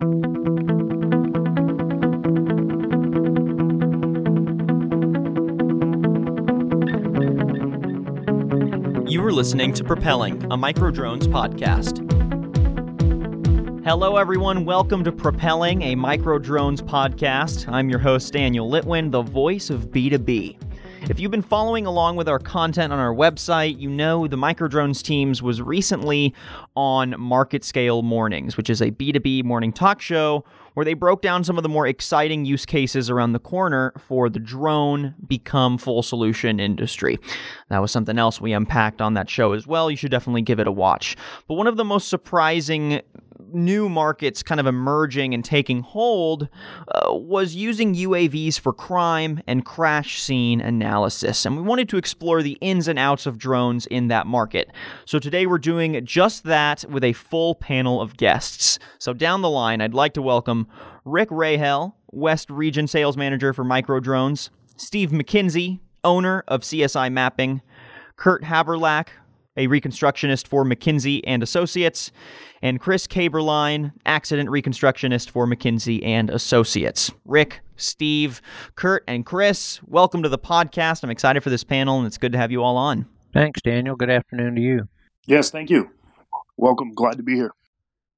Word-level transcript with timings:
You 0.00 0.06
are 9.22 9.30
listening 9.30 9.74
to 9.74 9.84
Propelling, 9.84 10.42
a 10.44 10.56
Microdrones 10.56 11.24
podcast. 11.24 12.00
Hello, 13.84 14.16
everyone. 14.16 14.64
Welcome 14.64 15.04
to 15.04 15.12
Propelling, 15.12 15.82
a 15.82 15.94
Microdrones 15.94 16.80
podcast. 16.80 17.68
I'm 17.70 17.90
your 17.90 17.98
host, 17.98 18.32
Daniel 18.32 18.70
Litwin, 18.70 19.10
the 19.10 19.20
voice 19.20 19.68
of 19.68 19.90
B2B. 19.90 20.69
If 21.10 21.18
you've 21.18 21.32
been 21.32 21.42
following 21.42 21.86
along 21.86 22.14
with 22.14 22.28
our 22.28 22.38
content 22.38 22.92
on 22.92 23.00
our 23.00 23.12
website, 23.12 23.80
you 23.80 23.90
know 23.90 24.28
the 24.28 24.36
Microdrones 24.36 25.02
teams 25.02 25.42
was 25.42 25.60
recently 25.60 26.32
on 26.76 27.14
MarketScale 27.14 28.04
Mornings, 28.04 28.56
which 28.56 28.70
is 28.70 28.80
a 28.80 28.92
B2B 28.92 29.42
morning 29.42 29.72
talk 29.72 30.00
show 30.00 30.44
where 30.74 30.84
they 30.84 30.94
broke 30.94 31.20
down 31.20 31.42
some 31.42 31.56
of 31.56 31.64
the 31.64 31.68
more 31.68 31.84
exciting 31.84 32.44
use 32.44 32.64
cases 32.64 33.10
around 33.10 33.32
the 33.32 33.40
corner 33.40 33.92
for 33.98 34.28
the 34.28 34.38
drone 34.38 35.16
become 35.26 35.78
full 35.78 36.04
solution 36.04 36.60
industry. 36.60 37.18
That 37.70 37.82
was 37.82 37.90
something 37.90 38.16
else 38.16 38.40
we 38.40 38.52
unpacked 38.52 39.00
on 39.00 39.14
that 39.14 39.28
show 39.28 39.52
as 39.52 39.66
well. 39.66 39.90
You 39.90 39.96
should 39.96 40.12
definitely 40.12 40.42
give 40.42 40.60
it 40.60 40.68
a 40.68 40.72
watch. 40.72 41.16
But 41.48 41.54
one 41.54 41.66
of 41.66 41.76
the 41.76 41.84
most 41.84 42.06
surprising 42.06 43.00
new 43.54 43.88
markets 43.88 44.42
kind 44.42 44.60
of 44.60 44.66
emerging 44.66 45.34
and 45.34 45.44
taking 45.44 45.82
hold 45.82 46.48
uh, 46.88 47.12
was 47.12 47.54
using 47.54 47.94
UAVs 47.94 48.58
for 48.58 48.72
crime 48.72 49.42
and 49.46 49.64
crash 49.64 50.20
scene 50.20 50.60
analysis. 50.60 51.44
And 51.44 51.56
we 51.56 51.62
wanted 51.62 51.88
to 51.90 51.96
explore 51.96 52.42
the 52.42 52.58
ins 52.60 52.88
and 52.88 52.98
outs 52.98 53.26
of 53.26 53.38
drones 53.38 53.86
in 53.86 54.08
that 54.08 54.26
market. 54.26 54.70
So 55.04 55.18
today 55.18 55.46
we're 55.46 55.58
doing 55.58 56.04
just 56.04 56.44
that 56.44 56.84
with 56.88 57.04
a 57.04 57.12
full 57.12 57.54
panel 57.54 58.00
of 58.00 58.16
guests. 58.16 58.78
So 58.98 59.12
down 59.12 59.42
the 59.42 59.50
line, 59.50 59.80
I'd 59.80 59.94
like 59.94 60.14
to 60.14 60.22
welcome 60.22 60.68
Rick 61.04 61.28
Rahel, 61.30 61.96
West 62.10 62.50
Region 62.50 62.86
Sales 62.86 63.16
Manager 63.16 63.52
for 63.52 63.64
Microdrones, 63.64 64.50
Steve 64.76 65.10
McKinsey, 65.10 65.80
owner 66.04 66.44
of 66.48 66.62
CSI 66.62 67.12
Mapping, 67.12 67.62
Kurt 68.16 68.42
Haberlach, 68.42 69.08
a 69.56 69.66
reconstructionist 69.66 70.46
for 70.46 70.64
McKinsey 70.64 71.20
and 71.24 71.42
Associates, 71.42 72.12
and 72.62 72.80
Chris 72.80 73.06
Kaberline, 73.06 73.92
accident 74.06 74.48
reconstructionist 74.48 75.30
for 75.30 75.46
McKinsey 75.46 76.04
and 76.04 76.30
Associates. 76.30 77.10
Rick, 77.24 77.60
Steve, 77.76 78.40
Kurt, 78.74 79.04
and 79.08 79.26
Chris, 79.26 79.80
welcome 79.84 80.22
to 80.22 80.28
the 80.28 80.38
podcast. 80.38 81.02
I'm 81.02 81.10
excited 81.10 81.42
for 81.42 81.50
this 81.50 81.64
panel, 81.64 81.98
and 81.98 82.06
it's 82.06 82.18
good 82.18 82.32
to 82.32 82.38
have 82.38 82.52
you 82.52 82.62
all 82.62 82.76
on. 82.76 83.06
Thanks, 83.32 83.60
Daniel. 83.62 83.96
Good 83.96 84.10
afternoon 84.10 84.54
to 84.56 84.60
you. 84.60 84.88
Yes, 85.26 85.50
thank 85.50 85.70
you. 85.70 85.90
Welcome. 86.56 86.92
Glad 86.92 87.16
to 87.16 87.22
be 87.22 87.34
here. 87.34 87.52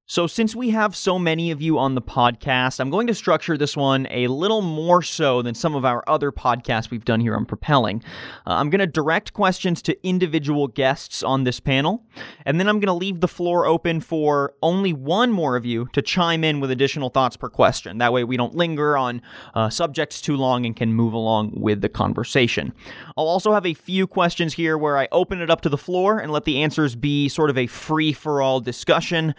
So, 0.04 0.26
since 0.26 0.56
we 0.56 0.70
have 0.70 0.96
so 0.96 1.16
many 1.16 1.52
of 1.52 1.62
you 1.62 1.78
on 1.78 1.94
the 1.94 2.02
podcast, 2.02 2.80
I'm 2.80 2.90
going 2.90 3.06
to 3.06 3.14
structure 3.14 3.56
this 3.56 3.76
one 3.76 4.08
a 4.10 4.26
little 4.26 4.60
more 4.60 5.00
so 5.00 5.42
than 5.42 5.54
some 5.54 5.76
of 5.76 5.84
our 5.84 6.02
other 6.08 6.32
podcasts 6.32 6.90
we've 6.90 7.04
done 7.04 7.20
here 7.20 7.36
on 7.36 7.46
Propelling. 7.46 8.02
Uh, 8.44 8.54
I'm 8.54 8.68
going 8.68 8.80
to 8.80 8.86
direct 8.88 9.32
questions 9.32 9.80
to 9.82 10.06
individual 10.06 10.66
guests 10.66 11.22
on 11.22 11.44
this 11.44 11.60
panel, 11.60 12.04
and 12.44 12.58
then 12.58 12.66
I'm 12.68 12.80
going 12.80 12.88
to 12.88 12.92
leave 12.92 13.20
the 13.20 13.28
floor 13.28 13.64
open 13.64 14.00
for 14.00 14.54
only 14.60 14.92
one 14.92 15.30
more 15.30 15.54
of 15.54 15.64
you 15.64 15.86
to 15.92 16.02
chime 16.02 16.42
in 16.42 16.58
with 16.58 16.72
additional 16.72 17.08
thoughts 17.08 17.36
per 17.36 17.48
question. 17.48 17.98
That 17.98 18.12
way, 18.12 18.24
we 18.24 18.36
don't 18.36 18.56
linger 18.56 18.96
on 18.96 19.22
uh, 19.54 19.70
subjects 19.70 20.20
too 20.20 20.36
long 20.36 20.66
and 20.66 20.74
can 20.74 20.92
move 20.92 21.12
along 21.12 21.52
with 21.54 21.80
the 21.80 21.88
conversation. 21.88 22.74
I'll 23.16 23.28
also 23.28 23.52
have 23.52 23.66
a 23.66 23.74
few 23.74 24.08
questions 24.08 24.54
here 24.54 24.76
where 24.76 24.98
I 24.98 25.06
open 25.12 25.40
it 25.40 25.48
up 25.48 25.60
to 25.60 25.68
the 25.68 25.78
floor 25.78 26.18
and 26.18 26.32
let 26.32 26.44
the 26.44 26.60
answers 26.60 26.96
be 26.96 27.28
sort 27.28 27.50
of 27.50 27.56
a 27.56 27.68
free 27.68 28.12
for 28.12 28.42
all 28.42 28.58
discussion. 28.58 29.36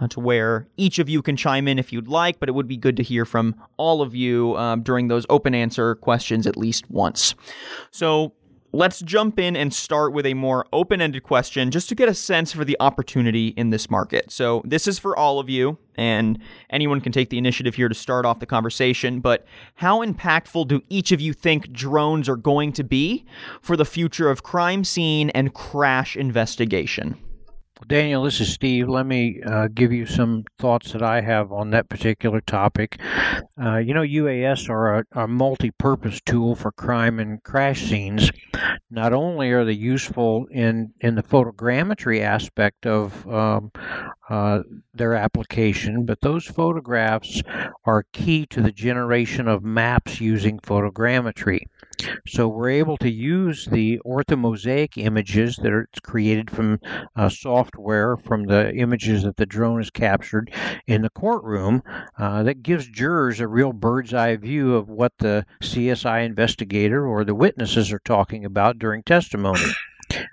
Uh, 0.00 0.05
to 0.10 0.20
where 0.20 0.68
each 0.76 0.98
of 0.98 1.08
you 1.08 1.22
can 1.22 1.36
chime 1.36 1.68
in 1.68 1.78
if 1.78 1.92
you'd 1.92 2.08
like, 2.08 2.38
but 2.40 2.48
it 2.48 2.52
would 2.52 2.68
be 2.68 2.76
good 2.76 2.96
to 2.96 3.02
hear 3.02 3.24
from 3.24 3.54
all 3.76 4.02
of 4.02 4.14
you 4.14 4.56
um, 4.56 4.82
during 4.82 5.08
those 5.08 5.26
open 5.28 5.54
answer 5.54 5.94
questions 5.94 6.46
at 6.46 6.56
least 6.56 6.90
once. 6.90 7.34
So, 7.90 8.32
Let's 8.76 9.00
jump 9.00 9.38
in 9.38 9.56
and 9.56 9.72
start 9.72 10.12
with 10.12 10.26
a 10.26 10.34
more 10.34 10.66
open 10.70 11.00
ended 11.00 11.22
question 11.22 11.70
just 11.70 11.88
to 11.88 11.94
get 11.94 12.10
a 12.10 12.14
sense 12.14 12.52
for 12.52 12.62
the 12.62 12.76
opportunity 12.78 13.48
in 13.48 13.70
this 13.70 13.88
market. 13.88 14.30
So, 14.30 14.60
this 14.66 14.86
is 14.86 14.98
for 14.98 15.16
all 15.16 15.38
of 15.38 15.48
you, 15.48 15.78
and 15.94 16.38
anyone 16.68 17.00
can 17.00 17.10
take 17.10 17.30
the 17.30 17.38
initiative 17.38 17.76
here 17.76 17.88
to 17.88 17.94
start 17.94 18.26
off 18.26 18.38
the 18.38 18.44
conversation. 18.44 19.20
But 19.20 19.46
how 19.76 20.04
impactful 20.04 20.68
do 20.68 20.82
each 20.90 21.10
of 21.10 21.22
you 21.22 21.32
think 21.32 21.72
drones 21.72 22.28
are 22.28 22.36
going 22.36 22.72
to 22.74 22.84
be 22.84 23.24
for 23.62 23.78
the 23.78 23.86
future 23.86 24.28
of 24.28 24.42
crime 24.42 24.84
scene 24.84 25.30
and 25.30 25.54
crash 25.54 26.14
investigation? 26.14 27.16
Daniel, 27.84 28.22
this 28.22 28.40
is 28.40 28.52
Steve. 28.52 28.88
Let 28.88 29.06
me 29.06 29.42
uh, 29.42 29.68
give 29.68 29.92
you 29.92 30.06
some 30.06 30.44
thoughts 30.58 30.92
that 30.92 31.02
I 31.02 31.20
have 31.20 31.52
on 31.52 31.70
that 31.70 31.90
particular 31.90 32.40
topic. 32.40 32.98
Uh, 33.60 33.76
you 33.76 33.92
know, 33.92 34.00
UAS 34.00 34.70
are 34.70 35.00
a, 35.00 35.04
a 35.12 35.28
multi 35.28 35.70
purpose 35.72 36.20
tool 36.24 36.54
for 36.54 36.72
crime 36.72 37.20
and 37.20 37.42
crash 37.42 37.82
scenes. 37.82 38.30
Not 38.90 39.12
only 39.12 39.50
are 39.50 39.64
they 39.64 39.72
useful 39.72 40.46
in, 40.50 40.94
in 41.00 41.16
the 41.16 41.22
photogrammetry 41.22 42.22
aspect 42.22 42.86
of 42.86 43.26
um, 43.28 43.70
uh, 44.30 44.62
their 44.94 45.14
application, 45.14 46.06
but 46.06 46.22
those 46.22 46.46
photographs 46.46 47.42
are 47.84 48.06
key 48.12 48.46
to 48.46 48.62
the 48.62 48.72
generation 48.72 49.48
of 49.48 49.62
maps 49.62 50.18
using 50.18 50.58
photogrammetry. 50.60 51.60
So 52.26 52.48
we're 52.48 52.70
able 52.70 52.96
to 52.98 53.10
use 53.10 53.66
the 53.66 54.00
orthomosaic 54.04 54.96
images 54.96 55.56
that 55.56 55.72
are 55.72 55.88
created 56.02 56.50
from 56.50 56.80
uh, 57.14 57.28
software 57.28 58.16
from 58.16 58.44
the 58.44 58.74
images 58.74 59.22
that 59.22 59.36
the 59.36 59.46
drone 59.46 59.78
has 59.78 59.90
captured 59.90 60.52
in 60.86 61.02
the 61.02 61.10
courtroom 61.10 61.82
uh, 62.18 62.42
that 62.42 62.62
gives 62.62 62.88
jurors 62.88 63.40
a 63.40 63.48
real 63.48 63.72
bird's 63.72 64.12
eye 64.12 64.36
view 64.36 64.74
of 64.74 64.88
what 64.88 65.12
the 65.18 65.46
CSI 65.62 66.24
investigator 66.24 67.06
or 67.06 67.24
the 67.24 67.34
witnesses 67.34 67.92
are 67.92 68.00
talking 68.00 68.44
about 68.44 68.78
during 68.78 69.02
testimony. 69.02 69.60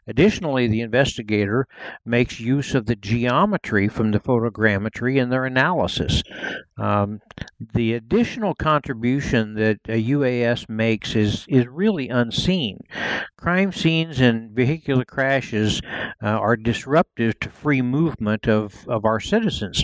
Additionally, 0.08 0.68
the 0.68 0.82
investigator 0.82 1.68
makes 2.06 2.40
use 2.40 2.76
of 2.76 2.86
the 2.86 2.96
geometry 2.96 3.88
from 3.88 4.12
the 4.12 4.20
photogrammetry 4.20 5.18
in 5.18 5.30
their 5.30 5.46
analysis. 5.46 6.24
Um, 6.78 7.22
the 7.74 7.94
additional 7.94 8.56
contribution 8.56 9.56
that 9.56 9.80
a 9.88 10.04
UAS 10.04 10.70
makes 10.70 11.16
is, 11.16 11.46
is 11.48 11.68
really 11.68 12.10
unseen. 12.10 12.80
Crime 13.38 13.72
scenes 13.72 14.20
and 14.20 14.52
vehicular 14.52 15.06
crashes 15.06 15.82
uh, 16.22 16.28
are 16.28 16.56
disruptive 16.56 17.40
to 17.40 17.50
free 17.50 17.82
movement 17.82 18.48
of, 18.48 18.88
of 18.88 19.06
our 19.06 19.20
citizens. 19.20 19.84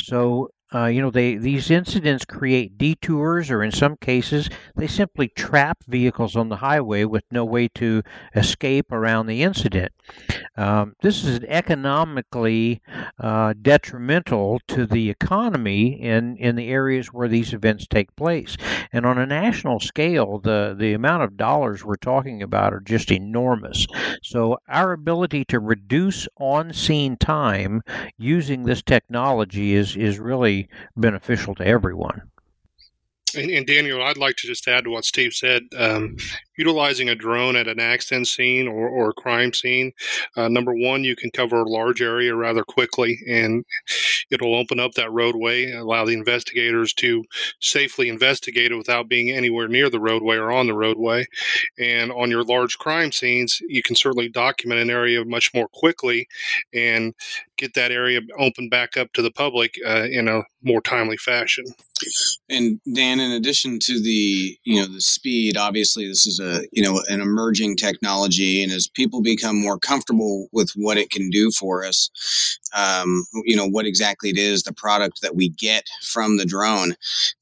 So 0.00 0.50
uh, 0.72 0.86
you 0.86 1.00
know, 1.00 1.10
they 1.10 1.36
these 1.36 1.70
incidents 1.70 2.24
create 2.24 2.78
detours, 2.78 3.50
or 3.50 3.62
in 3.62 3.72
some 3.72 3.96
cases, 3.96 4.48
they 4.76 4.86
simply 4.86 5.28
trap 5.28 5.78
vehicles 5.88 6.36
on 6.36 6.48
the 6.48 6.56
highway 6.56 7.04
with 7.04 7.24
no 7.30 7.44
way 7.44 7.68
to 7.68 8.02
escape 8.36 8.92
around 8.92 9.26
the 9.26 9.42
incident. 9.42 9.92
Um, 10.56 10.94
this 11.02 11.24
is 11.24 11.40
economically 11.48 12.82
uh, 13.18 13.54
detrimental 13.60 14.60
to 14.68 14.86
the 14.86 15.10
economy 15.10 16.00
in 16.00 16.36
in 16.36 16.54
the 16.54 16.68
areas 16.68 17.08
where 17.08 17.28
these 17.28 17.52
events 17.52 17.86
take 17.88 18.14
place. 18.14 18.56
And 18.92 19.04
on 19.04 19.18
a 19.18 19.26
national 19.26 19.80
scale, 19.80 20.38
the 20.38 20.76
the 20.78 20.92
amount 20.92 21.24
of 21.24 21.36
dollars 21.36 21.84
we're 21.84 21.96
talking 21.96 22.42
about 22.42 22.72
are 22.72 22.80
just 22.80 23.10
enormous. 23.10 23.86
So 24.22 24.58
our 24.68 24.92
ability 24.92 25.44
to 25.46 25.58
reduce 25.58 26.28
on 26.38 26.72
scene 26.72 27.16
time 27.16 27.82
using 28.18 28.64
this 28.64 28.82
technology 28.82 29.74
is 29.74 29.96
is 29.96 30.18
really 30.18 30.59
beneficial 30.96 31.54
to 31.56 31.66
everyone. 31.66 32.22
And, 33.36 33.50
and, 33.50 33.66
Daniel, 33.66 34.02
I'd 34.02 34.16
like 34.16 34.36
to 34.36 34.46
just 34.48 34.66
add 34.66 34.84
to 34.84 34.90
what 34.90 35.04
Steve 35.04 35.32
said. 35.32 35.62
Um, 35.76 36.16
utilizing 36.60 37.08
a 37.08 37.14
drone 37.14 37.56
at 37.56 37.66
an 37.66 37.80
accident 37.80 38.28
scene 38.28 38.68
or, 38.68 38.86
or 38.86 39.08
a 39.08 39.14
crime 39.14 39.50
scene, 39.54 39.92
uh, 40.36 40.46
number 40.46 40.74
one, 40.74 41.02
you 41.04 41.16
can 41.16 41.30
cover 41.30 41.62
a 41.62 41.68
large 41.68 42.02
area 42.02 42.34
rather 42.34 42.62
quickly, 42.62 43.18
and 43.26 43.64
it'll 44.30 44.54
open 44.54 44.78
up 44.78 44.92
that 44.92 45.10
roadway, 45.10 45.72
allow 45.72 46.04
the 46.04 46.12
investigators 46.12 46.92
to 46.92 47.24
safely 47.60 48.10
investigate 48.10 48.72
it 48.72 48.76
without 48.76 49.08
being 49.08 49.30
anywhere 49.30 49.68
near 49.68 49.88
the 49.88 49.98
roadway 49.98 50.36
or 50.36 50.52
on 50.52 50.66
the 50.66 50.74
roadway. 50.74 51.24
And 51.78 52.12
on 52.12 52.30
your 52.30 52.44
large 52.44 52.76
crime 52.76 53.10
scenes, 53.10 53.62
you 53.66 53.82
can 53.82 53.96
certainly 53.96 54.28
document 54.28 54.82
an 54.82 54.90
area 54.90 55.24
much 55.24 55.54
more 55.54 55.68
quickly 55.72 56.28
and 56.74 57.14
get 57.56 57.74
that 57.74 57.90
area 57.90 58.20
opened 58.38 58.70
back 58.70 58.98
up 58.98 59.12
to 59.14 59.22
the 59.22 59.30
public 59.30 59.76
uh, 59.86 60.06
in 60.10 60.28
a 60.28 60.42
more 60.62 60.80
timely 60.80 61.16
fashion. 61.16 61.64
And 62.48 62.80
Dan, 62.94 63.20
in 63.20 63.32
addition 63.32 63.78
to 63.80 64.00
the 64.00 64.58
you 64.64 64.80
know 64.80 64.86
the 64.86 65.00
speed, 65.00 65.56
obviously 65.56 66.08
this 66.08 66.26
is 66.26 66.40
a 66.40 66.49
you 66.72 66.82
know 66.82 67.02
an 67.08 67.20
emerging 67.20 67.76
technology, 67.76 68.62
and 68.62 68.72
as 68.72 68.88
people 68.88 69.22
become 69.22 69.60
more 69.60 69.78
comfortable 69.78 70.48
with 70.52 70.70
what 70.76 70.98
it 70.98 71.10
can 71.10 71.30
do 71.30 71.50
for 71.50 71.84
us, 71.84 72.10
um, 72.76 73.24
you 73.44 73.56
know 73.56 73.66
what 73.66 73.86
exactly 73.86 74.30
it 74.30 74.38
is, 74.38 74.62
the 74.62 74.72
product 74.72 75.22
that 75.22 75.36
we 75.36 75.48
get 75.50 75.88
from 76.02 76.36
the 76.36 76.44
drone, 76.44 76.94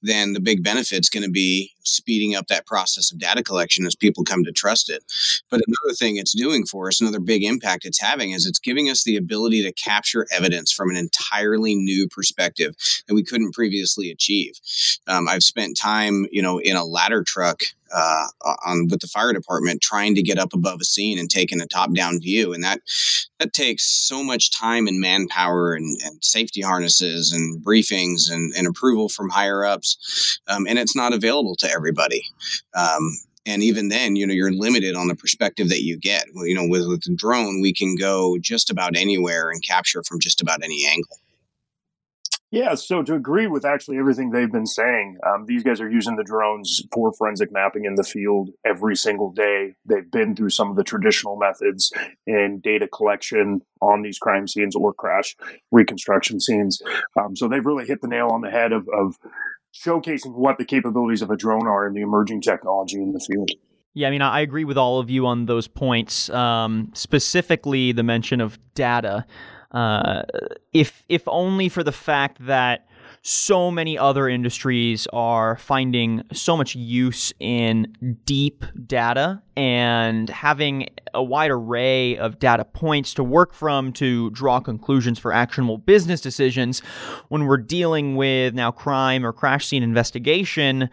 then 0.03 0.33
the 0.33 0.41
big 0.41 0.63
benefit's 0.63 1.09
going 1.11 1.25
to 1.25 1.31
be 1.31 1.73
speeding 1.83 2.35
up 2.35 2.47
that 2.49 2.67
process 2.67 3.11
of 3.11 3.19
data 3.19 3.43
collection 3.43 3.87
as 3.87 3.97
people 3.97 4.25
come 4.25 4.45
to 4.45 4.53
trust 4.53 4.91
it. 4.91 5.03
But 5.51 5.61
another 5.67 5.95
thing 5.95 6.17
it's 6.17 6.37
doing 6.37 6.67
for 6.67 6.89
us, 6.89 7.01
another 7.01 7.21
big 7.21 7.43
impact 7.43 7.85
it's 7.85 8.01
having, 8.01 8.33
is 8.33 8.47
it's 8.47 8.59
giving 8.59 8.91
us 8.91 9.05
the 9.05 9.17
ability 9.17 9.63
to 9.63 9.73
capture 9.73 10.27
evidence 10.31 10.73
from 10.73 10.91
an 10.91 10.97
entirely 10.97 11.75
new 11.75 12.07
perspective 12.09 12.75
that 13.07 13.15
we 13.15 13.25
couldn't 13.25 13.55
previously 13.55 14.11
achieve. 14.11 14.55
Um, 15.07 15.29
I've 15.29 15.43
spent 15.43 15.79
time, 15.79 16.27
you 16.31 16.43
know, 16.43 16.59
in 16.59 16.77
a 16.77 16.85
ladder 16.85 17.23
truck 17.23 17.63
uh, 17.95 18.27
on 18.67 18.89
with 18.89 19.01
the 19.01 19.07
fire 19.07 19.33
department 19.33 19.81
trying 19.81 20.15
to 20.15 20.23
get 20.23 20.39
up 20.39 20.53
above 20.53 20.81
a 20.81 20.85
scene 20.85 21.19
and 21.19 21.31
taking 21.31 21.61
a 21.61 21.67
top 21.67 21.95
down 21.95 22.21
view 22.21 22.53
and 22.53 22.63
that 22.63 22.81
that 23.39 23.53
takes 23.53 23.85
so 23.85 24.23
much 24.23 24.51
time 24.51 24.87
and 24.87 25.01
manpower 25.01 25.75
and, 25.75 25.97
and 26.05 26.23
safety 26.25 26.61
harnesses 26.61 27.33
and 27.33 27.65
briefings 27.65 28.31
and, 28.31 28.53
and 28.57 28.67
approval 28.67 29.09
from 29.09 29.29
higher 29.29 29.65
ups 29.65 30.41
um, 30.49 30.67
and 30.67 30.79
it's 30.79 30.97
not 30.97 31.13
available 31.13 31.55
to 31.57 31.71
everybody. 31.71 32.23
Um, 32.75 33.17
and 33.47 33.63
even 33.63 33.89
then 33.89 34.15
you 34.15 34.27
know 34.27 34.35
you're 34.35 34.53
limited 34.53 34.95
on 34.95 35.09
the 35.09 35.15
perspective 35.15 35.69
that 35.71 35.83
you 35.83 35.97
get. 35.97 36.27
You 36.35 36.55
know 36.55 36.67
with, 36.67 36.87
with 36.87 37.03
the 37.03 37.15
drone 37.15 37.61
we 37.63 37.73
can 37.73 37.97
go 37.97 38.37
just 38.39 38.71
about 38.71 38.97
anywhere 38.97 39.51
and 39.51 39.63
capture 39.63 40.03
from 40.03 40.21
just 40.21 40.43
about 40.43 40.63
any 40.63 40.87
angle 40.87 41.19
yeah, 42.51 42.75
so 42.75 43.03
to 43.03 43.15
agree 43.15 43.47
with 43.47 43.67
actually 43.67 43.99
everything 43.99 44.31
they've 44.31 44.51
been 44.51 44.67
saying, 44.67 45.19
um, 45.27 45.45
these 45.47 45.63
guys 45.63 45.83
are 45.83 45.91
using 45.91 46.17
the 46.17 46.25
drones 46.25 46.83
for 46.93 47.13
forensic 47.13 47.53
mapping 47.53 47.85
in 47.85 47.97
the 47.97 48.03
field 48.03 48.51
every 48.65 48.97
single 48.97 49.31
day. 49.31 49.75
They've 49.85 50.11
been 50.11 50.35
through 50.35 50.51
some 50.51 50.71
of 50.71 50.77
the 50.77 50.85
traditional 50.85 51.37
methods 51.37 51.93
in 52.27 52.61
data 52.61 52.89
collection 52.89 53.61
on 53.83 54.01
these 54.01 54.19
crime 54.19 54.49
scenes 54.49 54.75
or 54.75 54.95
crash 54.95 55.37
reconstruction 55.71 56.41
scenes. 56.41 56.81
Um, 57.21 57.37
so 57.37 57.49
they've 57.49 57.65
really 57.65 57.87
hit 57.87 58.01
the 58.01 58.09
nail 58.09 58.29
on 58.29 58.41
the 58.41 58.51
head 58.51 58.73
of, 58.73 58.89
of 58.89 59.17
showcasing 59.75 60.35
what 60.35 60.57
the 60.57 60.65
capabilities 60.65 61.21
of 61.21 61.31
a 61.31 61.37
drone 61.37 61.67
are 61.67 61.87
in 61.87 61.93
the 61.93 62.01
emerging 62.01 62.41
technology 62.41 62.97
in 62.97 63.13
the 63.13 63.21
field. 63.21 63.51
Yeah, 63.93 64.09
I 64.09 64.11
mean, 64.11 64.23
I 64.23 64.41
agree 64.41 64.65
with 64.65 64.79
all 64.79 65.01
of 65.01 65.11
you 65.11 65.27
on 65.27 65.47
those 65.47 65.69
points, 65.69 66.31
um, 66.31 66.91
specifically 66.95 67.93
the 67.93 68.03
mention 68.03 68.41
of 68.41 68.59
data. 68.75 69.27
Uh, 69.71 70.23
if 70.73 71.05
if 71.09 71.23
only 71.27 71.69
for 71.69 71.83
the 71.83 71.93
fact 71.93 72.39
that 72.47 72.87
so 73.23 73.71
many 73.71 73.99
other 73.99 74.29
industries 74.29 75.07
are 75.13 75.57
finding 75.57 76.23
so 76.33 76.57
much 76.57 76.75
use 76.75 77.33
in 77.41 78.17
deep 78.25 78.65
data 78.87 79.43
and 79.57 80.31
having 80.31 80.89
a 81.15 81.23
wide 81.23 81.51
array 81.51 82.17
of 82.17 82.39
data 82.39 82.65
points 82.65 83.13
to 83.15 83.25
work 83.25 83.53
from 83.53 83.93
to 83.93 84.31
draw 84.31 84.61
conclusions 84.61 85.19
for 85.19 85.33
actionable 85.33 85.79
business 85.79 86.21
decisions 86.21 86.81
when 87.29 87.45
we're 87.45 87.57
dealing 87.57 88.17
with 88.17 88.55
now 88.55 88.71
crime 88.71 89.27
or 89.27 89.33
crash 89.33 89.67
scene 89.67 89.83
investigation 89.83 90.89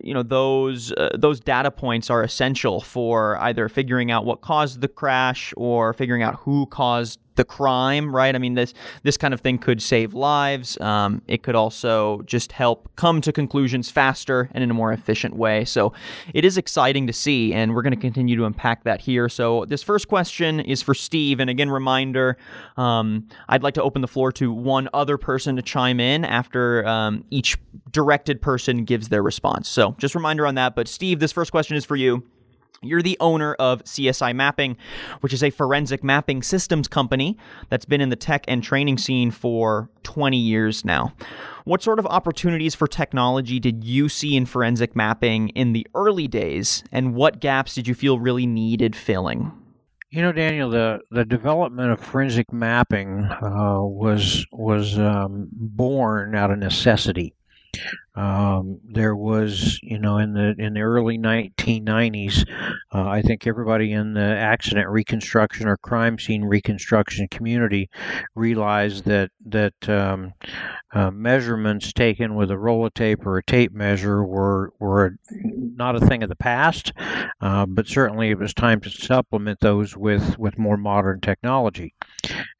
you 0.00 0.14
know 0.14 0.22
those 0.22 0.92
uh, 0.92 1.10
those 1.18 1.40
data 1.40 1.70
points 1.70 2.10
are 2.10 2.22
essential 2.22 2.80
for 2.80 3.36
either 3.38 3.68
figuring 3.68 4.10
out 4.10 4.24
what 4.24 4.40
caused 4.40 4.80
the 4.80 4.88
crash 4.88 5.52
or 5.56 5.92
figuring 5.92 6.22
out 6.22 6.36
who 6.36 6.66
caused 6.66 7.18
the 7.36 7.44
crime, 7.44 8.14
right? 8.14 8.34
I 8.34 8.38
mean, 8.38 8.54
this 8.54 8.74
this 9.02 9.16
kind 9.16 9.34
of 9.34 9.40
thing 9.40 9.58
could 9.58 9.82
save 9.82 10.14
lives. 10.14 10.80
Um, 10.80 11.22
it 11.28 11.42
could 11.42 11.54
also 11.54 12.22
just 12.22 12.52
help 12.52 12.90
come 12.96 13.20
to 13.22 13.32
conclusions 13.32 13.90
faster 13.90 14.50
and 14.52 14.62
in 14.62 14.70
a 14.70 14.74
more 14.74 14.92
efficient 14.92 15.36
way. 15.36 15.64
So 15.64 15.92
it 16.34 16.44
is 16.44 16.58
exciting 16.58 17.06
to 17.06 17.12
see, 17.12 17.52
and 17.52 17.74
we're 17.74 17.82
going 17.82 17.94
to 17.94 18.00
continue 18.00 18.36
to 18.36 18.44
unpack 18.44 18.84
that 18.84 19.00
here. 19.00 19.28
So 19.28 19.64
this 19.64 19.82
first 19.82 20.08
question 20.08 20.60
is 20.60 20.82
for 20.82 20.94
Steve, 20.94 21.40
and 21.40 21.48
again, 21.48 21.70
reminder: 21.70 22.36
um, 22.76 23.28
I'd 23.48 23.62
like 23.62 23.74
to 23.74 23.82
open 23.82 24.02
the 24.02 24.08
floor 24.08 24.32
to 24.32 24.52
one 24.52 24.88
other 24.92 25.16
person 25.18 25.56
to 25.56 25.62
chime 25.62 26.00
in 26.00 26.24
after 26.24 26.86
um, 26.86 27.24
each 27.30 27.56
directed 27.90 28.42
person 28.42 28.84
gives 28.84 29.08
their 29.08 29.22
response. 29.22 29.68
So 29.68 29.94
just 29.98 30.14
reminder 30.14 30.46
on 30.46 30.54
that. 30.56 30.74
But 30.74 30.88
Steve, 30.88 31.20
this 31.20 31.32
first 31.32 31.50
question 31.50 31.76
is 31.76 31.84
for 31.84 31.96
you. 31.96 32.24
You're 32.80 33.02
the 33.02 33.16
owner 33.20 33.54
of 33.54 33.84
CSI 33.84 34.34
Mapping, 34.34 34.76
which 35.20 35.32
is 35.32 35.42
a 35.42 35.50
forensic 35.50 36.02
mapping 36.02 36.42
systems 36.42 36.88
company 36.88 37.38
that's 37.68 37.84
been 37.84 38.00
in 38.00 38.08
the 38.08 38.16
tech 38.16 38.44
and 38.48 38.62
training 38.62 38.98
scene 38.98 39.30
for 39.30 39.88
20 40.02 40.36
years 40.36 40.84
now. 40.84 41.12
What 41.64 41.82
sort 41.82 42.00
of 42.00 42.06
opportunities 42.06 42.74
for 42.74 42.88
technology 42.88 43.60
did 43.60 43.84
you 43.84 44.08
see 44.08 44.36
in 44.36 44.46
forensic 44.46 44.96
mapping 44.96 45.50
in 45.50 45.72
the 45.72 45.86
early 45.94 46.26
days, 46.26 46.82
and 46.90 47.14
what 47.14 47.40
gaps 47.40 47.74
did 47.74 47.86
you 47.86 47.94
feel 47.94 48.18
really 48.18 48.46
needed 48.46 48.96
filling? 48.96 49.52
You 50.10 50.20
know, 50.22 50.32
Daniel, 50.32 50.68
the, 50.68 51.00
the 51.10 51.24
development 51.24 51.92
of 51.92 52.00
forensic 52.00 52.52
mapping 52.52 53.24
uh, 53.24 53.80
was 53.80 54.44
was 54.52 54.98
um, 54.98 55.48
born 55.52 56.34
out 56.34 56.50
of 56.50 56.58
necessity. 56.58 57.34
Um, 58.14 58.78
there 58.84 59.16
was, 59.16 59.80
you 59.82 59.98
know, 59.98 60.18
in 60.18 60.34
the 60.34 60.54
in 60.58 60.74
the 60.74 60.82
early 60.82 61.16
1990s, 61.16 62.46
uh, 62.92 63.08
I 63.08 63.22
think 63.22 63.46
everybody 63.46 63.92
in 63.92 64.12
the 64.12 64.20
accident 64.20 64.88
reconstruction 64.90 65.66
or 65.66 65.78
crime 65.78 66.18
scene 66.18 66.44
reconstruction 66.44 67.28
community 67.28 67.88
realized 68.34 69.06
that 69.06 69.30
that 69.46 69.88
um, 69.88 70.34
uh, 70.92 71.10
measurements 71.10 71.92
taken 71.94 72.34
with 72.34 72.50
a 72.50 72.58
roll 72.58 72.84
of 72.84 72.92
tape 72.92 73.24
or 73.24 73.38
a 73.38 73.44
tape 73.44 73.72
measure 73.72 74.22
were 74.22 74.74
were 74.78 75.16
not 75.30 75.96
a 75.96 76.06
thing 76.06 76.22
of 76.22 76.28
the 76.28 76.36
past, 76.36 76.92
uh, 77.40 77.64
but 77.64 77.86
certainly 77.86 78.28
it 78.28 78.38
was 78.38 78.52
time 78.52 78.80
to 78.80 78.90
supplement 78.90 79.58
those 79.60 79.96
with 79.96 80.38
with 80.38 80.58
more 80.58 80.76
modern 80.76 81.18
technology. 81.22 81.94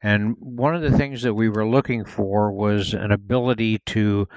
And 0.01 0.35
one 0.39 0.75
of 0.75 0.81
the 0.81 0.97
things 0.97 1.21
that 1.21 1.35
we 1.35 1.47
were 1.47 1.65
looking 1.65 2.03
for 2.05 2.51
was 2.51 2.93
an 2.93 3.11
ability 3.11 3.79
to 3.85 4.27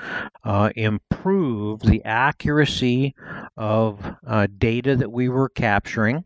uh, 0.45 0.71
improve 0.77 1.06
the 1.11 2.03
accuracy 2.05 3.15
of 3.57 4.15
uh, 4.25 4.47
data 4.59 4.95
that 4.95 5.11
we 5.11 5.29
were 5.29 5.49
capturing. 5.49 6.25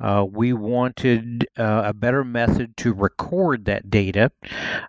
Uh, 0.00 0.24
we 0.30 0.52
wanted 0.52 1.46
uh, 1.58 1.82
a 1.86 1.92
better 1.92 2.22
method 2.22 2.76
to 2.76 2.94
record 2.94 3.64
that 3.64 3.90
data, 3.90 4.30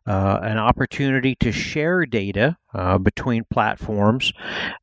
uh, 0.06 0.40
an 0.44 0.58
opportunity 0.60 1.36
to 1.36 1.52
share 1.52 2.06
data 2.06 2.56
uh, 2.74 2.98
between 3.00 3.44
platforms, 3.52 4.32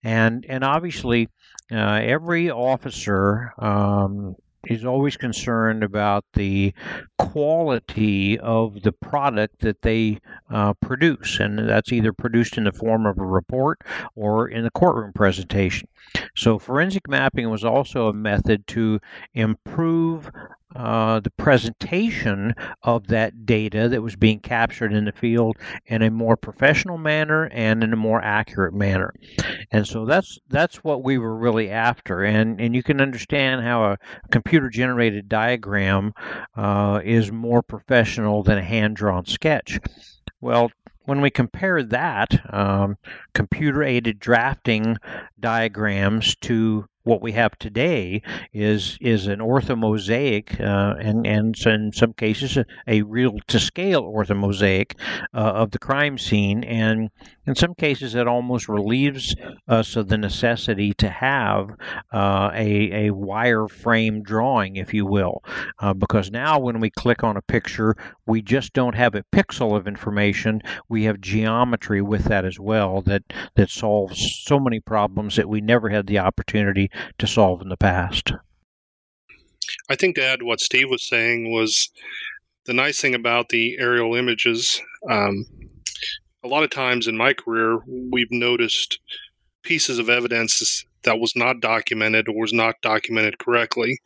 and 0.03 0.45
and 0.49 0.65
obviously 0.65 1.29
uh, 1.71 2.01
every 2.03 2.51
officer 2.51 3.55
um, 3.59 4.35
is 4.67 4.85
always 4.85 5.17
concerned 5.17 5.85
about 5.85 6.25
the 6.35 6.75
quality 7.19 8.39
of 8.39 8.83
the 8.83 8.93
product 8.93 9.61
that 9.61 9.83
they 9.83 10.19
uh, 10.51 10.75
produce, 10.75 11.41
and 11.41 11.59
that's 11.59 11.93
either 11.93 12.13
produced 12.13 12.57
in 12.57 12.65
the 12.65 12.73
form 12.73 13.07
of 13.07 13.19
a 13.19 13.27
report 13.27 13.81
or 14.15 14.49
in 14.49 14.65
the 14.65 14.71
courtroom 14.71 15.13
presentation. 15.13 15.89
So, 16.35 16.59
forensic 16.59 17.09
mapping 17.09 17.51
was 17.51 17.65
also 17.65 18.09
a 18.09 18.13
method 18.13 18.67
to 18.69 19.01
improve 19.35 20.31
uh, 20.77 21.21
the 21.21 21.31
presentation 21.31 22.55
of 22.83 23.07
that 23.07 23.47
data 23.47 23.89
that 23.89 24.03
was 24.03 24.15
being 24.15 24.39
captured 24.39 24.93
in 24.93 25.07
the 25.07 25.13
field 25.13 25.57
in 25.87 26.03
a 26.03 26.11
more 26.11 26.37
professional 26.37 26.99
manner 26.99 27.45
and 27.53 27.83
in 27.83 27.93
a 27.93 27.97
more 27.97 28.21
accurate 28.21 28.75
manner. 28.75 29.15
And 29.71 29.87
so 29.87 30.05
that's 30.05 30.39
that's 30.49 30.85
what 30.85 31.03
we 31.03 31.17
were 31.17 31.35
really 31.35 31.71
after. 31.71 32.25
And 32.25 32.61
and 32.61 32.75
you 32.75 32.83
can 32.83 33.01
understand 33.01 33.63
how 33.63 33.85
a 33.85 33.99
computer 34.31 34.69
generated 34.69 35.29
diagram 35.29 36.13
uh, 36.57 37.01
is 37.03 37.33
more 37.33 37.63
professional 37.63 38.43
than 38.43 38.59
a 38.59 38.65
hand 38.65 38.97
drawn 38.97 39.25
sketch. 39.25 39.79
Well, 40.41 40.71
when 41.07 41.21
we 41.21 41.31
compare 41.31 41.83
that 41.83 42.53
um, 42.53 42.97
computer 43.33 43.83
aided 43.83 44.19
drafting 44.19 44.97
diagrams 45.41 46.35
to 46.43 46.87
what 47.05 47.23
we 47.23 47.31
have 47.33 47.57
today 47.61 48.21
is 48.53 48.99
is 49.01 49.29
an 49.29 49.39
orthomosaic 49.39 50.61
uh, 50.61 50.97
and 50.99 51.25
and 51.25 51.57
in 51.65 51.93
some 51.93 52.13
cases 52.13 52.57
a, 52.57 52.67
a 52.89 53.03
real 53.03 53.39
to 53.47 53.61
scale 53.61 54.03
orthomosaic 54.03 54.99
uh, 55.33 55.39
of 55.39 55.71
the 55.71 55.79
crime 55.79 56.19
scene. 56.19 56.65
And 56.65 57.11
in 57.47 57.55
some 57.55 57.75
cases 57.75 58.15
it 58.15 58.27
almost 58.27 58.69
relieves 58.69 59.35
us 59.69 59.97
of 59.97 60.09
the 60.09 60.19
necessity 60.19 60.93
to 60.95 61.09
have 61.09 61.71
uh, 62.13 62.51
a, 62.55 63.09
a 63.09 63.13
wireframe 63.13 64.23
drawing 64.23 64.77
if 64.77 64.93
you 64.93 65.07
will 65.07 65.43
uh, 65.81 65.95
because 65.95 66.31
now 66.31 66.59
when 66.59 66.81
we 66.81 66.91
click 66.91 67.23
on 67.23 67.37
a 67.37 67.43
picture 67.43 67.97
we 68.27 68.43
just 68.43 68.73
don't 68.73 68.95
have 68.95 69.15
a 69.15 69.25
pixel 69.35 69.77
of 69.77 69.87
information 69.87 70.61
we 70.89 71.05
have 71.05 71.21
geometry 71.21 72.03
with 72.03 72.25
that 72.25 72.45
as 72.45 72.59
well 72.59 73.03
that 73.03 73.23
that 73.55 73.71
solves 73.71 74.43
so 74.45 74.59
many 74.59 74.81
problems 74.81 75.37
that 75.37 75.49
we 75.49 75.61
never 75.61 75.89
had 75.89 76.07
the 76.07 76.19
opportunity 76.19 76.91
to 77.19 77.27
solve 77.27 77.61
in 77.63 77.69
the 77.69 77.77
past. 77.77 78.33
I 79.89 79.97
think 79.97 80.17
to 80.17 80.25
add 80.25 80.43
what 80.43 80.61
Steve 80.61 80.91
was 80.91 81.09
saying 81.09 81.53
was 81.53 81.91
the 82.67 82.73
nice 82.73 83.01
thing 83.01 83.15
about 83.15 83.49
the 83.49 83.77
aerial 83.79 84.15
images. 84.15 84.81
Um, 85.09 85.47
a 86.47 86.49
lot 86.49 86.63
of 86.63 86.71
times 86.71 87.09
in 87.09 87.17
my 87.17 87.33
career, 87.33 87.81
we've 87.87 88.31
noticed 88.31 89.01
pieces 89.63 89.99
of 89.99 90.09
evidence 90.09 90.85
that 91.03 91.19
was 91.19 91.35
not 91.35 91.61
documented 91.61 92.29
or 92.29 92.39
was 92.39 92.53
not 92.53 92.77
documented 92.83 93.39
correctly. 93.39 93.99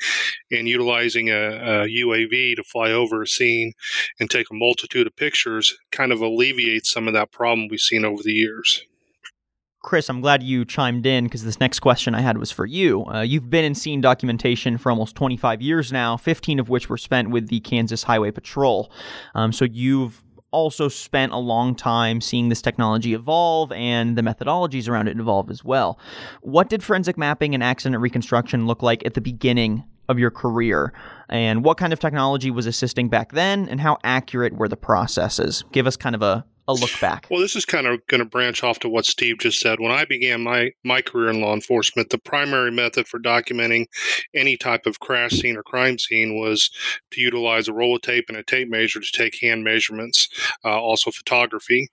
And 0.51 0.67
utilizing 0.67 1.29
a, 1.29 1.85
a 1.85 1.87
UAV 1.87 2.57
to 2.57 2.63
fly 2.63 2.93
over 2.93 3.23
a 3.23 3.27
scene 3.27 3.73
and 4.19 4.31
take 4.31 4.51
a 4.51 4.55
multitude 4.55 5.07
of 5.07 5.17
pictures 5.17 5.77
kind 5.93 6.13
of 6.13 6.21
alleviates 6.21 6.91
some 6.91 7.09
of 7.09 7.15
that 7.15 7.31
problem 7.31 7.69
we've 7.69 7.81
seen 7.81 8.05
over 8.05 8.23
the 8.23 8.33
years. 8.33 8.83
Chris, 9.83 10.11
I'm 10.11 10.21
glad 10.21 10.43
you 10.43 10.67
chimed 10.67 11.07
in 11.07 11.25
because 11.25 11.43
this 11.43 11.59
next 11.59 11.81
question 11.81 12.15
I 12.15 12.21
had 12.21 12.37
was 12.37 12.53
for 12.53 12.67
you. 12.67 13.07
Uh, 13.07 13.23
you've 13.23 13.49
been 13.49 13.65
in 13.65 13.75
scene 13.75 14.03
documentation 14.03 14.77
for 14.77 14.91
almost 14.91 15.17
25 15.17 15.63
years 15.63 15.91
now, 15.91 16.19
15 16.19 16.59
of 16.59 16.69
which 16.69 16.91
were 16.91 16.99
spent 16.99 17.31
with 17.31 17.49
the 17.49 17.61
Kansas 17.61 18.03
Highway 18.03 18.31
Patrol. 18.31 18.93
Um, 19.35 19.53
so 19.55 19.65
you've 19.65 20.23
also 20.53 20.89
spent 20.89 21.33
a 21.33 21.39
long 21.39 21.75
time 21.75 22.21
seeing 22.21 22.49
this 22.49 22.63
technology 22.63 23.15
evolve 23.15 23.73
and 23.73 24.17
the 24.17 24.23
methodologies 24.23 24.89
around 24.89 25.09
it 25.09 25.19
evolve 25.19 25.51
as 25.51 25.65
well. 25.65 25.99
What 26.43 26.69
did 26.69 26.83
forensic 26.83 27.17
mapping 27.17 27.55
and 27.55 27.63
accident 27.63 28.01
reconstruction 28.01 28.67
look 28.67 28.83
like 28.83 29.05
at 29.07 29.15
the 29.15 29.21
beginning 29.21 29.85
of 30.09 30.19
your 30.19 30.31
career? 30.31 30.93
And 31.29 31.65
what 31.65 31.79
kind 31.79 31.93
of 31.93 32.01
technology 32.01 32.51
was 32.51 32.67
assisting 32.67 33.09
back 33.09 33.33
then, 33.33 33.69
and 33.69 33.81
how 33.81 33.99
accurate 34.03 34.55
were 34.55 34.69
the 34.69 34.77
processes? 34.77 35.65
Give 35.73 35.87
us 35.87 35.97
kind 35.97 36.15
of 36.15 36.23
a, 36.23 36.45
a 36.71 36.75
look 36.75 37.01
back. 37.01 37.27
Well, 37.31 37.41
this 37.41 37.57
is 37.57 37.65
kind 37.65 37.87
of 37.87 38.05
going 38.07 38.21
to 38.21 38.25
branch 38.25 38.63
off 38.65 38.79
to 38.81 38.89
what 38.89 39.07
Steve 39.07 39.39
just 39.39 39.61
said. 39.61 39.81
When 39.81 39.93
I 39.93 40.05
began 40.05 40.43
my, 40.43 40.73
my 40.85 41.03
career 41.03 41.31
in 41.31 41.41
law 41.41 41.55
enforcement, 41.55 42.11
the 42.11 42.19
primary 42.19 42.71
method 42.71 43.09
for 43.09 43.19
documenting 43.19 43.87
any 44.35 44.57
type 44.57 44.87
of 44.87 45.01
crash 45.01 45.33
scene 45.33 45.57
or 45.57 45.63
crime 45.63 45.99
scene 45.99 46.39
was 46.39 46.71
to 47.13 47.21
utilize 47.21 47.69
a 47.69 47.73
roll 47.73 47.97
of 47.97 48.03
tape 48.03 48.27
and 48.29 48.37
a 48.37 48.43
tape 48.43 48.69
measure 48.69 49.01
to 49.01 49.13
take 49.13 49.41
hand 49.41 49.65
measurements, 49.65 50.29
uh, 50.65 50.81
also 50.81 51.11
photography, 51.11 51.89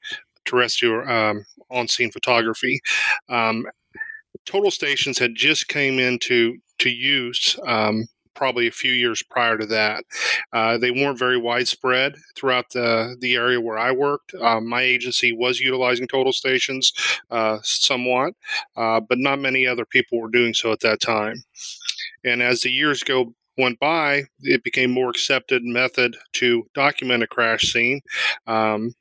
terrestrial 0.46 1.08
um, 1.10 1.46
on 1.70 1.88
scene 1.88 2.12
photography. 2.12 2.80
Um, 3.30 3.66
total 4.46 4.72
stations 4.72 5.20
had 5.20 5.36
just 5.36 5.68
came 5.68 6.00
into 6.00 6.58
to 6.80 6.90
use 6.90 7.60
um, 7.66 8.08
probably 8.38 8.68
a 8.68 8.72
few 8.72 8.94
years 8.94 9.22
prior 9.24 9.58
to 9.58 9.66
that. 9.66 10.06
Uh, 10.54 10.78
they 10.78 10.92
weren't 10.92 11.20
very 11.20 11.38
widespread 11.38 12.16
throughout 12.36 12.70
the, 12.72 13.18
the 13.20 13.36
area 13.36 13.60
where 13.60 13.78
I 13.78 13.92
worked. 13.92 14.34
Um, 14.36 14.68
my 14.68 14.82
agency 14.82 15.34
was 15.34 15.60
utilizing 15.60 16.08
total 16.08 16.32
stations 16.32 16.94
uh, 17.32 17.58
somewhat, 17.64 18.34
uh, 18.78 19.02
but 19.02 19.18
not 19.18 19.40
many 19.40 19.68
other 19.68 19.86
people 19.86 20.22
were 20.22 20.30
doing 20.30 20.54
so 20.54 20.72
at 20.72 20.80
that 20.82 21.02
time. 21.02 21.44
And 22.24 22.42
as 22.42 22.62
the 22.62 22.72
years 22.72 23.04
go 23.04 23.34
went 23.58 23.80
by, 23.80 24.24
it 24.42 24.64
became 24.64 24.92
more 24.92 25.10
accepted 25.10 25.64
method 25.64 26.16
to 26.34 26.68
document 26.76 27.24
a 27.24 27.28
crash 27.28 27.74
scene. 27.74 28.02
Um, 28.46 28.94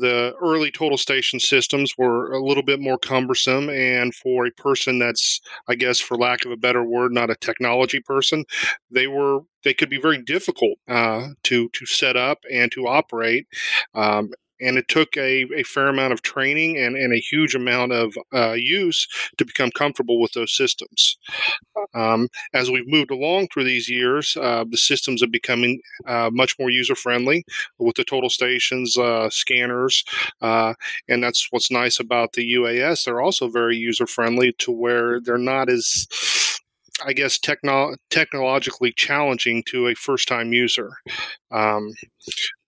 the 0.00 0.34
early 0.42 0.70
total 0.70 0.98
station 0.98 1.40
systems 1.40 1.94
were 1.98 2.32
a 2.32 2.42
little 2.42 2.62
bit 2.62 2.80
more 2.80 2.98
cumbersome 2.98 3.68
and 3.70 4.14
for 4.14 4.46
a 4.46 4.50
person 4.52 4.98
that's 4.98 5.40
i 5.68 5.74
guess 5.74 6.00
for 6.00 6.16
lack 6.16 6.44
of 6.44 6.52
a 6.52 6.56
better 6.56 6.82
word 6.82 7.12
not 7.12 7.30
a 7.30 7.36
technology 7.36 8.00
person 8.00 8.44
they 8.90 9.06
were 9.06 9.40
they 9.64 9.74
could 9.74 9.90
be 9.90 10.00
very 10.00 10.22
difficult 10.22 10.78
uh, 10.88 11.28
to 11.42 11.68
to 11.70 11.84
set 11.86 12.16
up 12.16 12.38
and 12.52 12.70
to 12.72 12.86
operate 12.86 13.46
um, 13.94 14.30
and 14.60 14.76
it 14.78 14.88
took 14.88 15.16
a, 15.16 15.46
a 15.54 15.62
fair 15.62 15.88
amount 15.88 16.12
of 16.12 16.22
training 16.22 16.76
and, 16.78 16.96
and 16.96 17.12
a 17.12 17.18
huge 17.18 17.54
amount 17.54 17.92
of 17.92 18.16
uh, 18.34 18.52
use 18.52 19.06
to 19.38 19.44
become 19.44 19.70
comfortable 19.70 20.20
with 20.20 20.32
those 20.32 20.54
systems. 20.54 21.16
Um, 21.94 22.28
as 22.54 22.70
we've 22.70 22.88
moved 22.88 23.10
along 23.10 23.48
through 23.48 23.64
these 23.64 23.88
years, 23.88 24.36
uh, 24.40 24.64
the 24.68 24.76
systems 24.76 25.22
are 25.22 25.28
becoming 25.28 25.80
uh, 26.06 26.30
much 26.32 26.58
more 26.58 26.70
user 26.70 26.94
friendly 26.94 27.44
with 27.78 27.96
the 27.96 28.04
total 28.04 28.30
stations, 28.30 28.96
uh, 28.98 29.28
scanners, 29.30 30.04
uh, 30.40 30.74
and 31.08 31.22
that's 31.22 31.48
what's 31.50 31.70
nice 31.70 32.00
about 32.00 32.32
the 32.32 32.54
UAS. 32.54 33.04
They're 33.04 33.20
also 33.20 33.48
very 33.48 33.76
user 33.76 34.06
friendly 34.06 34.52
to 34.58 34.70
where 34.70 35.20
they're 35.20 35.38
not 35.38 35.68
as 35.68 36.06
I 37.04 37.12
guess 37.12 37.38
techno- 37.38 37.96
technologically 38.10 38.92
challenging 38.92 39.62
to 39.64 39.88
a 39.88 39.94
first 39.94 40.28
time 40.28 40.52
user. 40.52 40.92
Um, 41.50 41.92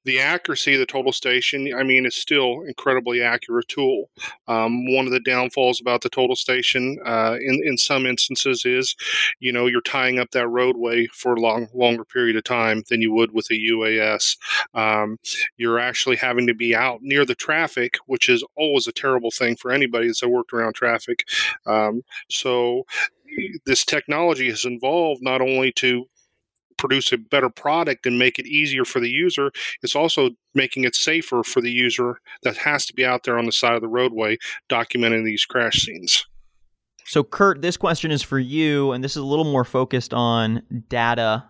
the 0.08 0.20
accuracy 0.20 0.72
of 0.72 0.80
the 0.80 0.86
total 0.86 1.12
station, 1.12 1.72
I 1.76 1.82
mean, 1.82 2.06
is 2.06 2.14
still 2.14 2.62
incredibly 2.62 3.22
accurate 3.22 3.68
tool. 3.68 4.08
Um, 4.48 4.90
one 4.92 5.04
of 5.04 5.12
the 5.12 5.20
downfalls 5.20 5.80
about 5.80 6.00
the 6.00 6.08
total 6.08 6.34
station, 6.34 6.98
uh, 7.04 7.36
in 7.40 7.60
in 7.62 7.76
some 7.76 8.06
instances, 8.06 8.64
is 8.64 8.96
you 9.38 9.52
know 9.52 9.66
you're 9.66 9.82
tying 9.82 10.18
up 10.18 10.30
that 10.30 10.48
roadway 10.48 11.06
for 11.08 11.34
a 11.34 11.40
long 11.40 11.68
longer 11.74 12.04
period 12.04 12.36
of 12.36 12.44
time 12.44 12.82
than 12.88 13.02
you 13.02 13.12
would 13.12 13.32
with 13.32 13.50
a 13.50 13.54
UAS. 13.54 14.36
Um, 14.72 15.18
you're 15.58 15.78
actually 15.78 16.16
having 16.16 16.46
to 16.46 16.54
be 16.54 16.74
out 16.74 17.00
near 17.02 17.26
the 17.26 17.34
traffic, 17.34 17.98
which 18.06 18.30
is 18.30 18.42
always 18.56 18.86
a 18.86 18.92
terrible 18.92 19.30
thing 19.30 19.56
for 19.56 19.70
anybody 19.70 20.06
that's 20.06 20.24
worked 20.26 20.54
around 20.54 20.72
traffic. 20.74 21.28
Um, 21.66 22.02
so 22.30 22.86
this 23.66 23.84
technology 23.84 24.48
has 24.48 24.64
evolved 24.64 25.22
not 25.22 25.42
only 25.42 25.70
to 25.72 26.06
produce 26.78 27.12
a 27.12 27.18
better 27.18 27.50
product 27.50 28.06
and 28.06 28.18
make 28.18 28.38
it 28.38 28.46
easier 28.46 28.84
for 28.84 29.00
the 29.00 29.10
user, 29.10 29.50
it's 29.82 29.94
also 29.94 30.30
making 30.54 30.84
it 30.84 30.94
safer 30.94 31.42
for 31.42 31.60
the 31.60 31.70
user 31.70 32.20
that 32.42 32.56
has 32.58 32.86
to 32.86 32.94
be 32.94 33.04
out 33.04 33.24
there 33.24 33.38
on 33.38 33.44
the 33.44 33.52
side 33.52 33.74
of 33.74 33.82
the 33.82 33.88
roadway 33.88 34.38
documenting 34.70 35.24
these 35.24 35.44
crash 35.44 35.82
scenes. 35.82 36.26
So, 37.04 37.24
Kurt, 37.24 37.62
this 37.62 37.76
question 37.78 38.10
is 38.10 38.22
for 38.22 38.38
you, 38.38 38.92
and 38.92 39.02
this 39.02 39.12
is 39.12 39.22
a 39.22 39.24
little 39.24 39.46
more 39.46 39.64
focused 39.64 40.12
on 40.12 40.62
data. 40.88 41.44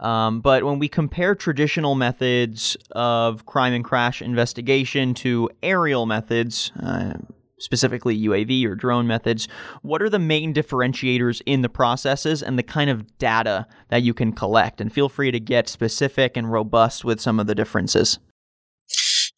Um, 0.00 0.40
but 0.40 0.64
when 0.64 0.78
we 0.78 0.88
compare 0.88 1.34
traditional 1.34 1.94
methods 1.94 2.76
of 2.90 3.44
crime 3.46 3.72
and 3.72 3.84
crash 3.84 4.22
investigation 4.22 5.14
to 5.14 5.50
aerial 5.62 6.06
methods, 6.06 6.72
uh, 6.82 7.14
specifically 7.58 8.18
UAV 8.18 8.64
or 8.66 8.74
drone 8.74 9.06
methods, 9.06 9.48
what 9.82 10.02
are 10.02 10.10
the 10.10 10.18
main 10.18 10.52
differentiators 10.52 11.40
in 11.46 11.62
the 11.62 11.68
processes 11.68 12.42
and 12.42 12.58
the 12.58 12.62
kind 12.62 12.90
of 12.90 13.18
data 13.18 13.66
that 13.88 14.02
you 14.02 14.14
can 14.14 14.32
collect? 14.32 14.80
And 14.80 14.92
feel 14.92 15.08
free 15.08 15.30
to 15.30 15.40
get 15.40 15.68
specific 15.68 16.36
and 16.36 16.50
robust 16.50 17.04
with 17.04 17.20
some 17.20 17.38
of 17.40 17.46
the 17.46 17.54
differences. 17.54 18.18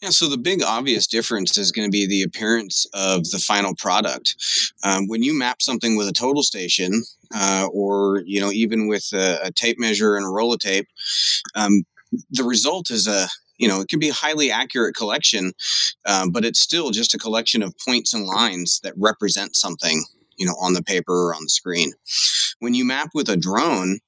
Yeah, 0.02 0.10
so 0.10 0.28
the 0.28 0.36
big 0.36 0.62
obvious 0.62 1.06
difference 1.06 1.56
is 1.56 1.72
going 1.72 1.88
to 1.88 1.90
be 1.90 2.06
the 2.06 2.22
appearance 2.22 2.86
of 2.92 3.30
the 3.30 3.38
final 3.38 3.74
product. 3.74 4.36
Um, 4.84 5.08
when 5.08 5.22
you 5.22 5.32
map 5.32 5.62
something 5.62 5.96
with 5.96 6.06
a 6.06 6.12
total 6.12 6.42
station, 6.42 7.02
uh, 7.34 7.66
or 7.72 8.22
you 8.26 8.40
know 8.40 8.52
even 8.52 8.88
with 8.88 9.08
a, 9.14 9.38
a, 9.44 9.52
tape 9.52 9.78
measure 9.78 10.16
and 10.16 10.26
a 10.26 10.28
roll 10.28 10.52
of 10.52 10.60
tape, 10.60 10.86
um, 11.54 11.84
the 12.30 12.44
result 12.44 12.90
is 12.90 13.06
a 13.06 13.26
you 13.58 13.68
know, 13.68 13.80
it 13.80 13.88
can 13.88 13.98
be 13.98 14.08
a 14.08 14.14
highly 14.14 14.50
accurate 14.50 14.94
collection, 14.94 15.52
um, 16.06 16.30
but 16.30 16.44
it's 16.44 16.60
still 16.60 16.90
just 16.90 17.14
a 17.14 17.18
collection 17.18 17.62
of 17.62 17.74
points 17.78 18.14
and 18.14 18.26
lines 18.26 18.80
that 18.80 18.94
represent 18.96 19.56
something, 19.56 20.04
you 20.36 20.46
know, 20.46 20.54
on 20.60 20.74
the 20.74 20.82
paper 20.82 21.28
or 21.28 21.34
on 21.34 21.42
the 21.42 21.50
screen. 21.50 21.92
When 22.60 22.74
you 22.74 22.84
map 22.84 23.10
with 23.14 23.28
a 23.28 23.36
drone, 23.36 23.98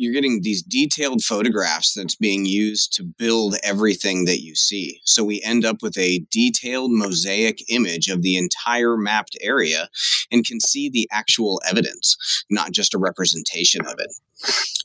you're 0.00 0.14
getting 0.14 0.40
these 0.40 0.62
detailed 0.62 1.22
photographs 1.22 1.92
that's 1.92 2.16
being 2.16 2.46
used 2.46 2.94
to 2.94 3.04
build 3.04 3.54
everything 3.62 4.24
that 4.24 4.40
you 4.40 4.54
see. 4.54 4.98
So 5.04 5.22
we 5.22 5.42
end 5.42 5.66
up 5.66 5.82
with 5.82 5.98
a 5.98 6.24
detailed 6.30 6.90
mosaic 6.90 7.62
image 7.68 8.08
of 8.08 8.22
the 8.22 8.38
entire 8.38 8.96
mapped 8.96 9.36
area 9.42 9.90
and 10.32 10.46
can 10.46 10.58
see 10.58 10.88
the 10.88 11.06
actual 11.12 11.60
evidence, 11.68 12.16
not 12.48 12.72
just 12.72 12.94
a 12.94 12.98
representation 12.98 13.84
of 13.84 13.94
it. 13.98 14.10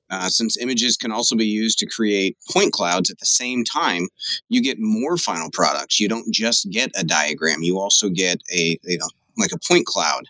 Uh, 0.10 0.28
since 0.28 0.58
images 0.58 0.98
can 0.98 1.14
also 1.14 1.34
be 1.34 1.46
used 1.46 1.80
to 1.80 1.88
create 1.88 2.38
point 2.52 2.74
clouds 2.74 3.10
at 3.10 3.18
the 3.20 3.26
same 3.26 3.64
time, 3.64 4.10
you 4.50 4.62
get 4.62 4.78
more 4.80 5.16
final 5.16 5.50
products. 5.50 5.98
You 5.98 6.10
don't 6.10 6.32
just 6.34 6.70
get 6.72 6.92
a 6.94 7.06
diagram; 7.06 7.62
you 7.62 7.80
also 7.80 8.10
get 8.10 8.42
a 8.54 8.78
you 8.84 8.98
know 8.98 9.08
like 9.38 9.52
a 9.52 9.60
point 9.68 9.86
cloud 9.86 10.30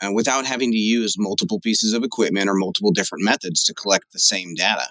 uh, 0.00 0.12
without 0.12 0.46
having 0.46 0.72
to 0.72 0.78
use 0.78 1.16
multiple 1.18 1.60
pieces 1.60 1.92
of 1.92 2.02
equipment 2.02 2.48
or 2.48 2.54
multiple 2.54 2.92
different 2.92 3.24
methods 3.24 3.62
to 3.64 3.74
collect 3.74 4.12
the 4.12 4.18
same 4.18 4.54
data. 4.54 4.86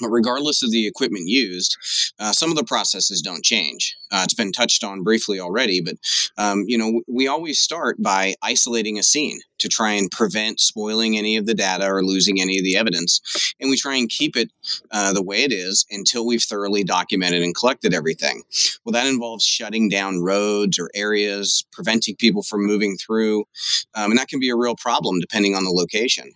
But 0.00 0.10
regardless 0.10 0.62
of 0.62 0.70
the 0.70 0.86
equipment 0.86 1.28
used, 1.28 1.76
uh, 2.18 2.32
some 2.32 2.50
of 2.50 2.56
the 2.56 2.64
processes 2.64 3.22
don't 3.22 3.44
change. 3.44 3.96
Uh, 4.10 4.22
it's 4.24 4.34
been 4.34 4.52
touched 4.52 4.84
on 4.84 5.02
briefly 5.02 5.38
already, 5.40 5.80
but 5.80 5.96
um, 6.36 6.64
you 6.66 6.78
know 6.78 7.02
we 7.08 7.26
always 7.26 7.58
start 7.58 8.00
by 8.02 8.34
isolating 8.42 8.98
a 8.98 9.02
scene 9.02 9.40
to 9.58 9.68
try 9.68 9.92
and 9.92 10.10
prevent 10.10 10.60
spoiling 10.60 11.18
any 11.18 11.36
of 11.36 11.46
the 11.46 11.54
data 11.54 11.86
or 11.86 12.02
losing 12.02 12.40
any 12.40 12.58
of 12.58 12.64
the 12.64 12.76
evidence, 12.76 13.20
and 13.60 13.70
we 13.70 13.76
try 13.76 13.96
and 13.96 14.08
keep 14.08 14.36
it 14.36 14.50
uh, 14.92 15.12
the 15.12 15.22
way 15.22 15.42
it 15.42 15.52
is 15.52 15.84
until 15.90 16.26
we've 16.26 16.42
thoroughly 16.42 16.84
documented 16.84 17.42
and 17.42 17.54
collected 17.54 17.92
everything. 17.92 18.42
Well, 18.84 18.92
that 18.92 19.06
involves 19.06 19.44
shutting 19.44 19.88
down 19.88 20.20
roads 20.22 20.78
or 20.78 20.90
areas, 20.94 21.64
preventing 21.72 22.16
people 22.16 22.42
from 22.42 22.66
moving 22.66 22.96
through, 22.96 23.40
um, 23.94 24.10
and 24.10 24.18
that 24.18 24.28
can 24.28 24.40
be 24.40 24.50
a 24.50 24.56
real 24.56 24.76
problem 24.76 25.20
depending 25.20 25.54
on 25.54 25.64
the 25.64 25.70
location. 25.70 26.32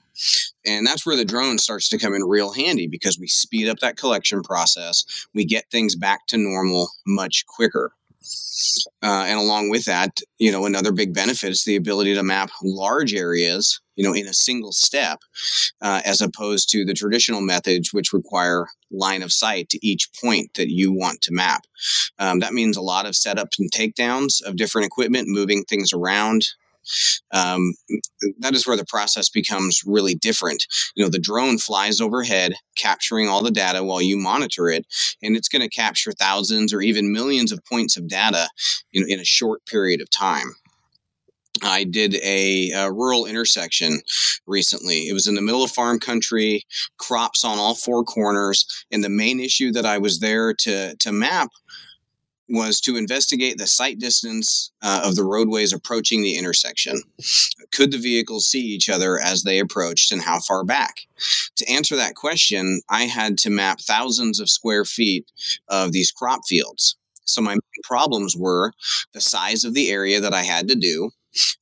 And 0.67 0.87
that's 0.87 1.05
where 1.05 1.17
the 1.17 1.25
drone 1.25 1.59
starts 1.59 1.89
to 1.91 1.99
come 1.99 2.15
in 2.15 2.23
real 2.23 2.53
handy 2.53 2.87
because 2.87 3.19
we 3.19 3.27
speed 3.27 3.69
up 3.69 3.79
that 3.81 3.97
collection 3.97 4.43
process. 4.43 5.05
We 5.35 5.45
get 5.45 5.71
things 5.71 5.97
back 5.97 6.27
to 6.29 6.37
normal 6.37 6.91
much 7.07 7.45
quicker. 7.47 7.93
Uh, 9.03 9.25
and 9.27 9.39
along 9.39 9.71
with 9.71 9.85
that, 9.87 10.21
you 10.39 10.53
know, 10.53 10.65
another 10.65 10.93
big 10.93 11.13
benefit 11.13 11.51
is 11.51 11.65
the 11.65 11.77
ability 11.77 12.15
to 12.15 12.23
map 12.23 12.51
large 12.63 13.15
areas, 13.15 13.81
you 13.97 14.05
know, 14.05 14.15
in 14.15 14.27
a 14.27 14.33
single 14.33 14.71
step, 14.71 15.19
uh, 15.81 16.01
as 16.05 16.21
opposed 16.21 16.71
to 16.71 16.85
the 16.85 16.95
traditional 16.95 17.41
methods, 17.41 17.93
which 17.93 18.13
require 18.13 18.69
line 18.93 19.23
of 19.23 19.33
sight 19.33 19.69
to 19.71 19.87
each 19.87 20.09
point 20.23 20.55
that 20.55 20.71
you 20.71 20.93
want 20.93 21.21
to 21.23 21.33
map. 21.33 21.65
Um, 22.21 22.39
that 22.41 22.53
means 22.55 22.77
a 22.77 22.83
lot 22.83 23.07
of 23.07 23.15
setups 23.15 23.59
and 23.59 23.73
takedowns 23.73 24.41
of 24.45 24.57
different 24.57 24.87
equipment, 24.87 25.27
moving 25.29 25.65
things 25.65 25.93
around, 25.93 26.47
um, 27.33 27.75
that 28.39 28.55
is 28.55 28.67
where 28.67 28.77
the 28.77 28.85
process 28.85 29.29
becomes 29.29 29.83
really 29.87 30.15
different. 30.15 30.67
You 30.95 31.05
know, 31.05 31.11
the 31.11 31.19
drone 31.19 31.59
flies 31.59 32.01
overhead, 32.01 32.55
capturing 32.77 33.29
all 33.29 33.43
the 33.43 33.51
data 33.51 33.85
while 33.85 34.03
you 34.03 34.17
monitor 34.17 34.69
it, 34.69 34.87
and 35.23 35.37
it's 35.37 35.49
going 35.49 35.63
to 35.63 35.69
capture 35.69 36.13
thousands 36.13 36.73
or 36.73 36.81
even 36.81 37.13
millions 37.13 37.53
of 37.53 37.65
points 37.65 37.97
of 37.97 38.09
data 38.09 38.49
in, 38.93 39.09
in 39.09 39.21
a 39.21 39.25
short 39.25 39.65
period 39.67 40.01
of 40.01 40.11
time. 40.11 40.55
I 41.63 41.85
did 41.85 42.15
a, 42.23 42.71
a, 42.71 42.91
rural 42.91 43.27
intersection 43.27 44.01
recently. 44.47 45.09
It 45.09 45.13
was 45.13 45.27
in 45.27 45.35
the 45.35 45.43
middle 45.43 45.63
of 45.63 45.71
farm 45.71 45.99
country, 45.99 46.65
crops 46.99 47.45
on 47.45 47.59
all 47.59 47.75
four 47.75 48.05
corners, 48.05 48.67
and 48.91 49.05
the 49.05 49.11
main 49.11 49.39
issue 49.39 49.71
that 49.73 49.85
I 49.85 49.99
was 49.99 50.21
there 50.21 50.55
to 50.55 50.97
to 50.97 51.13
map 51.13 51.51
was 52.49 52.81
to 52.83 52.97
investigate 52.97 53.59
the 53.59 53.67
sight 53.67 53.99
distance 53.99 54.73
uh, 54.83 55.03
of 55.05 55.17
the 55.17 55.25
roadways 55.25 55.73
approaching 55.73 56.23
the 56.23 56.37
intersection. 56.37 57.01
Could 57.73 57.93
the 57.93 57.99
vehicles 57.99 58.47
see 58.47 58.61
each 58.61 58.89
other 58.89 59.19
as 59.19 59.43
they 59.43 59.59
approached 59.59 60.13
and 60.13 60.21
how 60.21 60.41
far 60.41 60.65
back? 60.65 60.97
To 61.57 61.71
answer 61.71 61.97
that 61.97 62.15
question, 62.15 62.83
I 62.91 63.05
had 63.05 63.39
to 63.39 63.51
map 63.51 63.81
thousands 63.81 64.41
of 64.41 64.51
square 64.51 64.85
feet 64.85 65.31
of 65.69 65.93
these 65.93 66.11
crop 66.11 66.41
fields. 66.47 66.97
So 67.25 67.41
my 67.41 67.57
problems 67.85 68.37
were 68.37 68.73
the 69.13 69.21
size 69.21 69.65
of 69.65 69.75
the 69.75 69.91
area 69.91 70.21
that 70.21 70.35
I 70.35 70.43
had 70.43 70.69
to 70.69 70.75
do, 70.75 71.11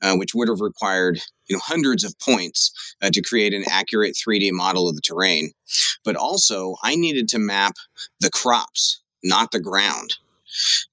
uh, 0.02 0.16
which 0.16 0.34
would 0.34 0.48
have 0.48 0.60
required 0.60 1.20
you 1.48 1.56
know 1.56 1.60
hundreds 1.62 2.04
of 2.04 2.18
points 2.18 2.72
uh, 3.02 3.10
to 3.10 3.22
create 3.22 3.52
an 3.52 3.64
accurate 3.68 4.14
3D 4.14 4.52
model 4.52 4.88
of 4.88 4.94
the 4.94 5.02
terrain. 5.02 5.52
But 6.04 6.16
also, 6.16 6.76
I 6.82 6.96
needed 6.96 7.28
to 7.30 7.38
map 7.38 7.74
the 8.20 8.30
crops, 8.30 9.02
not 9.22 9.50
the 9.50 9.60
ground. 9.60 10.14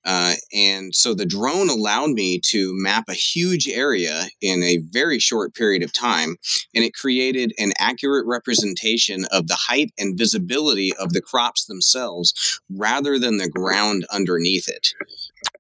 Uh, 0.06 0.34
and 0.54 0.96
so 0.96 1.14
the 1.14 1.26
drone 1.26 1.70
allowed 1.70 2.12
me 2.12 2.40
to 2.40 2.72
map 2.76 3.06
a 3.10 3.14
huge 3.14 3.68
area 3.68 4.28
in 4.42 4.64
a 4.64 4.78
very 4.92 5.20
short 5.20 5.54
period 5.54 5.84
of 5.84 5.94
time, 5.94 6.38
and 6.74 6.84
it 6.84 6.94
created 6.94 7.54
an 7.58 7.74
accurate 7.80 8.26
representation 8.26 9.26
of 9.32 9.48
the 9.48 9.58
height 9.60 9.92
and 9.98 10.18
visibility 10.18 10.94
of 11.00 11.14
the 11.14 11.22
crops 11.22 11.66
themselves 11.66 12.62
rather 12.70 13.20
than 13.20 13.38
the 13.38 13.50
ground 13.50 14.06
underneath 14.12 14.68
it. 14.68 14.94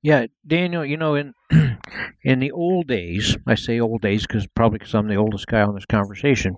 Yeah, 0.02 0.28
Daniel, 0.46 0.86
you 0.86 0.98
know, 0.98 1.16
in 1.16 1.34
in 2.24 2.40
the 2.40 2.52
old 2.52 2.88
days, 2.88 3.38
I 3.48 3.56
say 3.56 3.80
old 3.80 4.02
days 4.02 4.28
because 4.28 4.48
probably 4.48 4.80
because 4.80 4.94
I'm 4.94 5.08
the 5.08 5.16
oldest 5.16 5.48
guy 5.48 5.62
on 5.62 5.76
this 5.76 5.86
conversation, 5.86 6.58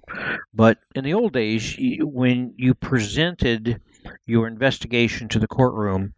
but 0.54 0.78
in 0.96 1.04
the 1.04 1.14
old 1.14 1.34
days, 1.34 1.76
when 2.02 2.54
you 2.58 2.74
presented 2.74 3.82
your 4.26 4.48
investigation 4.48 5.28
to 5.30 5.40
the 5.40 5.48
courtroom, 5.48 6.14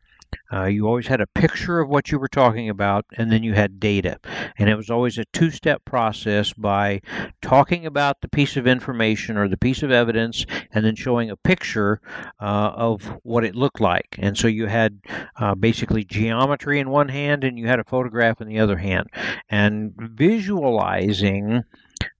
uh, 0.53 0.65
you 0.65 0.87
always 0.87 1.07
had 1.07 1.21
a 1.21 1.27
picture 1.27 1.79
of 1.79 1.89
what 1.89 2.11
you 2.11 2.19
were 2.19 2.27
talking 2.27 2.69
about, 2.69 3.05
and 3.17 3.31
then 3.31 3.43
you 3.43 3.53
had 3.53 3.79
data. 3.79 4.19
And 4.57 4.69
it 4.69 4.75
was 4.75 4.89
always 4.89 5.17
a 5.17 5.25
two 5.33 5.51
step 5.51 5.83
process 5.85 6.53
by 6.53 7.01
talking 7.41 7.85
about 7.85 8.21
the 8.21 8.27
piece 8.27 8.57
of 8.57 8.67
information 8.67 9.37
or 9.37 9.47
the 9.47 9.57
piece 9.57 9.83
of 9.83 9.91
evidence, 9.91 10.45
and 10.71 10.85
then 10.85 10.95
showing 10.95 11.29
a 11.29 11.37
picture 11.37 12.01
uh, 12.39 12.71
of 12.75 13.17
what 13.23 13.43
it 13.43 13.55
looked 13.55 13.79
like. 13.79 14.15
And 14.19 14.37
so 14.37 14.47
you 14.47 14.67
had 14.67 14.99
uh, 15.37 15.55
basically 15.55 16.03
geometry 16.03 16.79
in 16.79 16.89
one 16.89 17.09
hand, 17.09 17.43
and 17.43 17.57
you 17.57 17.67
had 17.67 17.79
a 17.79 17.85
photograph 17.85 18.41
in 18.41 18.47
the 18.47 18.59
other 18.59 18.77
hand. 18.77 19.09
And 19.49 19.93
visualizing 19.97 21.63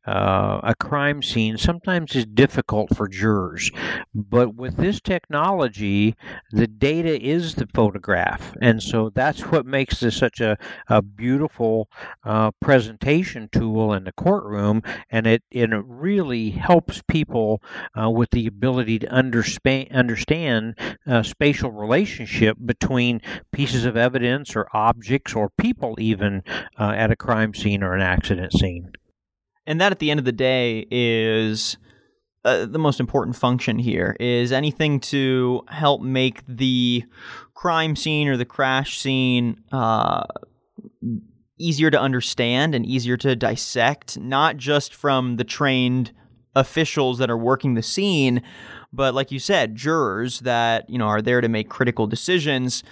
uh, 0.06 0.60
a 0.64 0.74
crime 0.76 1.22
scene 1.22 1.58
sometimes 1.58 2.16
is 2.16 2.26
difficult 2.26 2.96
for 2.96 3.08
jurors. 3.08 3.70
But 4.16 4.56
with 4.56 4.78
this 4.78 5.00
technology, 5.00 6.16
the 6.52 6.68
data 6.68 7.22
is 7.22 7.56
the 7.56 7.68
photograph. 7.68 8.54
And 8.62 8.82
so 8.82 9.12
that's 9.14 9.42
what 9.42 9.66
makes 9.66 10.00
this 10.00 10.18
such 10.18 10.40
a, 10.42 10.58
a 10.88 11.02
beautiful 11.02 11.88
uh, 12.24 12.52
presentation 12.60 13.50
tool 13.52 13.94
in 13.94 14.06
the 14.06 14.12
courtroom. 14.12 14.82
And 15.12 15.28
it, 15.28 15.44
it 15.52 15.70
really 15.86 16.50
helps 16.50 17.04
people 17.08 17.62
uh, 18.00 18.10
with 18.10 18.32
the 18.32 18.48
ability 18.48 19.00
to 19.00 19.08
understand, 19.12 19.92
understand 19.92 20.76
uh, 21.06 21.22
spatial 21.22 21.72
relationship 21.72 22.58
between 22.66 23.22
pieces 23.52 23.86
of 23.86 23.96
evidence 23.96 24.56
or 24.56 24.68
objects 24.74 25.36
or 25.36 25.52
people, 25.58 25.96
even 26.00 26.44
uh, 26.80 26.94
at 26.96 27.12
a 27.12 27.16
crime 27.16 27.54
scene 27.54 27.84
or 27.84 27.94
an 27.94 28.02
accident 28.02 28.54
scene. 28.54 28.92
And 29.72 29.80
that, 29.80 29.94
at 29.94 30.00
the 30.00 30.12
end 30.12 30.20
of 30.20 30.26
the 30.26 30.34
day, 30.34 30.86
is 30.92 31.78
uh, 32.44 32.66
the 32.66 32.78
most 32.78 33.00
important 33.00 33.38
function 33.38 33.80
here. 33.80 34.18
Is 34.20 34.52
anything 34.52 35.00
to 35.00 35.62
help 35.70 36.02
make 36.02 36.44
the 36.46 37.06
crime 37.54 37.96
scene 37.96 38.28
or 38.28 38.36
the 38.36 38.44
crash 38.44 39.00
scene 39.00 39.64
uh, 39.72 40.24
easier 41.58 41.90
to 41.90 41.98
understand 41.98 42.76
and 42.76 42.86
easier 42.86 43.16
to 43.16 43.34
dissect, 43.34 44.20
not 44.20 44.58
just 44.58 44.94
from 44.94 45.38
the 45.38 45.46
trained 45.46 46.12
officials 46.54 47.18
that 47.20 47.32
are 47.32 47.38
working 47.38 47.76
the 47.76 47.82
scene, 47.82 48.42
but 48.92 49.14
like 49.14 49.32
you 49.32 49.40
said, 49.40 49.78
jurors 49.78 50.42
that 50.42 50.90
you 50.90 50.98
know 50.98 51.08
are 51.08 51.22
there 51.22 51.40
to 51.40 51.48
make 51.48 51.70
critical 51.70 52.08
decisions. 52.08 52.84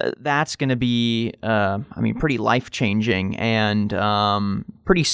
Uh, 0.00 0.12
that's 0.18 0.54
going 0.54 0.68
to 0.68 0.76
be, 0.76 1.34
uh, 1.42 1.80
I 1.96 2.00
mean, 2.00 2.14
pretty 2.14 2.38
life 2.38 2.70
changing 2.70 3.36
and 3.36 3.92
um, 3.92 4.64
pretty 4.84 5.04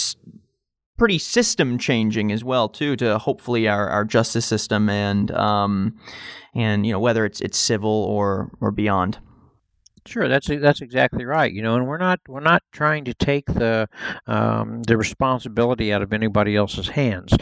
pretty 0.96 1.18
system 1.18 1.78
changing 1.78 2.30
as 2.30 2.44
well 2.44 2.68
too 2.68 2.96
to 2.96 3.18
hopefully 3.18 3.66
our, 3.68 3.88
our 3.88 4.04
justice 4.04 4.46
system 4.46 4.88
and 4.88 5.30
um, 5.32 5.96
and 6.54 6.86
you 6.86 6.92
know 6.92 7.00
whether 7.00 7.24
it's 7.24 7.40
it's 7.40 7.58
civil 7.58 7.90
or 7.90 8.50
or 8.60 8.70
beyond. 8.70 9.18
Sure, 10.06 10.28
that's 10.28 10.48
that's 10.48 10.82
exactly 10.82 11.24
right. 11.24 11.50
You 11.50 11.62
know, 11.62 11.76
and 11.76 11.86
we're 11.86 11.98
not 11.98 12.20
we're 12.28 12.40
not 12.40 12.62
trying 12.72 13.04
to 13.06 13.14
take 13.14 13.46
the 13.46 13.88
um, 14.26 14.82
the 14.82 14.98
responsibility 14.98 15.92
out 15.92 16.02
of 16.02 16.12
anybody 16.12 16.56
else's 16.56 16.88
hands. 16.88 17.32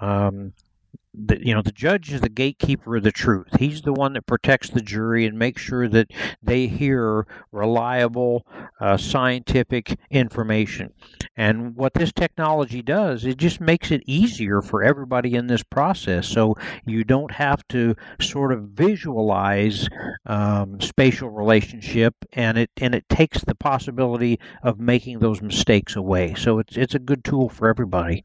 Um, 0.00 0.52
the, 1.14 1.46
you 1.46 1.54
know 1.54 1.62
the 1.62 1.72
judge 1.72 2.12
is 2.12 2.22
the 2.22 2.28
gatekeeper 2.28 2.96
of 2.96 3.02
the 3.02 3.12
truth. 3.12 3.48
He's 3.58 3.82
the 3.82 3.92
one 3.92 4.14
that 4.14 4.26
protects 4.26 4.70
the 4.70 4.80
jury 4.80 5.26
and 5.26 5.38
makes 5.38 5.60
sure 5.60 5.86
that 5.88 6.10
they 6.42 6.66
hear 6.66 7.26
reliable 7.50 8.46
uh, 8.80 8.96
scientific 8.96 9.98
information. 10.10 10.94
And 11.36 11.76
what 11.76 11.94
this 11.94 12.12
technology 12.12 12.80
does 12.80 13.24
it 13.24 13.36
just 13.36 13.60
makes 13.60 13.90
it 13.90 14.02
easier 14.06 14.62
for 14.62 14.82
everybody 14.82 15.34
in 15.34 15.48
this 15.48 15.62
process. 15.62 16.26
So 16.26 16.56
you 16.86 17.04
don't 17.04 17.32
have 17.32 17.66
to 17.68 17.94
sort 18.20 18.52
of 18.52 18.62
visualize 18.70 19.88
um, 20.26 20.80
spatial 20.80 21.28
relationship 21.28 22.14
and 22.32 22.56
it 22.56 22.70
and 22.80 22.94
it 22.94 23.08
takes 23.10 23.44
the 23.44 23.54
possibility 23.54 24.40
of 24.62 24.80
making 24.80 25.18
those 25.18 25.42
mistakes 25.42 25.94
away. 25.94 26.34
So 26.34 26.58
it's 26.58 26.76
it's 26.76 26.94
a 26.94 26.98
good 26.98 27.22
tool 27.22 27.50
for 27.50 27.68
everybody 27.68 28.24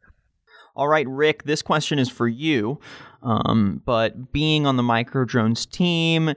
all 0.78 0.88
right, 0.88 1.08
Rick, 1.08 1.44
this 1.44 1.63
question 1.63 1.98
is 1.98 2.08
for 2.08 2.28
you. 2.28 2.80
Um, 3.24 3.82
but 3.84 4.32
being 4.32 4.68
on 4.68 4.78
the 4.78 4.84
Microdrones 4.84 5.68
team, 5.68 6.30
uh, 6.30 6.34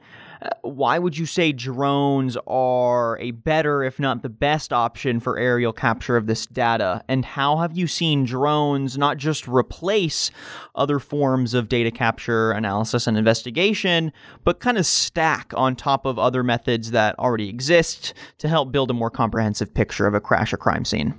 why 0.63 0.99
would 0.99 1.19
you 1.19 1.27
say 1.27 1.53
drones 1.53 2.39
are 2.47 3.19
a 3.19 3.33
better, 3.33 3.85
if 3.85 4.01
not 4.01 4.23
the 4.23 4.31
best 4.31 4.73
option 4.73 5.21
for 5.21 5.39
aerial 5.39 5.75
capture 5.75 6.17
of 6.17 6.27
this 6.27 6.47
data? 6.47 7.05
And 7.07 7.23
how 7.27 7.59
have 7.59 7.77
you 7.77 7.87
seen 7.87 8.25
drones 8.25 8.97
not 8.97 9.19
just 9.19 9.47
replace 9.47 10.31
other 10.75 10.99
forms 10.99 11.53
of 11.53 11.69
data 11.69 11.91
capture, 11.91 12.51
analysis, 12.53 13.07
and 13.07 13.19
investigation, 13.19 14.11
but 14.43 14.59
kind 14.59 14.79
of 14.79 14.87
stack 14.87 15.53
on 15.55 15.77
top 15.77 16.07
of 16.07 16.19
other 16.19 16.43
methods 16.43 16.93
that 16.93 17.17
already 17.19 17.51
exist 17.51 18.15
to 18.39 18.49
help 18.49 18.73
build 18.73 18.91
a 18.91 18.95
more 18.95 19.11
comprehensive 19.11 19.75
picture 19.75 20.07
of 20.07 20.15
a 20.15 20.21
crash 20.21 20.51
or 20.51 20.57
crime 20.57 20.87
scene? 20.87 21.15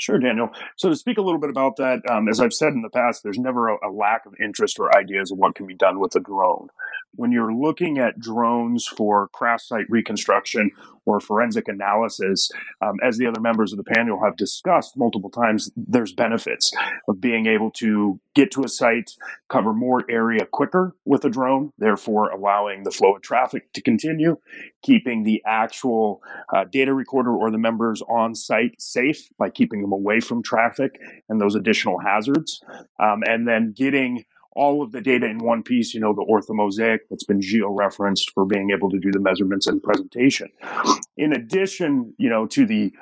Sure, 0.00 0.18
Daniel. 0.18 0.48
So 0.76 0.88
to 0.88 0.96
speak 0.96 1.18
a 1.18 1.20
little 1.20 1.38
bit 1.38 1.50
about 1.50 1.76
that, 1.76 2.00
um, 2.10 2.26
as 2.26 2.40
I've 2.40 2.54
said 2.54 2.72
in 2.72 2.80
the 2.80 2.88
past, 2.88 3.22
there's 3.22 3.38
never 3.38 3.68
a, 3.68 3.76
a, 3.86 3.90
lack 3.90 4.24
of 4.24 4.34
interest 4.40 4.78
or 4.78 4.96
ideas 4.96 5.30
of 5.30 5.36
what 5.36 5.54
can 5.54 5.66
be 5.66 5.74
done 5.74 6.00
with 6.00 6.16
a 6.16 6.20
drone. 6.20 6.68
When 7.14 7.32
you're 7.32 7.52
looking 7.52 7.98
at 7.98 8.20
drones 8.20 8.86
for 8.86 9.28
crash 9.28 9.66
site 9.66 9.86
reconstruction 9.88 10.70
or 11.06 11.18
forensic 11.18 11.66
analysis, 11.66 12.50
um, 12.80 12.96
as 13.02 13.18
the 13.18 13.26
other 13.26 13.40
members 13.40 13.72
of 13.72 13.78
the 13.78 13.84
panel 13.84 14.22
have 14.22 14.36
discussed 14.36 14.96
multiple 14.96 15.30
times, 15.30 15.70
there's 15.76 16.12
benefits 16.12 16.72
of 17.08 17.20
being 17.20 17.46
able 17.46 17.70
to 17.72 18.20
get 18.34 18.52
to 18.52 18.62
a 18.62 18.68
site, 18.68 19.10
cover 19.48 19.72
more 19.72 20.04
area 20.08 20.46
quicker 20.46 20.94
with 21.04 21.24
a 21.24 21.30
drone, 21.30 21.72
therefore 21.78 22.30
allowing 22.30 22.84
the 22.84 22.90
flow 22.90 23.16
of 23.16 23.22
traffic 23.22 23.72
to 23.72 23.82
continue, 23.82 24.36
keeping 24.82 25.24
the 25.24 25.42
actual 25.46 26.22
uh, 26.54 26.64
data 26.70 26.94
recorder 26.94 27.34
or 27.34 27.50
the 27.50 27.58
members 27.58 28.02
on 28.02 28.34
site 28.34 28.80
safe 28.80 29.28
by 29.36 29.50
keeping 29.50 29.82
them 29.82 29.92
away 29.92 30.20
from 30.20 30.42
traffic 30.42 31.00
and 31.28 31.40
those 31.40 31.56
additional 31.56 31.98
hazards, 31.98 32.62
um, 33.00 33.22
and 33.26 33.48
then 33.48 33.72
getting 33.76 34.24
all 34.52 34.82
of 34.82 34.92
the 34.92 35.00
data 35.00 35.26
in 35.26 35.38
one 35.38 35.62
piece, 35.62 35.94
you 35.94 36.00
know, 36.00 36.12
the 36.12 36.24
orthomosaic 36.24 37.00
that's 37.08 37.24
been 37.24 37.40
geo-referenced 37.40 38.30
for 38.32 38.44
being 38.44 38.70
able 38.70 38.90
to 38.90 38.98
do 38.98 39.12
the 39.12 39.20
measurements 39.20 39.66
and 39.66 39.82
presentation. 39.82 40.48
In 41.16 41.32
addition, 41.32 42.14
you 42.18 42.28
know, 42.28 42.46
to 42.46 42.66
the 42.66 42.92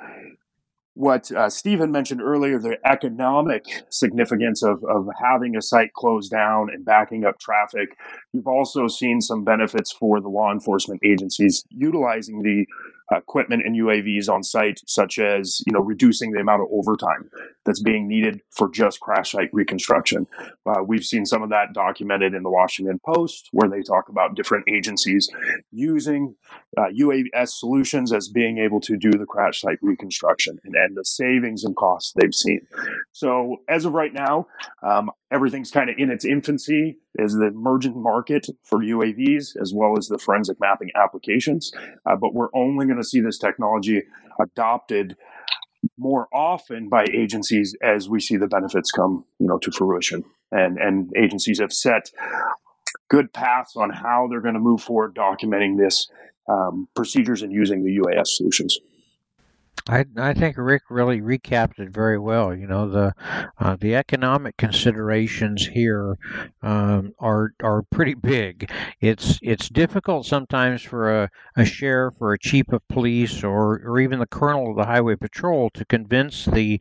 what 0.98 1.30
uh, 1.30 1.48
Stephen 1.48 1.92
mentioned 1.92 2.20
earlier, 2.20 2.58
the 2.58 2.76
economic 2.84 3.64
significance 3.88 4.64
of, 4.64 4.82
of 4.82 5.06
having 5.22 5.56
a 5.56 5.62
site 5.62 5.92
closed 5.92 6.28
down 6.28 6.70
and 6.74 6.84
backing 6.84 7.24
up 7.24 7.38
traffic 7.38 7.96
You've 8.32 8.46
also 8.46 8.88
seen 8.88 9.20
some 9.20 9.44
benefits 9.44 9.92
for 9.92 10.20
the 10.20 10.28
law 10.28 10.52
enforcement 10.52 11.00
agencies 11.04 11.64
utilizing 11.70 12.42
the 12.42 12.66
equipment 13.12 13.62
and 13.64 13.74
UAVs 13.76 14.28
on 14.28 14.42
site, 14.42 14.80
such 14.86 15.18
as 15.18 15.62
you 15.66 15.72
know 15.72 15.80
reducing 15.80 16.32
the 16.32 16.40
amount 16.40 16.62
of 16.62 16.68
overtime 16.70 17.30
that's 17.64 17.80
being 17.80 18.06
needed 18.06 18.40
for 18.50 18.68
just 18.68 19.00
crash 19.00 19.32
site 19.32 19.50
reconstruction. 19.52 20.26
Uh, 20.66 20.82
we've 20.86 21.04
seen 21.04 21.24
some 21.24 21.42
of 21.42 21.50
that 21.50 21.72
documented 21.72 22.34
in 22.34 22.42
the 22.42 22.50
Washington 22.50 23.00
Post, 23.04 23.48
where 23.52 23.68
they 23.68 23.82
talk 23.82 24.08
about 24.08 24.34
different 24.34 24.68
agencies 24.68 25.28
using 25.72 26.34
uh, 26.76 26.86
UAS 26.98 27.48
solutions 27.48 28.12
as 28.12 28.28
being 28.28 28.58
able 28.58 28.80
to 28.80 28.96
do 28.96 29.10
the 29.10 29.26
crash 29.26 29.60
site 29.60 29.78
reconstruction 29.80 30.58
and, 30.64 30.74
and 30.74 30.96
the 30.96 31.04
savings 31.04 31.64
and 31.64 31.76
costs 31.76 32.12
they've 32.16 32.34
seen. 32.34 32.60
So 33.12 33.58
as 33.68 33.84
of 33.84 33.92
right 33.92 34.12
now, 34.12 34.46
um, 34.82 35.10
everything's 35.30 35.70
kind 35.70 35.90
of 35.90 35.96
in 35.98 36.10
its 36.10 36.24
infancy 36.24 36.98
as 37.18 37.34
the 37.34 37.46
emergent 37.46 37.96
market 37.96 38.46
for 38.64 38.78
UAVs 38.78 39.60
as 39.60 39.72
well 39.74 39.96
as 39.98 40.08
the 40.08 40.18
forensic 40.18 40.58
mapping 40.60 40.90
applications. 40.94 41.72
Uh, 42.06 42.16
but 42.16 42.34
we're 42.34 42.48
only 42.54 42.86
going 42.86 42.98
to 42.98 43.04
see 43.04 43.20
this 43.20 43.38
technology 43.38 44.02
adopted 44.40 45.16
more 45.96 46.28
often 46.32 46.88
by 46.88 47.04
agencies 47.12 47.76
as 47.82 48.08
we 48.08 48.20
see 48.20 48.36
the 48.36 48.48
benefits 48.48 48.90
come, 48.90 49.24
you 49.38 49.46
know, 49.46 49.58
to 49.58 49.70
fruition. 49.70 50.24
And 50.50 50.78
and 50.78 51.12
agencies 51.16 51.60
have 51.60 51.72
set 51.72 52.10
good 53.10 53.32
paths 53.32 53.76
on 53.76 53.90
how 53.90 54.28
they're 54.28 54.40
going 54.40 54.54
to 54.54 54.60
move 54.60 54.80
forward 54.80 55.14
documenting 55.14 55.76
this 55.76 56.08
um, 56.48 56.88
procedures 56.94 57.42
and 57.42 57.52
using 57.52 57.84
the 57.84 57.98
UAS 57.98 58.28
solutions. 58.28 58.78
I, 59.88 60.04
I 60.16 60.34
think 60.34 60.56
Rick 60.58 60.82
really 60.90 61.20
recapped 61.20 61.78
it 61.78 61.90
very 61.90 62.18
well. 62.18 62.54
You 62.54 62.66
know 62.66 62.88
the 62.88 63.14
uh, 63.58 63.76
the 63.76 63.94
economic 63.94 64.56
considerations 64.56 65.66
here 65.66 66.16
um, 66.62 67.12
are 67.18 67.52
are 67.62 67.82
pretty 67.82 68.14
big. 68.14 68.70
It's 69.00 69.38
it's 69.42 69.68
difficult 69.68 70.26
sometimes 70.26 70.82
for 70.82 71.22
a, 71.22 71.30
a 71.56 71.64
sheriff 71.64 72.14
or 72.20 72.32
a 72.32 72.38
chief 72.38 72.68
of 72.70 72.86
police 72.88 73.42
or, 73.42 73.80
or 73.84 74.00
even 74.00 74.18
the 74.18 74.26
colonel 74.26 74.70
of 74.70 74.76
the 74.76 74.86
highway 74.86 75.16
patrol 75.16 75.70
to 75.70 75.84
convince 75.84 76.44
the 76.44 76.80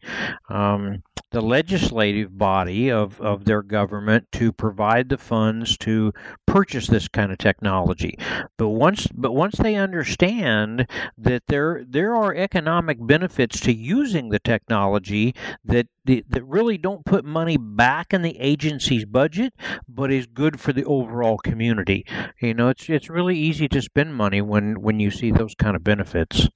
um, 0.50 1.04
the 1.32 1.42
legislative 1.42 2.38
body 2.38 2.90
of, 2.90 3.20
of 3.20 3.46
their 3.46 3.62
government 3.62 4.28
to 4.32 4.52
provide 4.52 5.10
the 5.10 5.18
funds 5.18 5.78
to 5.78 6.14
purchase 6.46 6.88
this 6.88 7.08
kind 7.08 7.32
of 7.32 7.38
technology. 7.38 8.18
But 8.58 8.70
once 8.70 9.08
but 9.08 9.34
once 9.34 9.58
they 9.58 9.76
understand 9.76 10.88
that 11.18 11.44
there 11.48 11.84
there 11.88 12.16
are 12.16 12.34
economic 12.34 12.98
benefits 13.06 13.60
to 13.62 13.74
using 13.74 14.30
the 14.30 14.40
technology 14.40 15.36
that 15.66 15.88
that 16.06 16.46
really 16.46 16.78
don't 16.78 17.06
put 17.06 17.26
money 17.26 17.58
back 17.58 18.14
in 18.14 18.22
the 18.22 18.40
agency's 18.40 19.04
budget, 19.04 19.54
but 19.90 20.12
is 20.12 20.26
good 20.26 20.60
for 20.60 20.72
the 20.72 20.86
overall 20.86 21.38
community. 21.38 22.06
You 22.40 22.54
know, 22.54 22.70
it's 22.70 22.90
it's 22.90 23.10
really 23.10 23.38
easy 23.38 23.68
to 23.68 23.82
spend 23.82 24.16
money 24.16 24.42
when 24.42 24.82
when 24.82 25.00
you 25.00 25.12
see 25.12 25.32
those 25.32 25.56
kind 25.56 25.76
of 25.76 25.84
benefits. 25.84 26.48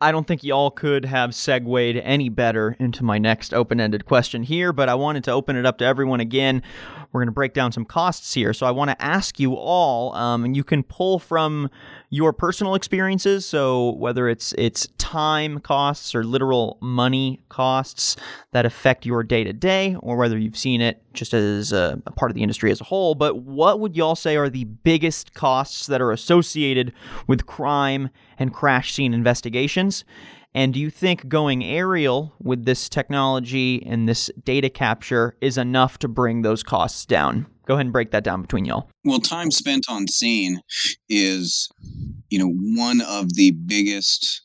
I 0.00 0.12
don't 0.12 0.26
think 0.26 0.42
y'all 0.42 0.70
could 0.70 1.04
have 1.04 1.34
segued 1.34 1.96
any 2.02 2.28
better 2.28 2.76
into 2.78 3.04
my 3.04 3.18
next 3.18 3.54
open 3.54 3.80
ended 3.80 4.04
question 4.04 4.42
here, 4.42 4.72
but 4.72 4.88
I 4.88 4.94
wanted 4.94 5.24
to 5.24 5.30
open 5.32 5.56
it 5.56 5.64
up 5.64 5.78
to 5.78 5.84
everyone 5.84 6.20
again. 6.20 6.62
We're 7.12 7.20
going 7.20 7.28
to 7.28 7.32
break 7.32 7.54
down 7.54 7.70
some 7.70 7.84
costs 7.84 8.34
here. 8.34 8.52
So 8.52 8.66
I 8.66 8.72
want 8.72 8.90
to 8.90 9.00
ask 9.00 9.38
you 9.38 9.54
all, 9.54 10.12
um, 10.14 10.44
and 10.44 10.56
you 10.56 10.64
can 10.64 10.82
pull 10.82 11.18
from 11.20 11.70
your 12.14 12.32
personal 12.32 12.76
experiences. 12.76 13.44
So 13.44 13.90
whether 13.94 14.28
it's 14.28 14.54
it's 14.56 14.86
time 14.98 15.58
costs 15.58 16.14
or 16.14 16.22
literal 16.22 16.78
money 16.80 17.40
costs 17.48 18.14
that 18.52 18.64
affect 18.64 19.04
your 19.04 19.24
day 19.24 19.42
to 19.42 19.52
day, 19.52 19.96
or 19.98 20.16
whether 20.16 20.38
you've 20.38 20.56
seen 20.56 20.80
it 20.80 21.02
just 21.12 21.34
as 21.34 21.72
a, 21.72 22.00
a 22.06 22.12
part 22.12 22.30
of 22.30 22.36
the 22.36 22.42
industry 22.42 22.70
as 22.70 22.80
a 22.80 22.84
whole. 22.84 23.16
But 23.16 23.38
what 23.38 23.80
would 23.80 23.96
y'all 23.96 24.14
say 24.14 24.36
are 24.36 24.48
the 24.48 24.64
biggest 24.64 25.34
costs 25.34 25.88
that 25.88 26.00
are 26.00 26.12
associated 26.12 26.92
with 27.26 27.46
crime 27.46 28.10
and 28.38 28.54
crash 28.54 28.94
scene 28.94 29.12
investigations? 29.12 30.04
And 30.54 30.72
do 30.72 30.78
you 30.80 30.88
think 30.88 31.28
going 31.28 31.64
aerial 31.64 32.32
with 32.40 32.64
this 32.64 32.88
technology 32.88 33.84
and 33.84 34.08
this 34.08 34.30
data 34.44 34.70
capture 34.70 35.36
is 35.40 35.58
enough 35.58 35.98
to 35.98 36.08
bring 36.08 36.42
those 36.42 36.62
costs 36.62 37.04
down? 37.04 37.46
Go 37.66 37.74
ahead 37.74 37.86
and 37.86 37.92
break 37.92 38.12
that 38.12 38.22
down 38.22 38.42
between 38.42 38.64
y'all. 38.64 38.88
Well, 39.04 39.18
time 39.18 39.50
spent 39.50 39.86
on 39.88 40.06
scene 40.06 40.60
is, 41.08 41.68
you 42.30 42.38
know, 42.38 42.52
one 42.82 43.00
of 43.00 43.34
the 43.34 43.50
biggest 43.52 44.42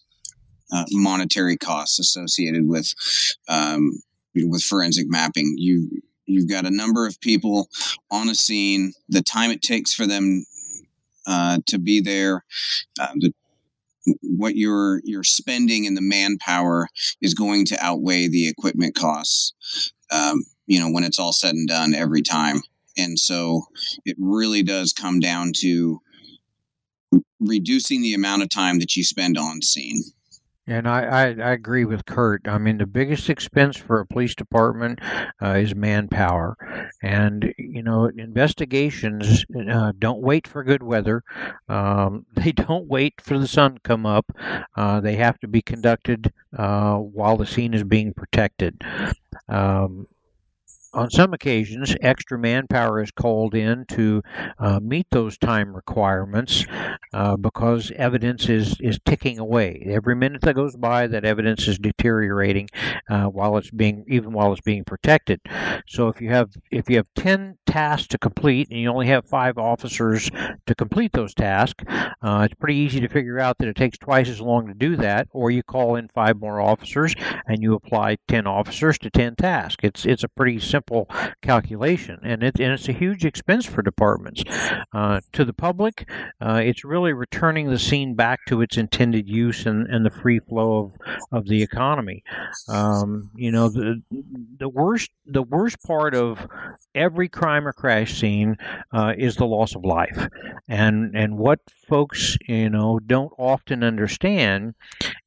uh, 0.71 0.85
monetary 0.91 1.57
costs 1.57 1.99
associated 1.99 2.67
with 2.67 2.93
um, 3.47 3.91
with 4.35 4.63
forensic 4.63 5.05
mapping. 5.09 5.55
You 5.57 6.01
you've 6.25 6.49
got 6.49 6.65
a 6.65 6.71
number 6.71 7.05
of 7.05 7.19
people 7.21 7.67
on 8.09 8.29
a 8.29 8.35
scene. 8.35 8.93
The 9.09 9.21
time 9.21 9.51
it 9.51 9.61
takes 9.61 9.93
for 9.93 10.07
them 10.07 10.45
uh, 11.27 11.59
to 11.67 11.77
be 11.77 11.99
there, 11.99 12.45
uh, 12.99 13.13
the 13.15 13.33
what 14.21 14.55
you're 14.55 15.01
you're 15.03 15.23
spending 15.23 15.85
in 15.85 15.95
the 15.95 16.01
manpower 16.01 16.87
is 17.21 17.33
going 17.33 17.65
to 17.65 17.83
outweigh 17.83 18.27
the 18.27 18.47
equipment 18.47 18.95
costs. 18.95 19.53
Um, 20.11 20.43
you 20.67 20.79
know, 20.79 20.89
when 20.89 21.03
it's 21.03 21.19
all 21.19 21.33
said 21.33 21.55
and 21.55 21.67
done 21.67 21.93
every 21.93 22.21
time, 22.21 22.61
and 22.97 23.17
so 23.17 23.63
it 24.05 24.15
really 24.19 24.63
does 24.63 24.93
come 24.93 25.19
down 25.19 25.51
to 25.61 25.99
reducing 27.39 28.01
the 28.01 28.13
amount 28.13 28.43
of 28.43 28.49
time 28.49 28.79
that 28.79 28.95
you 28.95 29.03
spend 29.03 29.37
on 29.37 29.61
scene. 29.61 30.03
And 30.69 30.87
I, 30.87 31.01
I, 31.01 31.23
I, 31.25 31.51
agree 31.53 31.83
with 31.83 32.05
Kurt. 32.05 32.47
I 32.47 32.59
mean, 32.59 32.77
the 32.77 32.85
biggest 32.85 33.27
expense 33.27 33.75
for 33.75 33.99
a 33.99 34.05
police 34.05 34.35
department 34.35 34.99
uh, 35.41 35.53
is 35.53 35.73
manpower. 35.73 36.55
And, 37.01 37.55
you 37.57 37.81
know, 37.81 38.05
investigations 38.05 39.45
uh, 39.69 39.93
don't 39.97 40.21
wait 40.21 40.47
for 40.47 40.63
good 40.63 40.83
weather, 40.83 41.23
um, 41.67 42.27
they 42.35 42.51
don't 42.51 42.87
wait 42.87 43.19
for 43.19 43.39
the 43.39 43.47
sun 43.47 43.75
to 43.75 43.79
come 43.79 44.05
up. 44.05 44.31
Uh, 44.75 44.99
they 44.99 45.15
have 45.15 45.39
to 45.39 45.47
be 45.47 45.63
conducted 45.63 46.31
uh, 46.55 46.97
while 46.97 47.35
the 47.35 47.47
scene 47.47 47.73
is 47.73 47.83
being 47.83 48.13
protected. 48.13 48.83
Um, 49.47 50.05
on 50.93 51.09
some 51.11 51.33
occasions, 51.33 51.95
extra 52.01 52.37
manpower 52.37 53.01
is 53.01 53.11
called 53.11 53.53
in 53.53 53.85
to 53.89 54.21
uh, 54.57 54.79
meet 54.81 55.07
those 55.11 55.37
time 55.37 55.75
requirements 55.75 56.65
uh, 57.13 57.37
because 57.37 57.91
evidence 57.95 58.49
is, 58.49 58.75
is 58.79 58.99
ticking 59.05 59.39
away. 59.39 59.85
Every 59.85 60.15
minute 60.15 60.41
that 60.41 60.55
goes 60.55 60.75
by, 60.75 61.07
that 61.07 61.25
evidence 61.25 61.67
is 61.67 61.77
deteriorating 61.77 62.69
uh, 63.09 63.25
while 63.25 63.57
it's 63.57 63.71
being 63.71 64.03
even 64.07 64.33
while 64.33 64.51
it's 64.51 64.61
being 64.61 64.83
protected. 64.83 65.39
So 65.87 66.07
if 66.07 66.19
you 66.21 66.29
have 66.29 66.49
if 66.71 66.89
you 66.89 66.97
have 66.97 67.07
ten 67.15 67.57
tasks 67.65 68.07
to 68.07 68.17
complete 68.17 68.69
and 68.69 68.79
you 68.79 68.89
only 68.89 69.07
have 69.07 69.25
five 69.25 69.57
officers 69.57 70.29
to 70.65 70.75
complete 70.75 71.11
those 71.13 71.33
tasks, 71.33 71.83
uh, 72.21 72.41
it's 72.45 72.55
pretty 72.55 72.75
easy 72.75 72.99
to 72.99 73.07
figure 73.07 73.39
out 73.39 73.57
that 73.59 73.67
it 73.67 73.75
takes 73.75 73.97
twice 73.97 74.27
as 74.27 74.41
long 74.41 74.67
to 74.67 74.73
do 74.73 74.95
that. 74.95 75.27
Or 75.31 75.51
you 75.51 75.61
call 75.61 75.95
in 75.95 76.07
five 76.07 76.39
more 76.39 76.59
officers 76.59 77.13
and 77.47 77.61
you 77.61 77.75
apply 77.75 78.17
ten 78.27 78.47
officers 78.47 78.97
to 78.99 79.09
ten 79.09 79.35
tasks. 79.35 79.83
It's 79.83 80.05
it's 80.05 80.23
a 80.23 80.29
pretty 80.29 80.59
simple 80.59 80.78
simple 80.79 81.09
calculation, 81.41 82.19
and, 82.23 82.41
and 82.41 82.53
it's 82.57 82.87
a 82.87 82.93
huge 82.93 83.25
expense 83.25 83.65
for 83.65 83.81
departments. 83.81 84.43
Uh, 84.93 85.19
to 85.33 85.43
the 85.43 85.53
public, 85.53 86.09
uh, 86.41 86.61
it's 86.63 86.85
really 86.85 87.11
returning 87.11 87.69
the 87.69 87.77
scene 87.77 88.15
back 88.15 88.39
to 88.47 88.61
its 88.61 88.77
intended 88.77 89.27
use 89.27 89.65
and, 89.65 89.87
and 89.87 90.05
the 90.05 90.09
free 90.09 90.39
flow 90.39 90.85
of, 90.85 90.93
of 91.31 91.47
the 91.47 91.61
economy. 91.61 92.23
Um, 92.69 93.29
you 93.35 93.51
know, 93.51 93.67
the 93.67 94.01
the 94.57 94.69
worst 94.69 95.09
the 95.25 95.43
worst 95.43 95.81
part 95.83 96.15
of 96.15 96.47
every 96.95 97.27
crime 97.27 97.67
or 97.67 97.73
crash 97.73 98.19
scene 98.19 98.55
uh, 98.93 99.13
is 99.17 99.35
the 99.35 99.45
loss 99.45 99.75
of 99.75 99.83
life, 99.83 100.27
and 100.67 101.15
and 101.15 101.37
what 101.37 101.59
folks 101.87 102.37
you 102.47 102.69
know 102.69 102.99
don't 102.99 103.33
often 103.37 103.83
understand 103.83 104.75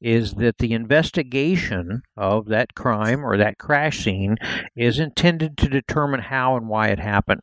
is 0.01 0.33
that 0.33 0.57
the 0.57 0.73
investigation 0.73 2.01
of 2.17 2.47
that 2.47 2.73
crime 2.73 3.25
or 3.25 3.37
that 3.37 3.57
crash 3.57 4.03
scene 4.03 4.37
is 4.75 4.99
intended 4.99 5.42
to 5.49 5.69
determine 5.69 6.19
how 6.19 6.55
and 6.55 6.67
why 6.67 6.89
it 6.89 6.99
happened. 6.99 7.41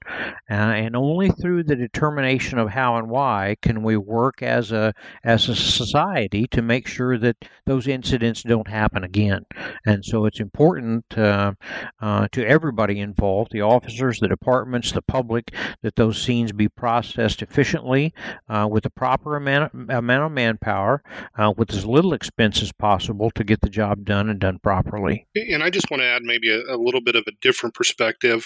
Uh, 0.50 0.54
and 0.54 0.96
only 0.96 1.30
through 1.30 1.62
the 1.62 1.76
determination 1.76 2.58
of 2.58 2.70
how 2.70 2.96
and 2.96 3.08
why 3.08 3.56
can 3.62 3.82
we 3.82 3.96
work 3.96 4.42
as 4.42 4.72
a 4.72 4.92
as 5.24 5.48
a 5.48 5.54
society 5.54 6.46
to 6.48 6.62
make 6.62 6.86
sure 6.86 7.18
that 7.18 7.36
those 7.66 7.86
incidents 7.86 8.42
don't 8.42 8.68
happen 8.68 9.04
again. 9.04 9.44
And 9.86 10.04
so 10.04 10.26
it's 10.26 10.40
important 10.40 11.04
uh, 11.16 11.52
uh, 12.00 12.28
to 12.32 12.46
everybody 12.46 13.00
involved, 13.00 13.52
the 13.52 13.62
officers, 13.62 14.18
the 14.18 14.28
departments, 14.28 14.92
the 14.92 15.02
public, 15.02 15.54
that 15.82 15.96
those 15.96 16.20
scenes 16.20 16.52
be 16.52 16.68
processed 16.68 17.42
efficiently 17.42 18.12
uh, 18.48 18.66
with 18.70 18.84
the 18.84 18.90
proper 18.90 19.36
amount, 19.36 19.72
amount 19.90 20.24
of 20.24 20.32
manpower, 20.32 21.02
uh, 21.36 21.52
with 21.56 21.72
as 21.72 21.86
little 21.86 22.12
expense 22.12 22.62
as 22.62 22.72
possible 22.72 23.30
to 23.32 23.44
get 23.44 23.60
the 23.60 23.68
job 23.68 24.04
done 24.04 24.28
and 24.28 24.40
done 24.40 24.58
properly. 24.58 25.26
And 25.34 25.62
I 25.62 25.70
just 25.70 25.90
want 25.90 26.02
to 26.02 26.06
add 26.06 26.22
maybe 26.22 26.50
a, 26.50 26.74
a 26.74 26.76
little 26.76 27.00
bit 27.00 27.16
of 27.16 27.24
a 27.26 27.32
different 27.40 27.74
perspective. 27.74 27.89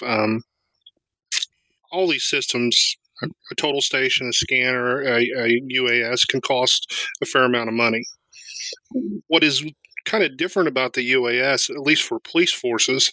Um, 0.03 0.43
all 1.91 2.07
these 2.07 2.29
systems, 2.29 2.97
a 3.23 3.55
total 3.55 3.81
station, 3.81 4.27
a 4.27 4.33
scanner, 4.33 5.01
a, 5.01 5.21
a 5.21 5.61
UAS, 5.71 6.27
can 6.27 6.41
cost 6.41 6.93
a 7.21 7.25
fair 7.25 7.43
amount 7.43 7.69
of 7.69 7.75
money. 7.75 8.03
What 9.27 9.43
is 9.43 9.63
kind 10.05 10.23
of 10.23 10.37
different 10.37 10.67
about 10.67 10.93
the 10.93 11.13
UAS, 11.13 11.69
at 11.69 11.81
least 11.81 12.03
for 12.03 12.19
police 12.19 12.53
forces, 12.53 13.11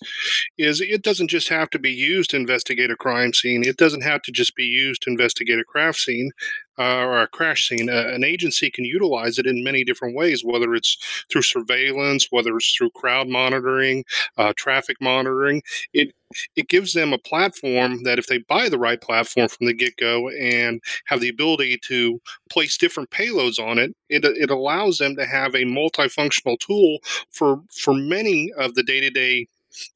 is 0.59 0.81
it 0.81 1.03
doesn't 1.03 1.29
just 1.29 1.49
have 1.49 1.71
to 1.71 1.79
be 1.79 1.91
used 1.91 2.31
to 2.31 2.37
investigate 2.37 2.91
a 2.91 2.97
crime 2.97 3.33
scene. 3.33 3.65
It 3.65 3.79
doesn't 3.79 4.03
have 4.03 4.23
to 4.23 4.33
just 4.33 4.55
be 4.55 4.65
used 4.65 5.03
to 5.03 5.11
investigate 5.11 5.59
a 5.59 5.65
crash 5.65 6.05
scene 6.05 6.31
uh, 6.79 7.05
or 7.05 7.23
a 7.23 7.29
crash 7.29 7.69
scene. 7.69 7.89
Uh, 7.89 8.09
an 8.09 8.25
agency 8.25 8.71
can 8.71 8.85
utilize 8.85 9.39
it 9.39 9.47
in 9.47 9.65
many 9.65 9.85
different 9.85 10.15
ways, 10.15 10.45
whether 10.45 10.75
it's 10.75 10.99
through 11.31 11.43
surveillance, 11.43 12.29
whether 12.31 12.57
it's 12.57 12.73
through 12.75 12.91
crowd 12.91 13.29
monitoring, 13.29 14.05
uh, 14.39 14.53
traffic 14.57 14.97
monitoring. 15.01 15.63
It 15.93 16.15
it 16.57 16.69
gives 16.69 16.95
them 16.95 17.13
a 17.13 17.19
platform 17.19 18.05
that 18.05 18.19
if 18.19 18.27
they 18.27 18.39
buy 18.39 18.69
the 18.69 18.79
right 18.79 19.01
platform 19.01 19.49
from 19.49 19.67
the 19.67 19.75
get 19.75 19.97
go 19.97 20.31
and 20.31 20.81
have 21.07 21.21
the 21.21 21.29
ability 21.29 21.79
to 21.85 22.21
place 22.51 22.79
different 22.79 23.11
payloads 23.11 23.59
on 23.59 23.79
it, 23.79 23.95
it, 24.09 24.25
it 24.25 24.51
allows 24.51 24.99
them 24.99 25.15
to 25.17 25.27
have 25.27 25.55
a 25.55 25.65
multifunctional 25.65 26.59
tool 26.59 26.99
for 27.31 27.63
for 27.71 27.95
many 27.95 28.51
of 28.57 28.75
the 28.75 28.83
day 28.83 29.01
to 29.01 29.11
day 29.11 29.47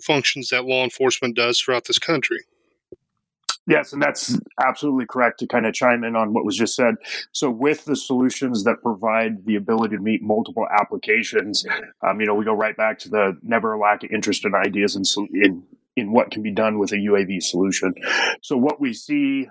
functions 0.02 0.48
that 0.50 0.64
law 0.64 0.84
enforcement 0.84 1.36
does 1.36 1.58
throughout 1.60 1.84
this 1.86 1.98
country. 1.98 2.40
Yes, 3.68 3.92
and 3.92 4.00
that's 4.00 4.38
absolutely 4.64 5.06
correct 5.06 5.40
to 5.40 5.46
kind 5.46 5.66
of 5.66 5.74
chime 5.74 6.04
in 6.04 6.14
on 6.14 6.32
what 6.32 6.44
was 6.44 6.56
just 6.56 6.76
said. 6.76 6.94
So, 7.32 7.50
with 7.50 7.84
the 7.84 7.96
solutions 7.96 8.62
that 8.64 8.80
provide 8.80 9.44
the 9.44 9.56
ability 9.56 9.96
to 9.96 10.02
meet 10.02 10.22
multiple 10.22 10.66
applications, 10.70 11.64
um, 12.06 12.20
you 12.20 12.26
know, 12.26 12.34
we 12.34 12.44
go 12.44 12.54
right 12.54 12.76
back 12.76 12.98
to 13.00 13.08
the 13.08 13.36
never 13.42 13.76
lack 13.76 14.04
of 14.04 14.10
interest 14.10 14.44
in 14.44 14.54
ideas 14.54 14.94
in, 14.94 15.02
in 15.34 15.64
in 15.96 16.12
what 16.12 16.30
can 16.30 16.42
be 16.42 16.52
done 16.52 16.78
with 16.78 16.92
a 16.92 16.96
UAV 16.96 17.42
solution. 17.42 17.94
So, 18.40 18.56
what 18.56 18.80
we 18.80 18.92
see 18.92 19.48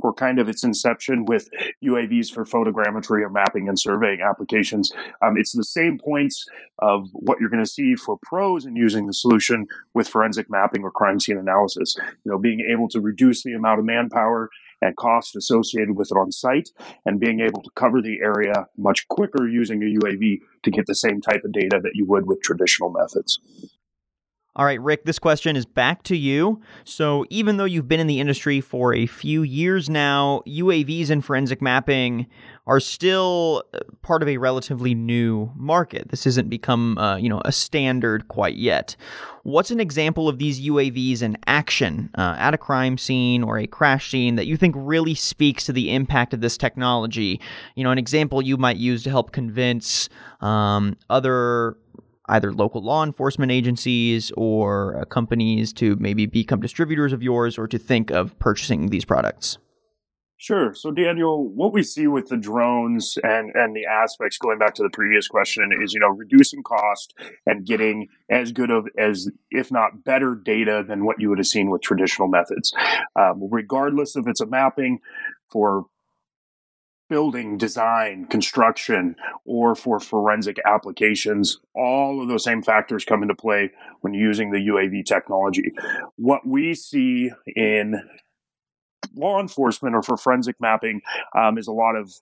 for 0.00 0.12
kind 0.12 0.38
of 0.38 0.48
its 0.48 0.62
inception 0.64 1.24
with 1.24 1.48
UAVs 1.82 2.32
for 2.32 2.44
photogrammetry 2.44 3.22
or 3.22 3.30
mapping 3.30 3.68
and 3.68 3.78
surveying 3.78 4.20
applications. 4.20 4.92
Um, 5.22 5.36
it's 5.36 5.52
the 5.52 5.64
same 5.64 5.98
points 5.98 6.46
of 6.80 7.08
what 7.12 7.40
you're 7.40 7.50
going 7.50 7.64
to 7.64 7.70
see 7.70 7.94
for 7.94 8.18
pros 8.22 8.66
in 8.66 8.76
using 8.76 9.06
the 9.06 9.14
solution 9.14 9.66
with 9.94 10.08
forensic 10.08 10.50
mapping 10.50 10.82
or 10.82 10.90
crime 10.90 11.18
scene 11.20 11.38
analysis. 11.38 11.96
You 12.24 12.32
know, 12.32 12.38
being 12.38 12.66
able 12.70 12.88
to 12.90 13.00
reduce 13.00 13.42
the 13.42 13.52
amount 13.52 13.78
of 13.78 13.86
manpower 13.86 14.50
and 14.82 14.96
cost 14.96 15.36
associated 15.36 15.96
with 15.96 16.10
it 16.10 16.18
on 16.18 16.30
site 16.30 16.70
and 17.06 17.18
being 17.18 17.40
able 17.40 17.62
to 17.62 17.70
cover 17.74 18.02
the 18.02 18.20
area 18.22 18.66
much 18.76 19.08
quicker 19.08 19.48
using 19.48 19.82
a 19.82 19.86
UAV 19.86 20.40
to 20.62 20.70
get 20.70 20.86
the 20.86 20.94
same 20.94 21.20
type 21.20 21.44
of 21.44 21.52
data 21.52 21.80
that 21.82 21.94
you 21.94 22.04
would 22.06 22.26
with 22.26 22.42
traditional 22.42 22.90
methods. 22.90 23.40
All 24.56 24.64
right, 24.64 24.80
Rick, 24.80 25.04
this 25.04 25.18
question 25.18 25.54
is 25.54 25.66
back 25.66 26.02
to 26.04 26.16
you. 26.16 26.62
So, 26.82 27.26
even 27.28 27.58
though 27.58 27.66
you've 27.66 27.88
been 27.88 28.00
in 28.00 28.06
the 28.06 28.20
industry 28.20 28.62
for 28.62 28.94
a 28.94 29.04
few 29.04 29.42
years 29.42 29.90
now, 29.90 30.40
UAVs 30.46 31.10
and 31.10 31.22
forensic 31.22 31.60
mapping 31.60 32.26
are 32.66 32.80
still 32.80 33.64
uh, 33.74 33.80
part 34.00 34.22
of 34.22 34.28
a 34.28 34.38
relatively 34.38 34.94
new 34.94 35.52
market. 35.54 36.08
This 36.08 36.24
hasn't 36.24 36.48
become, 36.48 36.96
uh, 36.96 37.16
you 37.16 37.28
know, 37.28 37.42
a 37.44 37.52
standard 37.52 38.28
quite 38.28 38.56
yet. 38.56 38.96
What's 39.42 39.70
an 39.70 39.78
example 39.78 40.26
of 40.26 40.38
these 40.38 40.60
UAVs 40.66 41.20
in 41.20 41.36
action 41.46 42.10
uh, 42.16 42.34
at 42.38 42.54
a 42.54 42.58
crime 42.58 42.96
scene 42.96 43.44
or 43.44 43.58
a 43.58 43.66
crash 43.66 44.10
scene 44.10 44.36
that 44.36 44.46
you 44.46 44.56
think 44.56 44.74
really 44.76 45.14
speaks 45.14 45.66
to 45.66 45.72
the 45.72 45.94
impact 45.94 46.32
of 46.32 46.40
this 46.40 46.56
technology? 46.56 47.40
You 47.74 47.84
know, 47.84 47.90
an 47.90 47.98
example 47.98 48.40
you 48.40 48.56
might 48.56 48.78
use 48.78 49.02
to 49.04 49.10
help 49.10 49.32
convince 49.32 50.08
um, 50.40 50.96
other 51.08 51.76
either 52.28 52.52
local 52.52 52.82
law 52.82 53.04
enforcement 53.04 53.52
agencies 53.52 54.32
or 54.36 54.98
uh, 54.98 55.04
companies 55.04 55.72
to 55.74 55.96
maybe 55.96 56.26
become 56.26 56.60
distributors 56.60 57.12
of 57.12 57.22
yours 57.22 57.58
or 57.58 57.66
to 57.68 57.78
think 57.78 58.10
of 58.10 58.38
purchasing 58.38 58.88
these 58.88 59.04
products? 59.04 59.58
Sure. 60.38 60.74
So, 60.74 60.90
Daniel, 60.90 61.48
what 61.48 61.72
we 61.72 61.82
see 61.82 62.06
with 62.06 62.28
the 62.28 62.36
drones 62.36 63.16
and, 63.22 63.52
and 63.54 63.74
the 63.74 63.86
aspects 63.86 64.36
going 64.36 64.58
back 64.58 64.74
to 64.74 64.82
the 64.82 64.90
previous 64.90 65.26
question 65.28 65.70
is, 65.82 65.94
you 65.94 66.00
know, 66.00 66.08
reducing 66.08 66.62
cost 66.62 67.14
and 67.46 67.64
getting 67.64 68.08
as 68.30 68.52
good 68.52 68.70
of 68.70 68.86
as, 68.98 69.30
if 69.50 69.72
not 69.72 70.04
better, 70.04 70.34
data 70.34 70.84
than 70.86 71.06
what 71.06 71.20
you 71.20 71.30
would 71.30 71.38
have 71.38 71.46
seen 71.46 71.70
with 71.70 71.80
traditional 71.80 72.28
methods. 72.28 72.74
Um, 73.18 73.48
regardless 73.50 74.14
if 74.14 74.26
it's 74.26 74.42
a 74.42 74.46
mapping 74.46 74.98
for 75.50 75.86
building, 77.08 77.56
design, 77.56 78.26
construction, 78.26 79.16
or 79.44 79.74
for 79.74 80.00
forensic 80.00 80.58
applications, 80.64 81.60
all 81.74 82.20
of 82.20 82.28
those 82.28 82.44
same 82.44 82.62
factors 82.62 83.04
come 83.04 83.22
into 83.22 83.34
play 83.34 83.70
when 84.00 84.14
using 84.14 84.50
the 84.50 84.58
UAV 84.58 85.04
technology. 85.04 85.72
What 86.16 86.46
we 86.46 86.74
see 86.74 87.30
in 87.54 88.02
law 89.14 89.40
enforcement 89.40 89.94
or 89.94 90.02
for 90.02 90.16
forensic 90.16 90.56
mapping 90.60 91.00
um, 91.36 91.58
is 91.58 91.66
a 91.66 91.72
lot 91.72 91.96
of 91.96 92.12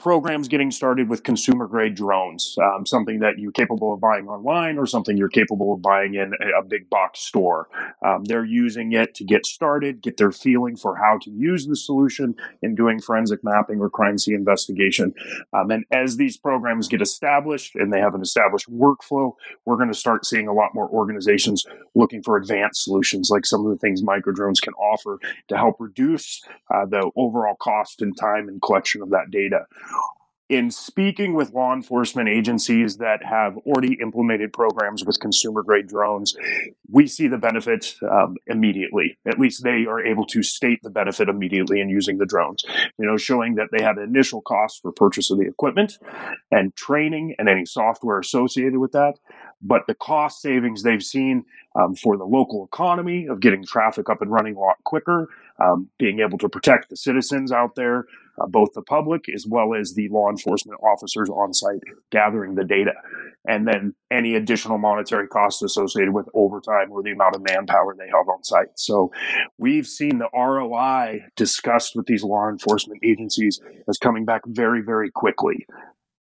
programs 0.00 0.48
getting 0.48 0.70
started 0.70 1.10
with 1.10 1.22
consumer 1.22 1.66
grade 1.66 1.94
drones, 1.94 2.56
um, 2.62 2.86
something 2.86 3.20
that 3.20 3.38
you're 3.38 3.52
capable 3.52 3.92
of 3.92 4.00
buying 4.00 4.28
online 4.28 4.78
or 4.78 4.86
something 4.86 5.14
you're 5.16 5.28
capable 5.28 5.74
of 5.74 5.82
buying 5.82 6.14
in 6.14 6.32
a, 6.56 6.62
big 6.70 6.88
box 6.88 7.20
store. 7.20 7.68
Um, 8.04 8.24
they're 8.24 8.44
using 8.44 8.92
it 8.92 9.14
to 9.16 9.24
get 9.24 9.44
started, 9.44 10.00
get 10.00 10.16
their 10.16 10.30
feeling 10.30 10.76
for 10.76 10.94
how 10.94 11.18
to 11.22 11.30
use 11.30 11.66
the 11.66 11.74
solution 11.74 12.34
in 12.62 12.76
doing 12.76 13.00
forensic 13.00 13.42
mapping 13.42 13.80
or 13.80 13.90
crime 13.90 14.18
scene 14.18 14.36
investigation. 14.36 15.12
Um, 15.52 15.70
and 15.70 15.84
as 15.90 16.16
these 16.16 16.36
programs 16.36 16.86
get 16.86 17.02
established 17.02 17.74
and 17.74 17.92
they 17.92 17.98
have 17.98 18.14
an 18.14 18.22
established 18.22 18.70
workflow, 18.70 19.32
we're 19.64 19.76
going 19.76 19.88
to 19.88 19.94
start 19.94 20.24
seeing 20.24 20.46
a 20.46 20.52
lot 20.52 20.74
more 20.74 20.88
organizations 20.88 21.66
looking 21.94 22.22
for 22.22 22.36
advanced 22.36 22.84
solutions 22.84 23.30
like 23.30 23.44
some 23.44 23.66
of 23.66 23.72
the 23.72 23.78
things 23.78 24.02
microdrones 24.02 24.62
can 24.62 24.74
offer 24.74 25.18
to 25.48 25.56
help 25.56 25.76
reduce 25.80 26.42
uh, 26.72 26.86
the 26.86 27.10
overall 27.16 27.56
cost 27.56 28.00
and 28.00 28.16
time 28.16 28.48
and 28.48 28.62
collection 28.62 29.02
of 29.02 29.10
that 29.10 29.30
data 29.30 29.66
in 30.50 30.68
speaking 30.68 31.34
with 31.34 31.54
law 31.54 31.72
enforcement 31.72 32.28
agencies 32.28 32.96
that 32.96 33.24
have 33.24 33.56
already 33.58 33.96
implemented 34.02 34.52
programs 34.52 35.04
with 35.04 35.20
consumer 35.20 35.62
grade 35.62 35.86
drones, 35.86 36.34
we 36.90 37.06
see 37.06 37.28
the 37.28 37.38
benefit 37.38 37.94
um, 38.10 38.36
immediately. 38.48 39.16
At 39.24 39.38
least 39.38 39.62
they 39.62 39.86
are 39.86 40.04
able 40.04 40.26
to 40.26 40.42
state 40.42 40.80
the 40.82 40.90
benefit 40.90 41.28
immediately 41.28 41.80
in 41.80 41.88
using 41.88 42.18
the 42.18 42.26
drones. 42.26 42.64
You 42.98 43.06
know, 43.06 43.16
showing 43.16 43.54
that 43.54 43.68
they 43.70 43.82
had 43.82 43.96
initial 43.98 44.42
costs 44.42 44.80
for 44.80 44.90
purchase 44.90 45.30
of 45.30 45.38
the 45.38 45.46
equipment 45.46 45.98
and 46.50 46.74
training 46.74 47.36
and 47.38 47.48
any 47.48 47.64
software 47.64 48.18
associated 48.18 48.78
with 48.78 48.90
that, 48.90 49.20
but 49.62 49.86
the 49.86 49.94
cost 49.94 50.42
savings 50.42 50.82
they've 50.82 51.02
seen 51.02 51.44
um, 51.76 51.94
for 51.94 52.16
the 52.16 52.24
local 52.24 52.64
economy 52.64 53.26
of 53.26 53.38
getting 53.38 53.64
traffic 53.64 54.10
up 54.10 54.20
and 54.20 54.32
running 54.32 54.56
a 54.56 54.58
lot 54.58 54.82
quicker, 54.82 55.28
um, 55.60 55.88
being 55.96 56.18
able 56.18 56.38
to 56.38 56.48
protect 56.48 56.90
the 56.90 56.96
citizens 56.96 57.52
out 57.52 57.76
there, 57.76 58.06
uh, 58.40 58.46
both 58.46 58.70
the 58.74 58.82
public 58.82 59.24
as 59.34 59.46
well 59.48 59.74
as 59.74 59.94
the 59.94 60.08
law 60.08 60.30
enforcement 60.30 60.80
officers 60.82 61.28
on 61.30 61.52
site 61.52 61.82
gathering 62.10 62.54
the 62.54 62.64
data. 62.64 62.92
And 63.46 63.66
then 63.66 63.94
any 64.10 64.34
additional 64.34 64.78
monetary 64.78 65.28
costs 65.28 65.62
associated 65.62 66.12
with 66.12 66.28
overtime 66.34 66.90
or 66.90 67.02
the 67.02 67.12
amount 67.12 67.36
of 67.36 67.42
manpower 67.42 67.94
they 67.96 68.06
have 68.06 68.28
on 68.28 68.44
site. 68.44 68.68
So 68.76 69.12
we've 69.58 69.86
seen 69.86 70.18
the 70.18 70.28
ROI 70.34 71.20
discussed 71.36 71.96
with 71.96 72.06
these 72.06 72.22
law 72.22 72.48
enforcement 72.48 73.00
agencies 73.04 73.60
as 73.88 73.98
coming 73.98 74.24
back 74.24 74.42
very, 74.46 74.82
very 74.82 75.10
quickly 75.10 75.66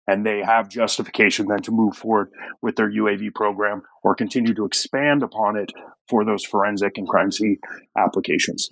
and 0.10 0.26
they 0.26 0.42
have 0.42 0.70
justification 0.70 1.46
then 1.48 1.62
to 1.62 1.72
move 1.72 1.96
forward 1.96 2.32
with 2.64 2.76
their 2.76 2.90
UAV 2.90 3.34
program 3.36 3.84
or 4.04 4.16
continue 4.16 4.56
to 4.56 4.66
expand 4.66 5.22
upon 5.22 5.56
it 5.56 5.72
for 6.08 6.26
those 6.26 6.44
forensic 6.44 6.98
and 6.98 7.08
crime 7.08 7.32
scene 7.32 7.60
applications. 7.96 8.70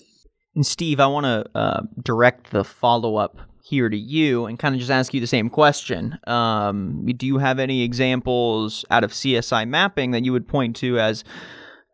And 0.57 0.65
Steve, 0.65 0.99
I 0.99 1.05
want 1.05 1.27
to 1.27 1.45
uh, 1.53 1.81
direct 2.03 2.49
the 2.49 2.63
follow 2.63 3.15
up 3.15 3.37
here 3.61 3.89
to 3.89 3.95
you 3.95 4.47
and 4.47 4.57
kind 4.57 4.73
of 4.73 4.79
just 4.79 4.89
ask 4.89 5.13
you 5.13 5.21
the 5.21 5.27
same 5.27 5.51
question. 5.51 6.17
Um, 6.25 7.05
do 7.15 7.27
you 7.27 7.37
have 7.37 7.59
any 7.59 7.83
examples 7.83 8.83
out 8.89 9.03
of 9.03 9.11
CSI 9.11 9.67
mapping 9.67 10.09
that 10.11 10.25
you 10.25 10.31
would 10.31 10.47
point 10.47 10.75
to 10.77 10.97
as 10.97 11.23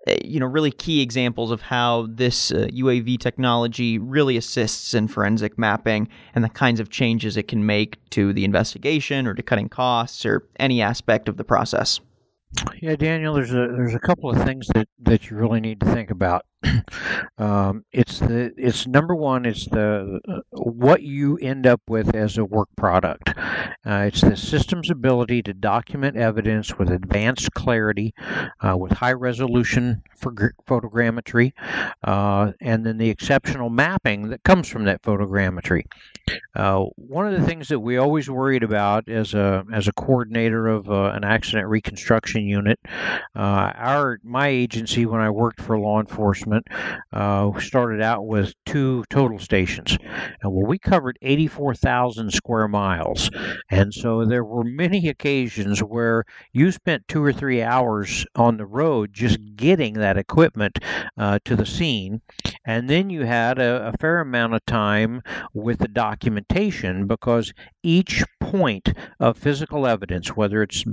eh, 0.08 0.15
you 0.23 0.39
know 0.39 0.45
really 0.45 0.71
key 0.71 1.02
examples 1.02 1.52
of 1.52 1.63
how 1.63 2.08
this 2.10 2.52
uh, 2.52 2.69
UAV 2.71 3.19
technology 3.19 3.97
really 3.97 4.38
assists 4.38 4.93
in 4.93 5.10
forensic 5.10 5.58
mapping 5.58 6.08
and 6.34 6.41
the 6.41 6.49
kinds 6.49 6.80
of 6.80 6.89
changes 6.89 7.36
it 7.36 7.49
can 7.49 7.65
make 7.65 7.97
to 8.12 8.32
the 8.32 8.45
investigation 8.45 9.28
or 9.28 9.34
to 9.34 9.43
cutting 9.43 9.67
costs 9.67 10.26
or 10.26 10.47
any 10.58 10.82
aspect 10.82 11.28
of 11.28 11.36
the 11.36 11.43
process? 11.43 11.99
Yeah, 12.82 12.95
Daniel, 12.95 13.34
there's 13.34 13.52
a 13.52 13.67
there's 13.76 13.93
a 13.93 13.99
couple 13.99 14.30
of 14.30 14.41
things 14.45 14.67
that, 14.73 14.88
that 14.99 15.30
you 15.30 15.36
really 15.36 15.60
need 15.60 15.82
to 15.82 15.86
think 15.88 16.10
about. 16.12 16.45
um, 17.38 17.86
it's 17.91 18.19
the 18.19 18.54
it's 18.58 18.88
number 18.88 19.15
one. 19.15 19.45
It's 19.45 19.65
the 19.65 20.19
uh, 20.28 20.39
what 20.52 21.02
you 21.02 21.38
end 21.38 21.67
up 21.67 21.82
with 21.88 22.15
as 22.15 22.38
a 22.38 22.45
work 22.45 22.69
product. 22.76 23.34
Uh, 23.86 24.06
it's 24.08 24.21
the 24.21 24.38
system's 24.38 24.89
ability 24.89 25.41
to 25.43 25.54
document 25.54 26.15
evidence 26.15 26.78
with 26.78 26.89
advanced 26.89 27.54
clarity, 27.54 28.13
uh, 28.62 28.78
with 28.78 28.93
high 28.93 29.13
resolution 29.13 30.04
for 30.15 30.32
photogrammetry, 30.67 31.52
uh, 32.04 32.54
and 32.62 32.86
then 32.86 32.97
the 32.97 33.10
exceptional 33.10 33.69
mapping 33.69 34.30
that 34.30 34.43
comes 34.43 34.67
from 34.67 34.86
that 34.86 35.02
photogrammetry. 35.02 35.84
Uh, 36.56 36.86
one 36.95 37.28
of 37.28 37.39
the 37.39 37.45
things 37.45 37.67
that 37.67 37.80
we 37.80 37.97
always 37.97 38.30
worried 38.30 38.63
about 38.63 39.10
as 39.10 39.34
a 39.34 39.65
as 39.73 39.88
a 39.88 39.93
coordinator 39.93 40.67
of 40.67 40.89
uh, 40.89 41.12
an 41.13 41.23
accident 41.23 41.67
reconstruction 41.67 42.43
unit, 42.43 42.80
our 43.36 44.19
my 44.23 44.47
agency 44.47 45.06
when 45.06 45.19
I 45.19 45.30
worked 45.30 45.62
for 45.62 45.78
law 45.78 45.99
enforcement 45.99 46.53
uh, 47.12 47.60
started 47.60 48.02
out 48.02 48.26
with 48.26 48.54
two 48.66 49.04
total 49.10 49.39
stations. 49.39 49.98
And 50.42 50.54
well, 50.54 50.66
we 50.66 50.78
covered 50.78 51.18
84,000 51.22 52.32
square 52.32 52.68
miles. 52.68 53.30
And 53.70 53.94
so 53.94 54.26
there 54.26 54.44
were 54.44 54.63
many 54.63 55.08
occasions 55.08 55.80
where 55.80 56.26
you 56.52 56.72
spent 56.72 57.08
two 57.08 57.24
or 57.24 57.34
three 57.34 57.62
hours 57.62 58.26
on 58.36 58.58
the 58.58 58.66
road 58.66 59.13
just 59.13 59.39
getting 59.56 59.94
that 59.96 60.18
equipment 60.18 60.80
uh, 61.18 61.39
to 61.46 61.56
the 61.56 61.66
scene. 61.66 62.22
And 62.66 62.89
then 62.89 63.10
you 63.10 63.26
had 63.26 63.60
a, 63.60 63.88
a 63.88 63.94
fair 64.00 64.20
amount 64.20 64.54
of 64.54 64.66
time 64.66 65.22
with 65.54 65.80
the 65.80 65.88
documentation 65.88 67.08
because 67.08 67.54
each 67.82 68.24
point 68.39 68.94
of 69.20 69.38
physical 69.38 69.86
evidence, 69.88 70.36
whether 70.36 70.62
it's 70.62 70.86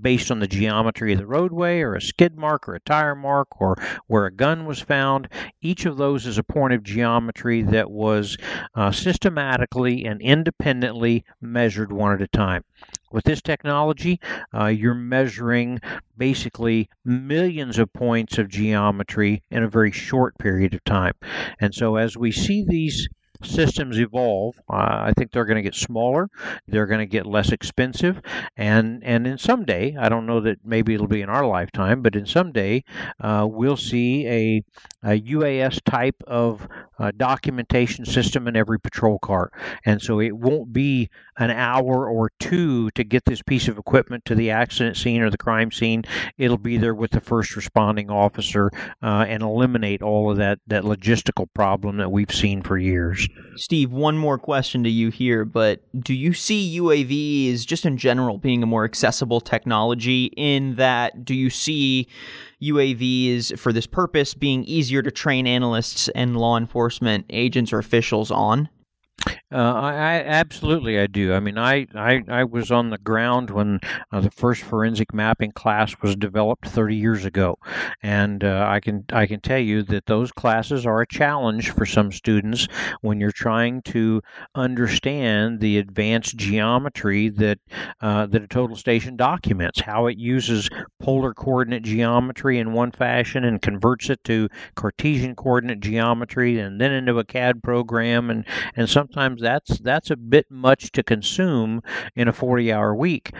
based 0.00 0.30
on 0.30 0.40
the 0.40 0.46
geometry 0.46 1.12
of 1.12 1.18
the 1.18 1.26
roadway 1.26 1.80
or 1.80 1.94
a 1.94 2.00
skid 2.00 2.36
mark 2.36 2.68
or 2.68 2.74
a 2.74 2.80
tire 2.80 3.14
mark 3.14 3.60
or 3.60 3.76
where 4.06 4.26
a 4.26 4.32
gun 4.32 4.66
was 4.66 4.80
found. 4.80 5.28
Each 5.60 5.86
of 5.86 5.96
those 5.96 6.26
is 6.26 6.38
a 6.38 6.42
point 6.42 6.74
of 6.74 6.82
geometry 6.82 7.62
that 7.62 7.90
was 7.90 8.36
uh, 8.74 8.92
systematically 8.92 10.04
and 10.04 10.20
independently 10.20 11.24
measured 11.40 11.92
one 11.92 12.12
at 12.12 12.22
a 12.22 12.28
time. 12.28 12.64
With 13.10 13.24
this 13.24 13.40
technology, 13.40 14.20
uh, 14.54 14.66
you're 14.66 14.94
measuring 14.94 15.80
basically 16.16 16.90
millions 17.04 17.78
of 17.78 17.92
points 17.92 18.36
of 18.36 18.48
geometry 18.48 19.42
in 19.50 19.62
a 19.62 19.68
very 19.68 19.90
short 19.90 20.36
period 20.38 20.74
of 20.74 20.84
time. 20.84 21.14
And 21.58 21.74
so, 21.74 21.96
as 21.96 22.18
we 22.18 22.30
see 22.30 22.64
these 22.66 23.08
systems 23.42 23.98
evolve, 23.98 24.60
uh, 24.68 24.74
I 25.08 25.12
think 25.16 25.32
they're 25.32 25.44
going 25.44 25.56
to 25.56 25.62
get 25.62 25.74
smaller. 25.74 26.28
They're 26.66 26.86
going 26.86 27.00
to 27.00 27.06
get 27.06 27.26
less 27.26 27.52
expensive, 27.52 28.20
and 28.56 29.02
and 29.04 29.26
in 29.26 29.38
some 29.38 29.64
day, 29.64 29.96
I 29.98 30.08
don't 30.08 30.26
know 30.26 30.40
that 30.40 30.64
maybe 30.64 30.94
it'll 30.94 31.06
be 31.06 31.22
in 31.22 31.28
our 31.28 31.46
lifetime, 31.46 32.02
but 32.02 32.16
in 32.16 32.26
some 32.26 32.52
day, 32.52 32.84
uh, 33.20 33.46
we'll 33.50 33.76
see 33.76 34.26
a, 34.26 34.64
a 35.02 35.20
UAS 35.20 35.80
type 35.84 36.22
of 36.26 36.68
uh, 36.98 37.12
documentation 37.16 38.04
system 38.04 38.48
in 38.48 38.56
every 38.56 38.80
patrol 38.80 39.18
car, 39.18 39.50
and 39.84 40.00
so 40.00 40.20
it 40.20 40.36
won't 40.36 40.72
be 40.72 41.10
an 41.38 41.50
hour 41.50 42.08
or 42.08 42.30
two 42.40 42.90
to 42.90 43.04
get 43.04 43.24
this 43.24 43.42
piece 43.42 43.68
of 43.68 43.78
equipment 43.78 44.24
to 44.24 44.34
the 44.34 44.50
accident 44.50 44.96
scene 44.96 45.22
or 45.22 45.30
the 45.30 45.38
crime 45.38 45.70
scene. 45.70 46.04
It'll 46.36 46.58
be 46.58 46.76
there 46.76 46.94
with 46.94 47.12
the 47.12 47.20
first 47.20 47.54
responding 47.56 48.10
officer 48.10 48.70
uh, 49.02 49.24
and 49.28 49.42
eliminate 49.42 50.02
all 50.02 50.30
of 50.30 50.36
that 50.38 50.58
that 50.66 50.84
logistical 50.84 51.46
problem 51.54 51.96
that 51.98 52.10
we've 52.10 52.32
seen 52.32 52.62
for 52.62 52.76
years. 52.76 53.28
Steve, 53.56 53.92
one 53.92 54.16
more 54.16 54.38
question 54.38 54.82
to 54.84 54.90
you 54.90 55.10
here, 55.10 55.44
but 55.44 55.82
do 55.98 56.14
you 56.14 56.32
see 56.32 56.78
UAVs 56.78 57.66
just 57.66 57.86
in 57.86 57.96
general 57.96 58.38
being 58.38 58.62
a 58.62 58.66
more 58.66 58.84
accessible 58.84 59.40
technology 59.40 60.26
in 60.36 60.74
that 60.76 61.24
do 61.24 61.34
you 61.34 61.50
see 61.50 62.08
UAVs 62.62 63.58
for 63.58 63.72
this 63.72 63.86
purpose 63.86 64.34
being 64.34 64.64
easier 64.64 65.02
to 65.02 65.10
train 65.10 65.46
analysts 65.46 66.08
and 66.08 66.36
law 66.36 66.56
enforcement 66.56 67.26
agents 67.30 67.72
or 67.72 67.78
officials 67.78 68.30
on? 68.30 68.68
Uh, 69.50 69.56
I, 69.56 69.92
I, 69.92 70.14
absolutely 70.26 70.98
I 71.00 71.06
do. 71.06 71.32
I 71.32 71.40
mean, 71.40 71.56
I, 71.56 71.86
I, 71.94 72.22
I 72.28 72.44
was 72.44 72.70
on 72.70 72.90
the 72.90 72.98
ground 72.98 73.48
when 73.48 73.80
uh, 74.12 74.20
the 74.20 74.30
first 74.30 74.62
forensic 74.62 75.14
mapping 75.14 75.52
class 75.52 75.96
was 76.02 76.16
developed 76.16 76.68
30 76.68 76.94
years 76.94 77.24
ago, 77.24 77.56
and 78.02 78.44
uh, 78.44 78.66
I 78.68 78.80
can 78.80 79.06
I 79.10 79.24
can 79.24 79.40
tell 79.40 79.58
you 79.58 79.82
that 79.84 80.04
those 80.04 80.32
classes 80.32 80.84
are 80.84 81.00
a 81.00 81.06
challenge 81.06 81.70
for 81.70 81.86
some 81.86 82.12
students 82.12 82.68
when 83.00 83.20
you're 83.20 83.32
trying 83.32 83.80
to 83.82 84.20
understand 84.54 85.60
the 85.60 85.78
advanced 85.78 86.36
geometry 86.36 87.30
that 87.30 87.58
uh, 88.02 88.26
that 88.26 88.42
a 88.42 88.48
total 88.48 88.76
station 88.76 89.16
documents, 89.16 89.80
how 89.80 90.08
it 90.08 90.18
uses 90.18 90.68
polar 91.00 91.32
coordinate 91.32 91.84
geometry 91.84 92.58
in 92.58 92.74
one 92.74 92.90
fashion 92.92 93.44
and 93.44 93.62
converts 93.62 94.10
it 94.10 94.22
to 94.24 94.50
Cartesian 94.74 95.34
coordinate 95.34 95.80
geometry, 95.80 96.58
and 96.60 96.78
then 96.78 96.92
into 96.92 97.18
a 97.18 97.24
CAD 97.24 97.62
program, 97.62 98.28
and 98.28 98.44
and 98.76 98.90
sometimes 98.90 99.37
that's 99.40 99.78
that's 99.78 100.10
a 100.10 100.16
bit 100.16 100.50
much 100.50 100.92
to 100.92 101.02
consume 101.02 101.82
in 102.16 102.28
a 102.28 102.32
40 102.32 102.72
hour 102.72 102.94
week. 102.94 103.32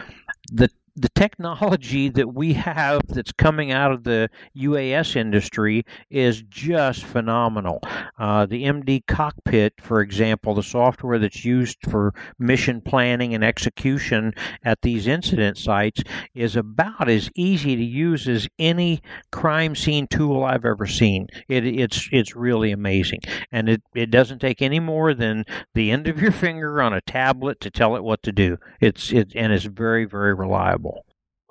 The 0.52 0.70
the 1.00 1.08
technology 1.10 2.08
that 2.18 2.34
we 2.34 2.52
have 2.54 3.02
that's 3.08 3.32
coming 3.32 3.72
out 3.72 3.92
of 3.92 4.04
the 4.04 4.28
UAS 4.56 5.16
industry 5.16 5.84
is 6.10 6.42
just 6.42 7.04
phenomenal. 7.04 7.80
Uh, 8.18 8.46
the 8.46 8.64
MD 8.64 9.06
cockpit, 9.06 9.74
for 9.80 10.00
example, 10.00 10.54
the 10.54 10.62
software 10.62 11.18
that's 11.18 11.44
used 11.44 11.78
for 11.88 12.12
mission 12.38 12.80
planning 12.80 13.34
and 13.34 13.44
execution 13.44 14.32
at 14.64 14.82
these 14.82 15.06
incident 15.06 15.56
sites, 15.56 16.02
is 16.34 16.56
about 16.56 17.08
as 17.08 17.30
easy 17.34 17.76
to 17.76 17.84
use 17.84 18.28
as 18.28 18.48
any 18.58 19.00
crime 19.30 19.74
scene 19.74 20.06
tool 20.06 20.44
I've 20.44 20.64
ever 20.64 20.86
seen. 20.86 21.28
It, 21.48 21.66
it's 21.66 22.08
it's 22.12 22.34
really 22.34 22.72
amazing, 22.72 23.20
and 23.52 23.68
it, 23.68 23.82
it 23.94 24.10
doesn't 24.10 24.40
take 24.40 24.62
any 24.62 24.80
more 24.80 25.14
than 25.14 25.44
the 25.74 25.90
end 25.90 26.08
of 26.08 26.20
your 26.20 26.32
finger 26.48 26.82
on 26.82 26.92
a 26.92 27.00
tablet 27.00 27.60
to 27.60 27.70
tell 27.70 27.96
it 27.96 28.04
what 28.04 28.22
to 28.24 28.32
do. 28.32 28.58
It's 28.80 29.12
it 29.12 29.32
and 29.34 29.52
it's 29.52 29.64
very 29.64 30.04
very 30.04 30.34
reliable. 30.34 30.87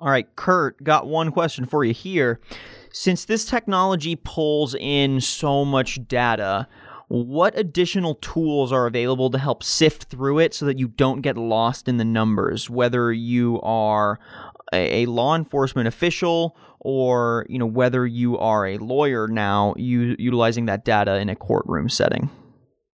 All 0.00 0.10
right, 0.10 0.34
Kurt, 0.36 0.82
got 0.84 1.08
one 1.08 1.32
question 1.32 1.66
for 1.66 1.84
you 1.84 1.92
here. 1.92 2.40
Since 2.92 3.24
this 3.24 3.44
technology 3.44 4.14
pulls 4.14 4.76
in 4.76 5.20
so 5.20 5.64
much 5.64 6.06
data, 6.06 6.68
what 7.08 7.58
additional 7.58 8.14
tools 8.16 8.70
are 8.70 8.86
available 8.86 9.28
to 9.30 9.38
help 9.38 9.64
sift 9.64 10.04
through 10.04 10.38
it 10.38 10.54
so 10.54 10.66
that 10.66 10.78
you 10.78 10.88
don't 10.88 11.20
get 11.20 11.36
lost 11.36 11.88
in 11.88 11.96
the 11.96 12.04
numbers, 12.04 12.70
whether 12.70 13.12
you 13.12 13.60
are 13.62 14.20
a, 14.72 15.06
law 15.06 15.34
enforcement 15.34 15.88
official 15.88 16.56
or 16.80 17.44
you 17.48 17.58
know 17.58 17.66
whether 17.66 18.06
you 18.06 18.38
are 18.38 18.66
a 18.66 18.78
lawyer 18.78 19.26
now 19.26 19.74
utilizing 19.76 20.66
that 20.66 20.84
data 20.84 21.16
in 21.16 21.28
a 21.28 21.34
courtroom 21.34 21.88
setting? 21.88 22.30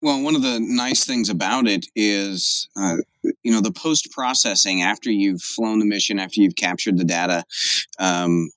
Well, 0.02 0.22
one 0.22 0.34
of 0.34 0.42
the 0.42 0.58
nice 0.60 1.04
things 1.04 1.28
about 1.28 1.66
it 1.66 1.86
is, 1.94 2.68
uh, 2.74 2.96
you 3.42 3.52
know, 3.52 3.60
the 3.60 3.72
post 3.72 4.10
processing 4.12 4.82
after 4.82 5.10
you've 5.10 5.42
flown 5.42 5.78
the 5.78 5.84
mission, 5.84 6.18
after 6.18 6.40
you've 6.40 6.56
captured 6.56 6.96
the 6.96 7.04
data, 7.04 7.44
um, 7.98 8.50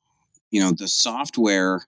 you 0.52 0.62
know, 0.62 0.72
the 0.72 0.88
software, 0.88 1.86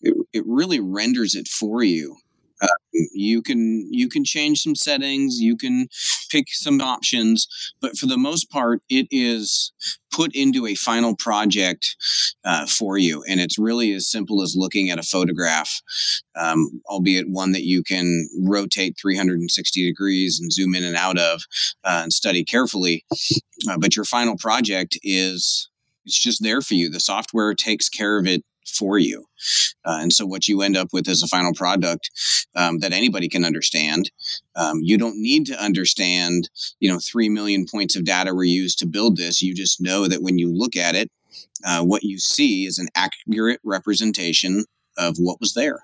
it, 0.00 0.14
it 0.32 0.44
really 0.46 0.78
renders 0.78 1.34
it 1.34 1.48
for 1.48 1.82
you. 1.82 2.16
Uh, 2.60 2.66
you 3.12 3.40
can 3.42 3.86
you 3.92 4.08
can 4.08 4.24
change 4.24 4.60
some 4.60 4.74
settings 4.74 5.40
you 5.40 5.56
can 5.56 5.86
pick 6.30 6.46
some 6.48 6.80
options 6.80 7.46
but 7.80 7.96
for 7.96 8.06
the 8.06 8.18
most 8.18 8.50
part 8.50 8.82
it 8.88 9.06
is 9.10 9.72
put 10.10 10.34
into 10.34 10.66
a 10.66 10.74
final 10.74 11.14
project 11.14 11.94
uh, 12.44 12.66
for 12.66 12.98
you 12.98 13.22
and 13.28 13.40
it's 13.40 13.58
really 13.58 13.92
as 13.92 14.10
simple 14.10 14.42
as 14.42 14.56
looking 14.56 14.90
at 14.90 14.98
a 14.98 15.02
photograph 15.02 15.80
um, 16.36 16.80
albeit 16.88 17.28
one 17.28 17.52
that 17.52 17.64
you 17.64 17.82
can 17.82 18.28
rotate 18.40 18.96
360 19.00 19.84
degrees 19.86 20.40
and 20.40 20.52
zoom 20.52 20.74
in 20.74 20.82
and 20.84 20.96
out 20.96 21.18
of 21.18 21.42
uh, 21.84 22.00
and 22.02 22.12
study 22.12 22.44
carefully 22.44 23.04
uh, 23.68 23.78
but 23.78 23.94
your 23.96 24.04
final 24.04 24.36
project 24.36 24.98
is 25.02 25.68
it's 26.04 26.18
just 26.18 26.42
there 26.42 26.62
for 26.62 26.72
you. 26.74 26.88
The 26.88 27.00
software 27.00 27.54
takes 27.54 27.88
care 27.90 28.18
of 28.18 28.26
it 28.26 28.42
for 28.70 28.98
you. 28.98 29.24
Uh, 29.84 29.98
and 30.00 30.12
so 30.12 30.26
what 30.26 30.48
you 30.48 30.62
end 30.62 30.76
up 30.76 30.88
with 30.92 31.08
is 31.08 31.22
a 31.22 31.28
final 31.28 31.54
product 31.54 32.10
um, 32.54 32.78
that 32.80 32.92
anybody 32.92 33.28
can 33.28 33.44
understand. 33.44 34.10
Um, 34.56 34.80
you 34.82 34.98
don't 34.98 35.20
need 35.20 35.46
to 35.46 35.62
understand, 35.62 36.50
you 36.80 36.90
know, 36.90 36.98
3 36.98 37.28
million 37.28 37.66
points 37.66 37.96
of 37.96 38.04
data 38.04 38.34
were 38.34 38.44
used 38.44 38.78
to 38.80 38.86
build 38.86 39.16
this. 39.16 39.42
You 39.42 39.54
just 39.54 39.80
know 39.80 40.06
that 40.08 40.22
when 40.22 40.38
you 40.38 40.52
look 40.52 40.76
at 40.76 40.94
it, 40.94 41.10
uh, 41.64 41.82
what 41.82 42.02
you 42.02 42.18
see 42.18 42.66
is 42.66 42.78
an 42.78 42.88
accurate 42.94 43.60
representation 43.64 44.64
of 44.96 45.16
what 45.18 45.40
was 45.40 45.54
there. 45.54 45.80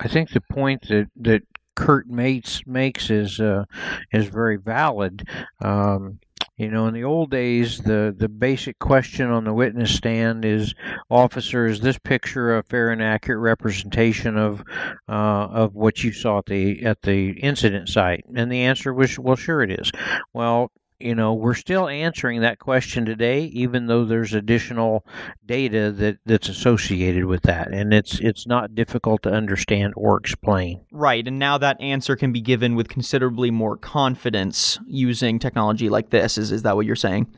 I 0.00 0.08
think 0.08 0.30
the 0.30 0.40
point 0.40 0.82
that, 0.88 1.08
that 1.16 1.42
Kurt 1.74 2.08
Mates 2.08 2.62
makes 2.66 3.08
is 3.08 3.38
uh, 3.38 3.64
is 4.12 4.26
very 4.26 4.56
valid. 4.56 5.28
Um, 5.60 6.18
you 6.58 6.70
know, 6.70 6.88
in 6.88 6.94
the 6.94 7.04
old 7.04 7.30
days, 7.30 7.78
the, 7.78 8.12
the 8.16 8.28
basic 8.28 8.80
question 8.80 9.30
on 9.30 9.44
the 9.44 9.54
witness 9.54 9.94
stand 9.94 10.44
is, 10.44 10.74
"Officer, 11.08 11.66
is 11.66 11.80
this 11.80 11.98
picture 11.98 12.58
a 12.58 12.64
fair 12.64 12.90
and 12.90 13.00
accurate 13.00 13.40
representation 13.40 14.36
of 14.36 14.64
uh, 15.08 15.12
of 15.12 15.76
what 15.76 16.02
you 16.02 16.12
saw 16.12 16.38
at 16.38 16.46
the 16.46 16.84
at 16.84 17.02
the 17.02 17.30
incident 17.30 17.88
site?" 17.88 18.24
And 18.34 18.50
the 18.50 18.62
answer 18.62 18.92
was, 18.92 19.18
"Well, 19.20 19.36
sure 19.36 19.62
it 19.62 19.70
is." 19.70 19.92
Well, 20.34 20.72
you 21.00 21.14
know, 21.14 21.32
we're 21.32 21.54
still 21.54 21.88
answering 21.88 22.40
that 22.40 22.58
question 22.58 23.04
today, 23.04 23.44
even 23.44 23.86
though 23.86 24.04
there's 24.04 24.34
additional 24.34 25.06
data 25.46 25.92
that, 25.92 26.18
that's 26.26 26.48
associated 26.48 27.26
with 27.26 27.42
that, 27.42 27.72
and 27.72 27.94
it's 27.94 28.18
it's 28.20 28.46
not 28.46 28.74
difficult 28.74 29.22
to 29.22 29.30
understand 29.30 29.94
or 29.96 30.16
explain. 30.16 30.80
Right, 30.90 31.26
and 31.26 31.38
now 31.38 31.58
that 31.58 31.80
answer 31.80 32.16
can 32.16 32.32
be 32.32 32.40
given 32.40 32.74
with 32.74 32.88
considerably 32.88 33.50
more 33.50 33.76
confidence 33.76 34.78
using 34.86 35.38
technology 35.38 35.88
like 35.88 36.10
this. 36.10 36.36
Is 36.36 36.50
is 36.50 36.62
that 36.62 36.74
what 36.74 36.86
you're 36.86 36.96
saying? 36.96 37.32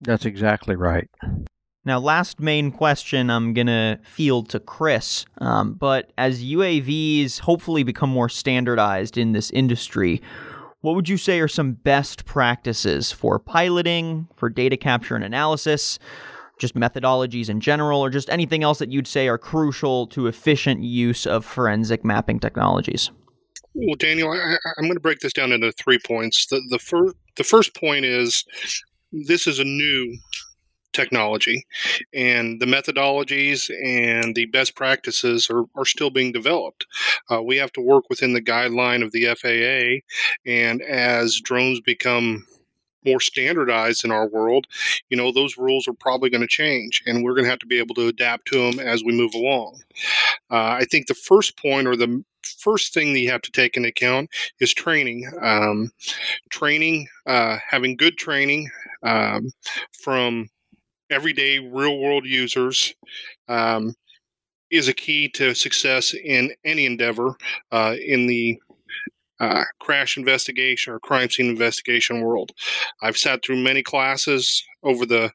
That's 0.00 0.24
exactly 0.24 0.74
right. 0.74 1.08
Now, 1.84 1.98
last 1.98 2.38
main 2.38 2.70
question 2.70 3.28
I'm 3.28 3.54
going 3.54 3.66
to 3.66 3.98
field 4.04 4.48
to 4.50 4.60
Chris. 4.60 5.26
Um, 5.38 5.74
but 5.74 6.12
as 6.16 6.42
UAVs 6.42 7.40
hopefully 7.40 7.82
become 7.82 8.08
more 8.08 8.28
standardized 8.28 9.18
in 9.18 9.32
this 9.32 9.50
industry, 9.50 10.22
what 10.82 10.94
would 10.94 11.08
you 11.08 11.16
say 11.16 11.40
are 11.40 11.48
some 11.48 11.72
best 11.72 12.24
practices 12.26 13.10
for 13.10 13.38
piloting, 13.38 14.28
for 14.34 14.50
data 14.50 14.76
capture 14.76 15.14
and 15.14 15.24
analysis, 15.24 15.98
just 16.58 16.74
methodologies 16.74 17.48
in 17.48 17.60
general, 17.60 18.00
or 18.00 18.10
just 18.10 18.28
anything 18.28 18.62
else 18.62 18.78
that 18.78 18.90
you'd 18.90 19.06
say 19.06 19.28
are 19.28 19.38
crucial 19.38 20.06
to 20.08 20.26
efficient 20.26 20.82
use 20.82 21.26
of 21.26 21.44
forensic 21.44 22.04
mapping 22.04 22.38
technologies? 22.38 23.10
Well, 23.74 23.96
Daniel, 23.96 24.30
I, 24.30 24.56
am 24.78 24.84
going 24.84 24.94
to 24.94 25.00
break 25.00 25.20
this 25.20 25.32
down 25.32 25.50
into 25.50 25.72
three 25.72 25.98
points. 25.98 26.46
The 26.46 26.60
the 26.68 26.78
first 26.78 27.14
the 27.36 27.44
first 27.44 27.74
point 27.74 28.04
is 28.04 28.44
this 29.12 29.46
is 29.46 29.58
a 29.58 29.64
new 29.64 30.18
technology, 30.92 31.64
and 32.12 32.60
the 32.60 32.66
methodologies 32.66 33.70
and 33.84 34.34
the 34.34 34.46
best 34.46 34.74
practices 34.74 35.50
are, 35.50 35.64
are 35.74 35.84
still 35.84 36.10
being 36.10 36.32
developed. 36.32 36.86
Uh, 37.30 37.42
we 37.42 37.56
have 37.56 37.72
to 37.72 37.80
work 37.80 38.08
within 38.08 38.32
the 38.32 38.42
guideline 38.42 39.02
of 39.04 39.12
the 39.12 39.26
FAA, 39.34 40.04
and 40.50 40.82
as 40.82 41.40
drones 41.40 41.80
become 41.80 42.46
more 43.04 43.20
standardized 43.20 44.04
in 44.04 44.12
our 44.12 44.28
world, 44.28 44.66
you 45.10 45.16
know, 45.16 45.32
those 45.32 45.58
rules 45.58 45.88
are 45.88 45.92
probably 45.92 46.30
going 46.30 46.40
to 46.40 46.46
change, 46.46 47.02
and 47.06 47.24
we're 47.24 47.34
going 47.34 47.44
to 47.44 47.50
have 47.50 47.58
to 47.58 47.66
be 47.66 47.78
able 47.78 47.94
to 47.94 48.08
adapt 48.08 48.46
to 48.46 48.58
them 48.58 48.78
as 48.78 49.02
we 49.04 49.12
move 49.12 49.34
along. 49.34 49.82
Uh, 50.50 50.78
I 50.80 50.84
think 50.90 51.06
the 51.06 51.14
first 51.14 51.56
point 51.58 51.86
or 51.86 51.96
the 51.96 52.22
first 52.42 52.94
thing 52.94 53.12
that 53.12 53.20
you 53.20 53.30
have 53.30 53.42
to 53.42 53.52
take 53.52 53.76
into 53.76 53.88
account 53.88 54.30
is 54.60 54.72
training. 54.72 55.30
Um, 55.40 55.90
training, 56.50 57.08
uh, 57.26 57.58
having 57.66 57.96
good 57.96 58.16
training 58.16 58.70
um, 59.02 59.50
from 59.92 60.48
everyday 61.12 61.58
real 61.58 61.98
world 61.98 62.24
users 62.24 62.94
um, 63.48 63.94
is 64.70 64.88
a 64.88 64.94
key 64.94 65.28
to 65.28 65.54
success 65.54 66.14
in 66.14 66.50
any 66.64 66.86
endeavor 66.86 67.36
uh, 67.70 67.94
in 68.04 68.26
the 68.26 68.58
uh, 69.38 69.64
crash 69.80 70.16
investigation 70.16 70.92
or 70.92 71.00
crime 71.00 71.28
scene 71.28 71.50
investigation 71.50 72.22
world. 72.22 72.52
I've 73.02 73.16
sat 73.16 73.44
through 73.44 73.62
many 73.62 73.82
classes 73.82 74.64
over 74.82 75.04
the 75.04 75.32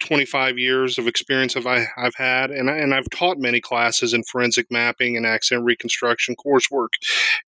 25 0.00 0.58
years 0.58 0.96
of 0.96 1.06
experience 1.06 1.54
have 1.54 1.66
I, 1.66 1.86
I've 1.96 2.14
had, 2.14 2.50
and, 2.50 2.70
and 2.70 2.94
I've 2.94 3.10
taught 3.10 3.38
many 3.38 3.60
classes 3.60 4.14
in 4.14 4.22
forensic 4.24 4.70
mapping 4.70 5.16
and 5.16 5.26
accident 5.26 5.64
reconstruction 5.64 6.36
coursework. 6.36 6.94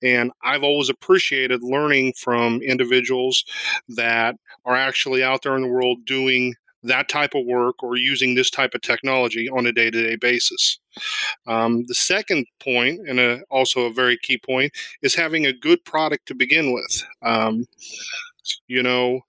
And 0.02 0.32
I've 0.42 0.62
always 0.62 0.88
appreciated 0.88 1.62
learning 1.62 2.14
from 2.18 2.60
individuals 2.60 3.44
that 3.88 4.36
are 4.64 4.76
actually 4.76 5.22
out 5.22 5.42
there 5.42 5.56
in 5.56 5.62
the 5.62 5.68
world 5.68 6.04
doing 6.04 6.54
that 6.82 7.08
type 7.08 7.34
of 7.34 7.46
work 7.46 7.82
or 7.82 7.96
using 7.96 8.34
this 8.34 8.50
type 8.50 8.74
of 8.74 8.80
technology 8.80 9.48
on 9.48 9.66
a 9.66 9.72
day 9.72 9.90
to 9.90 10.02
day 10.02 10.16
basis. 10.16 10.78
Um, 11.46 11.84
the 11.86 11.94
second 11.94 12.46
point, 12.58 13.08
and 13.08 13.20
a, 13.20 13.40
also 13.50 13.82
a 13.82 13.92
very 13.92 14.16
key 14.16 14.38
point, 14.38 14.72
is 15.02 15.14
having 15.14 15.46
a 15.46 15.52
good 15.52 15.84
product 15.84 16.26
to 16.26 16.34
begin 16.34 16.72
with. 16.72 17.04
Um, 17.22 17.66
you 18.66 18.82
know, 18.82 19.20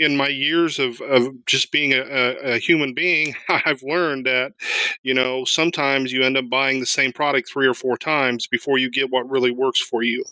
in 0.00 0.16
my 0.16 0.28
years 0.28 0.78
of, 0.78 0.98
of 1.02 1.28
just 1.44 1.70
being 1.70 1.92
a, 1.92 2.00
a, 2.42 2.58
human 2.58 2.94
being, 2.94 3.34
I've 3.48 3.82
learned 3.82 4.24
that, 4.24 4.54
you 5.02 5.12
know, 5.12 5.44
sometimes 5.44 6.10
you 6.10 6.22
end 6.22 6.38
up 6.38 6.48
buying 6.48 6.80
the 6.80 6.86
same 6.86 7.12
product 7.12 7.50
three 7.50 7.66
or 7.66 7.74
four 7.74 7.98
times 7.98 8.46
before 8.46 8.78
you 8.78 8.90
get 8.90 9.10
what 9.10 9.28
really 9.28 9.50
works 9.50 9.78
for 9.78 10.02
you. 10.02 10.24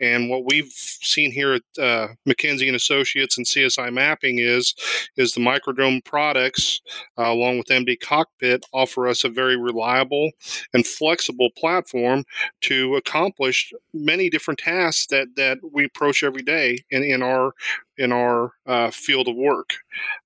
And 0.00 0.30
what 0.30 0.46
we've 0.46 0.72
seen 0.72 1.32
here 1.32 1.52
at 1.52 1.62
uh, 1.78 2.08
McKinsey 2.26 2.66
and 2.66 2.76
Associates 2.76 3.36
and 3.36 3.46
CSI 3.46 3.92
Mapping 3.92 4.38
is 4.38 4.74
is 5.18 5.34
the 5.34 5.40
microdrone 5.40 6.02
products, 6.02 6.80
uh, 7.18 7.30
along 7.30 7.58
with 7.58 7.66
MD 7.66 8.00
Cockpit, 8.00 8.64
offer 8.72 9.06
us 9.06 9.22
a 9.22 9.28
very 9.28 9.56
reliable 9.56 10.30
and 10.72 10.86
flexible 10.86 11.50
platform 11.58 12.24
to 12.62 12.96
accomplish 12.96 13.70
many 13.92 14.30
different 14.30 14.60
tasks 14.60 15.06
that 15.08 15.28
that 15.36 15.58
we 15.72 15.84
approach 15.84 16.22
every 16.22 16.42
day 16.42 16.78
in, 16.90 17.02
in 17.02 17.22
our 17.22 17.52
in 18.00 18.12
our 18.12 18.52
uh, 18.66 18.90
field 18.90 19.28
of 19.28 19.36
work. 19.36 19.70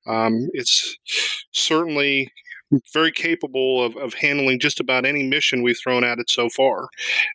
Um, 0.07 0.49
it's 0.53 0.97
certainly 1.53 2.33
very 2.93 3.13
capable 3.13 3.85
of, 3.85 3.97
of 3.97 4.15
handling 4.15 4.59
just 4.59 4.81
about 4.81 5.05
any 5.05 5.23
mission 5.23 5.63
we've 5.63 5.79
thrown 5.79 6.05
at 6.05 6.19
it 6.19 6.31
so 6.31 6.49
far. 6.49 6.89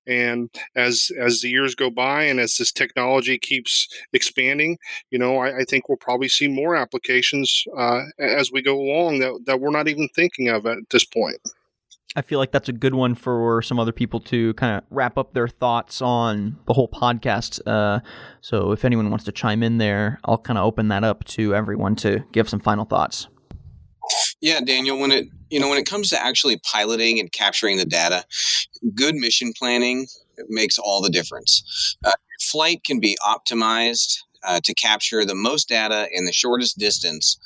And 0.07 0.49
as 0.75 1.11
as 1.19 1.41
the 1.41 1.49
years 1.49 1.75
go 1.75 1.89
by 1.89 2.23
and 2.23 2.39
as 2.39 2.57
this 2.57 2.71
technology 2.71 3.37
keeps 3.37 3.87
expanding, 4.13 4.77
you 5.11 5.19
know, 5.19 5.37
I, 5.37 5.59
I 5.59 5.63
think 5.63 5.87
we'll 5.87 5.97
probably 5.97 6.29
see 6.29 6.47
more 6.47 6.75
applications 6.75 7.63
uh, 7.77 8.03
as 8.17 8.51
we 8.51 8.61
go 8.61 8.79
along 8.79 9.19
that, 9.19 9.39
that 9.45 9.59
we're 9.59 9.71
not 9.71 9.87
even 9.87 10.09
thinking 10.09 10.49
of 10.49 10.65
at 10.65 10.77
this 10.89 11.05
point. 11.05 11.39
I 12.15 12.23
feel 12.23 12.39
like 12.39 12.51
that's 12.51 12.69
a 12.69 12.73
good 12.73 12.95
one 12.95 13.13
for 13.13 13.61
some 13.61 13.79
other 13.79 13.91
people 13.91 14.19
to 14.21 14.53
kind 14.55 14.77
of 14.77 14.83
wrap 14.89 15.17
up 15.17 15.33
their 15.33 15.47
thoughts 15.47 16.01
on 16.01 16.57
the 16.65 16.73
whole 16.73 16.87
podcast. 16.87 17.61
Uh, 17.67 17.99
so 18.41 18.71
if 18.71 18.83
anyone 18.83 19.09
wants 19.09 19.25
to 19.25 19.31
chime 19.31 19.61
in 19.61 19.77
there, 19.77 20.19
I'll 20.25 20.39
kind 20.39 20.57
of 20.57 20.65
open 20.65 20.87
that 20.87 21.03
up 21.03 21.23
to 21.25 21.53
everyone 21.53 21.95
to 21.97 22.23
give 22.31 22.49
some 22.49 22.59
final 22.59 22.85
thoughts. 22.85 23.27
Yeah, 24.41 24.59
Daniel, 24.61 24.97
when 24.97 25.11
it 25.11 25.27
you 25.51 25.59
know 25.59 25.69
when 25.69 25.77
it 25.77 25.85
comes 25.85 26.09
to 26.09 26.21
actually 26.21 26.59
piloting 26.63 27.19
and 27.19 27.31
capturing 27.31 27.77
the 27.77 27.85
data, 27.85 28.25
good 28.95 29.15
mission 29.15 29.53
planning 29.55 30.07
makes 30.47 30.79
all 30.79 31.01
the 31.01 31.09
difference. 31.09 31.95
Uh, 32.03 32.11
flight 32.39 32.83
can 32.83 32.99
be 32.99 33.17
optimized 33.23 34.19
uh, 34.43 34.59
to 34.63 34.73
capture 34.73 35.25
the 35.25 35.35
most 35.35 35.67
data 35.67 36.07
in 36.11 36.25
the 36.25 36.31
shortest 36.31 36.77
distance, 36.77 37.37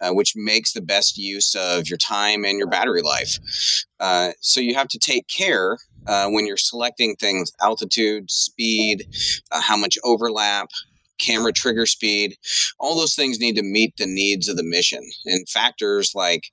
uh, 0.00 0.10
which 0.10 0.34
makes 0.36 0.72
the 0.72 0.82
best 0.82 1.16
use 1.16 1.54
of 1.54 1.88
your 1.88 1.98
time 1.98 2.44
and 2.44 2.58
your 2.58 2.68
battery 2.68 3.02
life. 3.02 3.38
Uh, 4.00 4.32
so 4.40 4.60
you 4.60 4.74
have 4.74 4.88
to 4.88 4.98
take 4.98 5.26
care 5.28 5.78
uh, 6.06 6.28
when 6.28 6.46
you're 6.46 6.56
selecting 6.56 7.14
things 7.16 7.52
altitude, 7.60 8.30
speed, 8.30 9.06
uh, 9.50 9.60
how 9.60 9.76
much 9.76 9.98
overlap, 10.04 10.68
camera 11.22 11.52
trigger 11.52 11.86
speed. 11.86 12.36
All 12.78 12.96
those 12.96 13.14
things 13.14 13.38
need 13.38 13.56
to 13.56 13.62
meet 13.62 13.96
the 13.96 14.06
needs 14.06 14.48
of 14.48 14.56
the 14.56 14.64
mission. 14.64 15.02
And 15.26 15.48
factors 15.48 16.12
like 16.14 16.44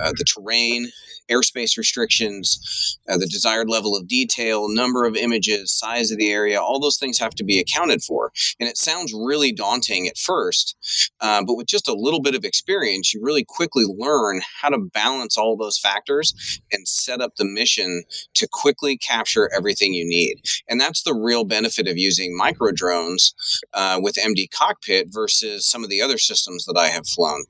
uh, 0.00 0.12
the 0.16 0.24
terrain, 0.24 0.88
airspace 1.30 1.76
restrictions, 1.76 2.98
uh, 3.08 3.16
the 3.16 3.26
desired 3.26 3.68
level 3.68 3.96
of 3.96 4.08
detail, 4.08 4.68
number 4.68 5.04
of 5.04 5.16
images, 5.16 5.72
size 5.72 6.10
of 6.10 6.18
the 6.18 6.30
area, 6.30 6.60
all 6.60 6.80
those 6.80 6.98
things 6.98 7.18
have 7.18 7.34
to 7.34 7.44
be 7.44 7.58
accounted 7.58 8.02
for. 8.02 8.32
And 8.60 8.68
it 8.68 8.76
sounds 8.76 9.12
really 9.12 9.52
daunting 9.52 10.06
at 10.06 10.16
first, 10.16 10.76
uh, 11.20 11.42
but 11.44 11.56
with 11.56 11.66
just 11.66 11.88
a 11.88 11.94
little 11.94 12.20
bit 12.20 12.34
of 12.34 12.44
experience, 12.44 13.12
you 13.12 13.20
really 13.22 13.44
quickly 13.44 13.84
learn 13.86 14.40
how 14.60 14.68
to 14.68 14.78
balance 14.78 15.36
all 15.36 15.56
those 15.56 15.78
factors 15.78 16.60
and 16.72 16.86
set 16.86 17.20
up 17.20 17.36
the 17.36 17.44
mission 17.44 18.04
to 18.34 18.48
quickly 18.50 18.96
capture 18.96 19.50
everything 19.54 19.94
you 19.94 20.06
need. 20.06 20.40
And 20.68 20.80
that's 20.80 21.02
the 21.02 21.14
real 21.14 21.44
benefit 21.44 21.88
of 21.88 21.96
using 21.96 22.38
Microdrones 22.40 23.32
uh, 23.72 23.98
with 24.06 24.14
MD 24.14 24.48
Cockpit 24.48 25.08
versus 25.10 25.66
some 25.66 25.82
of 25.82 25.90
the 25.90 26.00
other 26.00 26.16
systems 26.16 26.64
that 26.66 26.78
I 26.78 26.86
have 26.86 27.08
flown. 27.08 27.44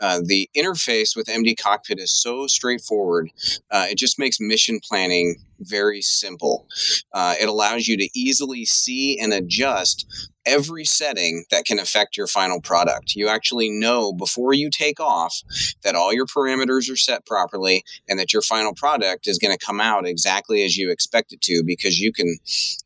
Uh, 0.00 0.20
the 0.24 0.50
interface 0.56 1.14
with 1.14 1.28
MD 1.28 1.56
Cockpit 1.56 2.00
is 2.00 2.10
so 2.10 2.48
straightforward. 2.48 3.30
Uh, 3.70 3.86
it 3.88 3.98
just 3.98 4.18
makes 4.18 4.40
mission 4.40 4.80
planning 4.82 5.36
very 5.60 6.02
simple. 6.02 6.66
Uh, 7.12 7.36
it 7.40 7.48
allows 7.48 7.86
you 7.86 7.96
to 7.96 8.08
easily 8.16 8.64
see 8.64 9.16
and 9.16 9.32
adjust 9.32 10.04
every 10.44 10.84
setting 10.84 11.44
that 11.52 11.66
can 11.66 11.78
affect 11.78 12.16
your 12.16 12.26
final 12.26 12.60
product. 12.60 13.14
You 13.14 13.28
actually 13.28 13.70
know 13.70 14.12
before 14.12 14.54
you 14.54 14.70
take 14.70 14.98
off 14.98 15.40
that 15.84 15.94
all 15.94 16.12
your 16.12 16.26
parameters 16.26 16.90
are 16.92 16.96
set 16.96 17.24
properly 17.26 17.84
and 18.08 18.18
that 18.18 18.32
your 18.32 18.42
final 18.42 18.74
product 18.74 19.28
is 19.28 19.38
going 19.38 19.56
to 19.56 19.64
come 19.64 19.80
out 19.80 20.04
exactly 20.04 20.64
as 20.64 20.76
you 20.76 20.90
expect 20.90 21.32
it 21.32 21.40
to 21.42 21.62
because 21.64 22.00
you 22.00 22.12
can 22.12 22.38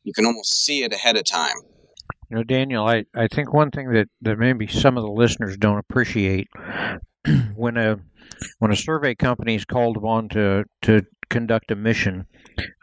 you 0.03 0.13
can 0.13 0.27
almost 0.27 0.63
see 0.63 0.83
it 0.83 0.93
ahead 0.93 1.17
of 1.17 1.23
time. 1.23 1.57
You 2.29 2.37
know, 2.37 2.43
Daniel, 2.43 2.85
I, 2.85 3.05
I 3.15 3.27
think 3.27 3.53
one 3.53 3.71
thing 3.71 3.91
that, 3.93 4.09
that 4.21 4.37
maybe 4.37 4.67
some 4.67 4.97
of 4.97 5.03
the 5.03 5.11
listeners 5.11 5.57
don't 5.57 5.77
appreciate 5.77 6.47
when 7.55 7.77
a 7.77 7.99
when 8.59 8.71
a 8.71 8.75
survey 8.75 9.15
company 9.15 9.55
is 9.55 9.63
called 9.65 9.95
upon 9.97 10.27
to, 10.29 10.65
to 10.81 11.03
conduct 11.29 11.71
a 11.71 11.75
mission, 11.75 12.25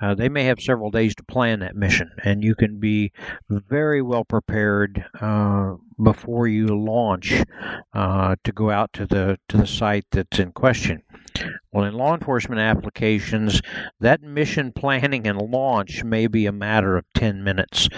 uh, 0.01 0.15
they 0.15 0.29
may 0.29 0.45
have 0.45 0.61
several 0.61 0.91
days 0.91 1.15
to 1.15 1.23
plan 1.25 1.61
that 1.61 1.77
mission, 1.77 2.11
and 2.25 2.43
you 2.43 2.55
can 2.55 2.79
be 2.79 3.13
very 3.51 4.01
well 4.01 4.25
prepared 4.25 5.05
uh, 5.21 5.75
before 6.03 6.47
you 6.47 6.67
launch 6.67 7.43
uh, 7.93 8.37
to 8.45 8.53
go 8.53 8.71
out 8.71 8.93
to 8.95 9.07
the 9.07 9.39
to 9.49 9.57
the 9.59 9.67
site 9.67 10.07
that's 10.11 10.39
in 10.39 10.53
question. 10.53 11.03
Well, 11.75 11.87
in 11.87 11.95
law 11.95 12.15
enforcement 12.15 12.61
applications, 12.61 13.61
that 13.99 14.23
mission 14.23 14.71
planning 14.71 15.27
and 15.27 15.37
launch 15.37 16.05
may 16.05 16.29
be 16.29 16.47
a 16.47 16.53
matter 16.53 16.97
of 16.97 17.05
10 17.15 17.43
minutes. 17.43 17.89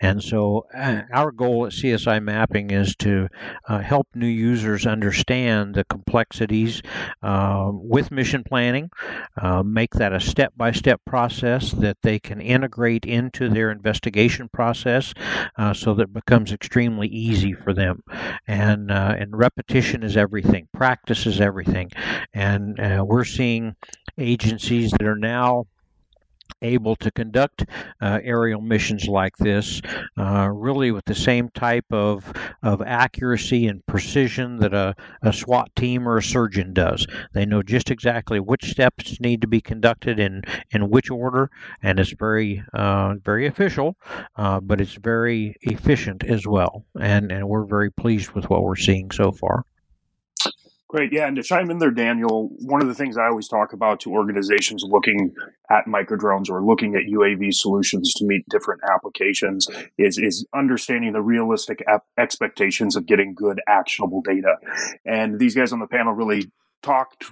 And 0.00 0.22
so, 0.22 0.64
uh, 0.74 1.02
our 1.12 1.32
goal 1.32 1.66
at 1.66 1.72
CSI 1.72 2.22
Mapping 2.22 2.70
is 2.70 2.96
to 2.96 3.28
uh, 3.68 3.80
help 3.80 4.06
new 4.14 4.26
users 4.26 4.86
understand 4.86 5.74
the 5.74 5.84
complexities 5.84 6.80
uh, 7.22 7.72
with 7.74 8.10
mission 8.10 8.42
planning, 8.42 8.88
uh, 9.36 9.62
make 9.62 9.90
that 9.96 10.14
a 10.14 10.20
step 10.20 10.54
by 10.56 10.72
step 10.72 11.02
process 11.04 11.72
that 11.72 11.98
they 12.02 12.18
can 12.18 12.40
integrate 12.40 13.04
into 13.04 13.50
their 13.50 13.70
investigation 13.70 14.48
process 14.48 15.12
uh, 15.58 15.74
so 15.74 15.92
that 15.92 16.04
it 16.04 16.14
becomes 16.14 16.52
extremely 16.52 17.08
easy 17.08 17.52
for 17.52 17.74
them. 17.74 18.02
And, 18.46 18.90
uh, 18.90 19.14
and 19.18 19.36
repetition 19.36 20.02
is 20.02 20.16
everything, 20.16 20.68
practice 20.72 21.26
is 21.26 21.38
everything. 21.38 21.90
And 22.32 22.78
we're 23.06 23.25
seeing 23.26 23.76
agencies 24.18 24.90
that 24.92 25.02
are 25.02 25.16
now 25.18 25.66
able 26.62 26.96
to 26.96 27.10
conduct 27.10 27.64
uh, 28.00 28.18
aerial 28.22 28.60
missions 28.60 29.06
like 29.06 29.36
this, 29.36 29.80
uh, 30.16 30.48
really 30.52 30.90
with 30.90 31.04
the 31.04 31.14
same 31.14 31.48
type 31.50 31.84
of, 31.90 32.32
of 32.62 32.80
accuracy 32.82 33.66
and 33.66 33.84
precision 33.86 34.56
that 34.56 34.72
a, 34.72 34.94
a 35.22 35.32
SWAT 35.32 35.74
team 35.76 36.08
or 36.08 36.16
a 36.16 36.22
surgeon 36.22 36.72
does. 36.72 37.06
They 37.32 37.44
know 37.44 37.62
just 37.62 37.90
exactly 37.90 38.40
which 38.40 38.70
steps 38.70 39.20
need 39.20 39.40
to 39.42 39.48
be 39.48 39.60
conducted 39.60 40.18
in, 40.18 40.42
in 40.70 40.88
which 40.88 41.10
order, 41.10 41.50
and 41.82 42.00
it's 42.00 42.12
very 42.12 42.62
uh, 42.72 43.14
very 43.22 43.46
official, 43.46 43.96
uh, 44.36 44.60
but 44.60 44.80
it's 44.80 44.94
very 44.94 45.56
efficient 45.62 46.24
as 46.24 46.46
well. 46.46 46.84
And, 46.98 47.30
and 47.30 47.48
we're 47.48 47.64
very 47.64 47.90
pleased 47.90 48.30
with 48.32 48.48
what 48.48 48.62
we're 48.62 48.76
seeing 48.76 49.10
so 49.10 49.32
far. 49.32 49.64
Great. 50.96 51.12
Yeah. 51.12 51.26
And 51.26 51.36
to 51.36 51.42
chime 51.42 51.70
in 51.70 51.76
there, 51.76 51.90
Daniel, 51.90 52.48
one 52.60 52.80
of 52.80 52.88
the 52.88 52.94
things 52.94 53.18
I 53.18 53.26
always 53.26 53.48
talk 53.48 53.74
about 53.74 54.00
to 54.00 54.12
organizations 54.12 54.82
looking 54.82 55.34
at 55.70 55.84
Microdrones 55.84 56.48
or 56.48 56.64
looking 56.64 56.94
at 56.94 57.02
UAV 57.02 57.52
solutions 57.52 58.14
to 58.14 58.24
meet 58.24 58.48
different 58.48 58.80
applications 58.90 59.68
is, 59.98 60.16
is 60.16 60.46
understanding 60.54 61.12
the 61.12 61.20
realistic 61.20 61.84
ap- 61.86 62.06
expectations 62.16 62.96
of 62.96 63.04
getting 63.04 63.34
good 63.34 63.60
actionable 63.68 64.22
data. 64.22 64.54
And 65.04 65.38
these 65.38 65.54
guys 65.54 65.70
on 65.70 65.80
the 65.80 65.86
panel 65.86 66.14
really 66.14 66.50
talked 66.82 67.24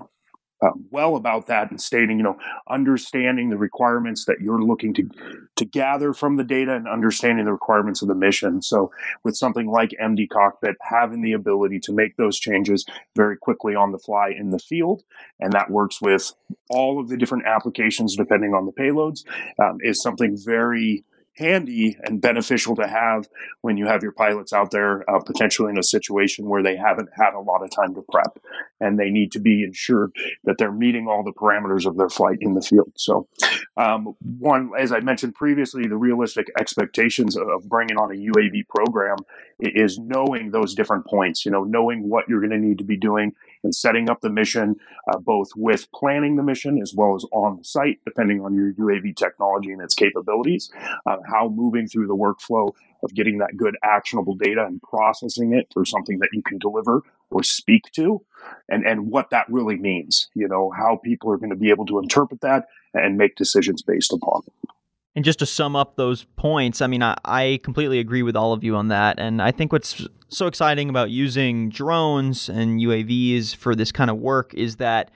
um, 0.63 0.85
well 0.91 1.17
about 1.17 1.47
that 1.49 1.71
and 1.71 1.81
stating, 1.81 2.19
you 2.19 2.25
know, 2.25 2.39
understanding 2.69 3.51
the 3.51 3.57
requirements 3.57 4.25
that 4.27 4.41
you're 4.41 4.63
looking 4.63 4.95
to 4.95 5.09
to 5.57 5.65
gather 5.65 6.13
from 6.13 6.37
the 6.37 6.45
data 6.45 6.75
and 6.75 6.89
understanding 6.89 7.45
the 7.45 7.53
requirements 7.53 8.03
of 8.03 8.09
the 8.09 8.15
mission. 8.15 8.63
So, 8.63 8.91
with 9.25 9.37
something 9.37 9.67
like 9.67 9.91
MD 10.01 10.29
Cockpit, 10.29 10.77
having 10.81 11.23
the 11.23 11.33
ability 11.33 11.81
to 11.81 11.93
make 11.93 12.17
those 12.17 12.39
changes 12.39 12.85
very 13.17 13.37
quickly 13.37 13.75
on 13.75 13.93
the 13.93 13.99
fly 13.99 14.31
in 14.31 14.51
the 14.51 14.59
field, 14.59 15.03
and 15.41 15.53
that 15.53 15.71
works 15.71 16.01
with 16.01 16.33
all 16.71 17.01
of 17.01 17.09
the 17.09 17.17
different 17.17 17.47
applications 17.47 18.17
depending 18.17 18.55
on 18.55 18.67
the 18.67 18.73
payloads, 18.73 19.25
um, 19.59 19.79
is 19.83 20.03
something 20.03 20.37
very 20.37 21.05
handy 21.37 21.97
and 22.03 22.21
beneficial 22.21 22.77
to 22.77 22.87
have 22.87 23.29
when 23.63 23.77
you 23.77 23.87
have 23.87 24.03
your 24.03 24.13
pilots 24.13 24.53
out 24.53 24.71
there 24.71 25.09
uh, 25.11 25.19
potentially 25.21 25.71
in 25.71 25.79
a 25.79 25.83
situation 25.83 26.49
where 26.49 26.63
they 26.63 26.77
haven't 26.77 27.09
had 27.17 27.35
a 27.35 27.41
lot 27.41 27.63
of 27.63 27.71
time 27.71 27.95
to 27.95 28.03
prep 28.11 28.39
and 28.81 28.99
they 28.99 29.11
need 29.11 29.33
to 29.33 29.41
be 29.41 29.65
ensured 29.65 30.13
that 30.45 30.57
they're 30.59 30.73
meeting 30.73 31.09
all 31.09 31.25
the 31.25 31.33
parameters 31.33 31.87
of 31.87 31.97
their 31.97 32.09
flight 32.09 32.39
in 32.41 32.55
the 32.55 32.63
field. 32.63 32.93
So, 32.97 33.27
um, 33.77 34.15
one, 34.39 34.71
as 34.79 34.93
I 34.93 35.01
mentioned 35.01 35.35
previously, 35.35 35.87
the 35.87 35.97
realistic 35.97 36.49
expectations 36.59 37.37
of 37.37 37.69
bringing 37.69 37.97
on 37.97 38.13
a 38.13 38.15
UAV 38.15 38.69
program 38.69 39.17
is 39.59 39.99
knowing 39.99 40.51
those 40.51 40.75
different 40.75 41.07
points, 41.07 41.45
you 41.45 41.51
know, 41.51 41.65
knowing 41.65 42.09
what 42.09 42.29
you're 42.29 42.41
going 42.41 42.51
to 42.51 42.59
need 42.59 42.79
to 42.79 42.85
be 42.85 42.97
doing 42.97 43.33
and 43.65 43.75
setting 43.75 44.09
up 44.09 44.21
the 44.21 44.31
mission, 44.31 44.77
uh, 45.13 45.19
both 45.19 45.49
with 45.57 45.91
planning 45.93 46.37
the 46.37 46.43
mission 46.43 46.81
as 46.81 46.95
well 46.95 47.15
as 47.17 47.25
on 47.33 47.59
the 47.59 47.65
site, 47.65 48.01
depending 48.05 48.41
on 48.41 48.55
your 48.55 48.73
UAV 48.75 49.17
technology 49.17 49.73
and 49.73 49.83
its 49.83 49.95
capabilities, 49.95 50.71
uh, 51.07 51.17
how 51.27 51.49
moving 51.49 51.89
through 51.89 52.07
the 52.07 52.17
workflow 52.17 52.73
of 53.03 53.15
getting 53.15 53.39
that 53.39 53.57
good 53.57 53.77
actionable 53.83 54.35
data 54.35 54.65
and 54.65 54.81
processing 54.83 55.53
it 55.53 55.67
for 55.73 55.85
something 55.85 56.19
that 56.21 56.31
you 56.33 56.43
can 56.43 56.59
deliver 56.59 57.03
or 57.31 57.43
speak 57.43 57.91
to 57.93 58.23
and, 58.69 58.87
and 58.87 59.11
what 59.11 59.31
that 59.31 59.47
really 59.49 59.77
means, 59.77 60.29
you 60.35 60.49
know, 60.49 60.71
how 60.71 60.97
people 61.03 61.31
are 61.31 61.37
going 61.37 61.51
to 61.51 61.57
be 61.57 61.71
able 61.71 61.87
to 61.87 61.99
interpret 61.99 62.41
that 62.41 62.67
and 62.95 63.19
make 63.19 63.37
decisions 63.37 63.83
based 63.83 64.13
upon 64.13 64.43
it. 64.47 64.64
And 65.17 65.25
just 65.25 65.39
to 65.39 65.47
sum 65.47 65.77
up 65.77 65.97
those 65.97 66.25
points, 66.37 66.81
I 66.81 66.89
mean, 66.89 67.03
I, 67.03 67.17
I, 67.25 67.61
completely 67.63 68.01
agree 68.01 68.23
with 68.23 68.35
all 68.35 68.53
of 68.53 68.65
you 68.65 68.75
on 68.75 68.89
that. 68.89 69.19
And 69.19 69.41
I 69.41 69.53
think 69.53 69.73
what's 69.73 70.07
so 70.29 70.47
exciting 70.47 70.89
about 70.89 71.11
using 71.11 71.69
drones 71.69 72.49
and 72.49 72.81
UAVs 72.81 73.55
for 73.55 73.77
this 73.77 73.93
kind 73.93 74.11
of 74.11 74.19
work 74.19 74.53
is 74.55 74.77
that, 74.77 75.13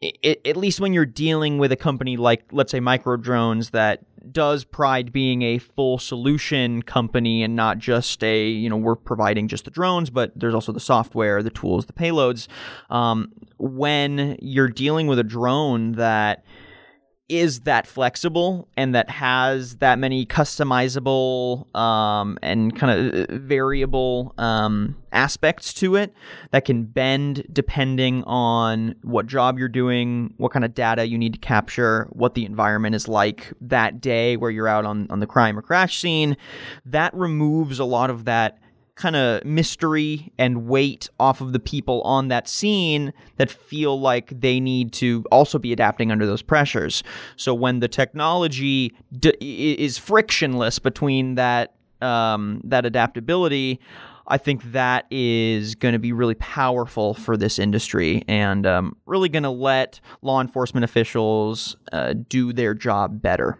it, 0.00 0.40
at 0.44 0.56
least 0.56 0.80
when 0.80 0.92
you're 0.92 1.06
dealing 1.06 1.58
with 1.58 1.70
a 1.70 1.76
company 1.76 2.16
like, 2.16 2.44
let's 2.50 2.72
say, 2.72 2.80
Microdrones, 2.80 3.70
that 3.70 4.02
does 4.32 4.64
pride 4.64 5.12
being 5.12 5.42
a 5.42 5.58
full 5.58 5.98
solution 5.98 6.82
company 6.82 7.42
and 7.42 7.54
not 7.54 7.78
just 7.78 8.22
a, 8.24 8.48
you 8.48 8.68
know, 8.68 8.76
we're 8.76 8.96
providing 8.96 9.48
just 9.48 9.64
the 9.64 9.70
drones, 9.70 10.10
but 10.10 10.32
there's 10.34 10.54
also 10.54 10.72
the 10.72 10.80
software, 10.80 11.42
the 11.42 11.50
tools, 11.50 11.86
the 11.86 11.92
payloads. 11.92 12.48
Um, 12.90 13.32
when 13.58 14.36
you're 14.40 14.68
dealing 14.68 15.06
with 15.06 15.18
a 15.18 15.24
drone 15.24 15.92
that 15.92 16.44
is 17.28 17.60
that 17.60 17.86
flexible 17.88 18.68
and 18.76 18.94
that 18.94 19.10
has 19.10 19.76
that 19.78 19.98
many 19.98 20.24
customizable 20.24 21.74
um, 21.76 22.38
and 22.40 22.76
kind 22.76 23.14
of 23.14 23.28
uh, 23.30 23.38
variable 23.38 24.32
um, 24.38 24.96
aspects 25.10 25.74
to 25.74 25.96
it 25.96 26.14
that 26.52 26.64
can 26.64 26.84
bend 26.84 27.44
depending 27.52 28.22
on 28.24 28.94
what 29.02 29.26
job 29.26 29.58
you're 29.58 29.68
doing, 29.68 30.32
what 30.36 30.52
kind 30.52 30.64
of 30.64 30.72
data 30.72 31.06
you 31.06 31.18
need 31.18 31.32
to 31.32 31.40
capture, 31.40 32.06
what 32.12 32.34
the 32.34 32.44
environment 32.44 32.94
is 32.94 33.08
like 33.08 33.52
that 33.60 34.00
day 34.00 34.36
where 34.36 34.50
you're 34.50 34.68
out 34.68 34.84
on, 34.84 35.08
on 35.10 35.18
the 35.18 35.26
crime 35.26 35.58
or 35.58 35.62
crash 35.62 36.00
scene. 36.00 36.36
That 36.84 37.12
removes 37.12 37.80
a 37.80 37.84
lot 37.84 38.08
of 38.08 38.24
that 38.26 38.58
kind 38.96 39.14
of 39.14 39.44
mystery 39.44 40.32
and 40.38 40.66
weight 40.66 41.08
off 41.20 41.40
of 41.40 41.52
the 41.52 41.60
people 41.60 42.00
on 42.02 42.28
that 42.28 42.48
scene 42.48 43.12
that 43.36 43.50
feel 43.50 44.00
like 44.00 44.40
they 44.40 44.58
need 44.58 44.92
to 44.94 45.24
also 45.30 45.58
be 45.58 45.72
adapting 45.72 46.10
under 46.10 46.26
those 46.26 46.42
pressures. 46.42 47.04
So 47.36 47.54
when 47.54 47.80
the 47.80 47.88
technology 47.88 48.94
d- 49.12 49.36
is 49.78 49.98
frictionless 49.98 50.78
between 50.78 51.36
that 51.36 51.74
um, 52.02 52.60
that 52.64 52.84
adaptability, 52.84 53.80
I 54.28 54.38
think 54.38 54.72
that 54.72 55.06
is 55.10 55.74
going 55.74 55.92
to 55.92 55.98
be 55.98 56.12
really 56.12 56.34
powerful 56.34 57.14
for 57.14 57.36
this 57.36 57.58
industry 57.58 58.22
and 58.28 58.66
um, 58.66 58.96
really 59.06 59.28
going 59.28 59.44
to 59.44 59.50
let 59.50 60.00
law 60.20 60.40
enforcement 60.40 60.84
officials 60.84 61.76
uh, 61.92 62.14
do 62.28 62.52
their 62.52 62.74
job 62.74 63.22
better. 63.22 63.58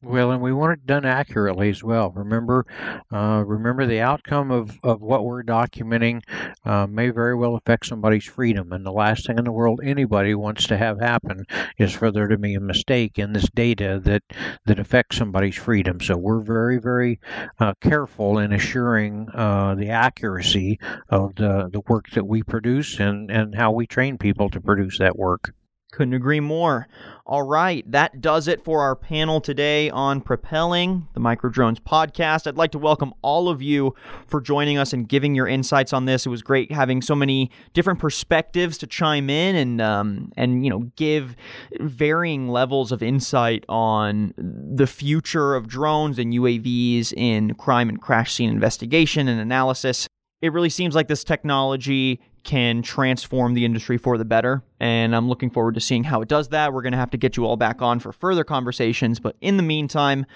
Well, 0.00 0.30
and 0.30 0.40
we 0.40 0.52
want 0.52 0.74
it 0.74 0.86
done 0.86 1.04
accurately 1.04 1.70
as 1.70 1.82
well. 1.82 2.12
Remember, 2.12 2.64
uh, 3.12 3.42
remember 3.44 3.84
the 3.84 4.00
outcome 4.00 4.52
of, 4.52 4.78
of 4.84 5.02
what 5.02 5.24
we're 5.24 5.42
documenting 5.42 6.22
uh, 6.64 6.86
may 6.86 7.10
very 7.10 7.34
well 7.34 7.56
affect 7.56 7.86
somebody's 7.86 8.24
freedom. 8.24 8.72
And 8.72 8.86
the 8.86 8.92
last 8.92 9.26
thing 9.26 9.38
in 9.38 9.44
the 9.44 9.50
world 9.50 9.80
anybody 9.82 10.36
wants 10.36 10.68
to 10.68 10.76
have 10.76 11.00
happen 11.00 11.46
is 11.78 11.92
for 11.92 12.12
there 12.12 12.28
to 12.28 12.38
be 12.38 12.54
a 12.54 12.60
mistake 12.60 13.18
in 13.18 13.32
this 13.32 13.48
data 13.50 14.00
that 14.04 14.22
that 14.66 14.78
affects 14.78 15.16
somebody's 15.16 15.56
freedom. 15.56 16.00
So 16.00 16.16
we're 16.16 16.42
very, 16.42 16.78
very 16.78 17.18
uh, 17.58 17.74
careful 17.80 18.38
in 18.38 18.52
assuring 18.52 19.28
uh, 19.34 19.74
the 19.74 19.90
accuracy 19.90 20.78
of 21.08 21.34
the, 21.34 21.70
the 21.72 21.82
work 21.88 22.10
that 22.10 22.26
we 22.28 22.44
produce 22.44 23.00
and, 23.00 23.32
and 23.32 23.56
how 23.56 23.72
we 23.72 23.88
train 23.88 24.16
people 24.16 24.48
to 24.50 24.60
produce 24.60 24.98
that 24.98 25.18
work. 25.18 25.52
Couldn't 25.90 26.12
agree 26.12 26.40
more. 26.40 26.86
All 27.24 27.42
right, 27.42 27.90
that 27.90 28.20
does 28.20 28.46
it 28.46 28.62
for 28.62 28.82
our 28.82 28.94
panel 28.94 29.40
today 29.40 29.88
on 29.88 30.20
Propelling, 30.20 31.08
the 31.14 31.20
Microdrones 31.20 31.80
podcast. 31.80 32.46
I'd 32.46 32.58
like 32.58 32.72
to 32.72 32.78
welcome 32.78 33.14
all 33.22 33.48
of 33.48 33.62
you 33.62 33.94
for 34.26 34.42
joining 34.42 34.76
us 34.76 34.92
and 34.92 35.08
giving 35.08 35.34
your 35.34 35.48
insights 35.48 35.94
on 35.94 36.04
this. 36.04 36.26
It 36.26 36.28
was 36.28 36.42
great 36.42 36.70
having 36.70 37.00
so 37.00 37.14
many 37.14 37.50
different 37.72 38.00
perspectives 38.00 38.76
to 38.78 38.86
chime 38.86 39.30
in 39.30 39.56
and 39.56 39.80
um, 39.80 40.30
and 40.36 40.62
you 40.62 40.68
know 40.68 40.90
give 40.96 41.34
varying 41.80 42.48
levels 42.48 42.92
of 42.92 43.02
insight 43.02 43.64
on 43.66 44.34
the 44.36 44.86
future 44.86 45.54
of 45.54 45.68
drones 45.68 46.18
and 46.18 46.34
UAVs 46.34 47.14
in 47.14 47.54
crime 47.54 47.88
and 47.88 48.00
crash 48.00 48.34
scene 48.34 48.50
investigation 48.50 49.26
and 49.26 49.40
analysis. 49.40 50.06
It 50.42 50.52
really 50.52 50.70
seems 50.70 50.94
like 50.94 51.08
this 51.08 51.24
technology 51.24 52.20
can 52.44 52.82
transform 52.82 53.54
the 53.54 53.64
industry 53.64 53.98
for 53.98 54.18
the 54.18 54.24
better. 54.24 54.62
And 54.80 55.14
I'm 55.14 55.28
looking 55.28 55.50
forward 55.50 55.74
to 55.74 55.80
seeing 55.80 56.04
how 56.04 56.22
it 56.22 56.28
does 56.28 56.48
that. 56.48 56.72
We're 56.72 56.82
going 56.82 56.92
to 56.92 56.98
have 56.98 57.10
to 57.10 57.18
get 57.18 57.36
you 57.36 57.44
all 57.44 57.56
back 57.56 57.82
on 57.82 58.00
for 58.00 58.12
further 58.12 58.44
conversations. 58.44 59.20
But 59.20 59.36
in 59.40 59.56
the 59.56 59.62
meantime, 59.62 60.26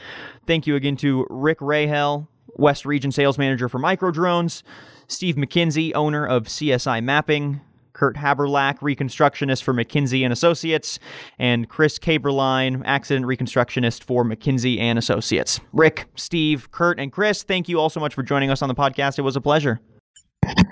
thank 0.46 0.66
you 0.66 0.76
again 0.76 0.96
to 0.98 1.26
Rick 1.30 1.58
Rahel, 1.60 2.28
West 2.56 2.84
Region 2.84 3.12
Sales 3.12 3.38
Manager 3.38 3.68
for 3.68 3.78
Microdrones, 3.78 4.62
Steve 5.06 5.36
McKinsey, 5.36 5.92
owner 5.94 6.26
of 6.26 6.44
CSI 6.44 7.02
Mapping, 7.02 7.60
Kurt 7.92 8.16
Haberlack, 8.16 8.78
reconstructionist 8.78 9.62
for 9.62 9.74
McKinsey 9.74 10.22
and 10.22 10.32
Associates, 10.32 10.98
and 11.38 11.68
Chris 11.68 11.98
Caberline, 11.98 12.82
accident 12.84 13.26
reconstructionist 13.26 14.02
for 14.02 14.24
McKinsey 14.24 14.78
and 14.78 14.98
Associates. 14.98 15.60
Rick, 15.72 16.06
Steve, 16.14 16.70
Kurt, 16.70 16.98
and 16.98 17.12
Chris, 17.12 17.42
thank 17.42 17.68
you 17.68 17.78
all 17.78 17.90
so 17.90 18.00
much 18.00 18.14
for 18.14 18.22
joining 18.22 18.50
us 18.50 18.62
on 18.62 18.68
the 18.68 18.74
podcast. 18.74 19.18
It 19.18 19.22
was 19.22 19.36
a 19.36 19.40
pleasure. 19.40 19.80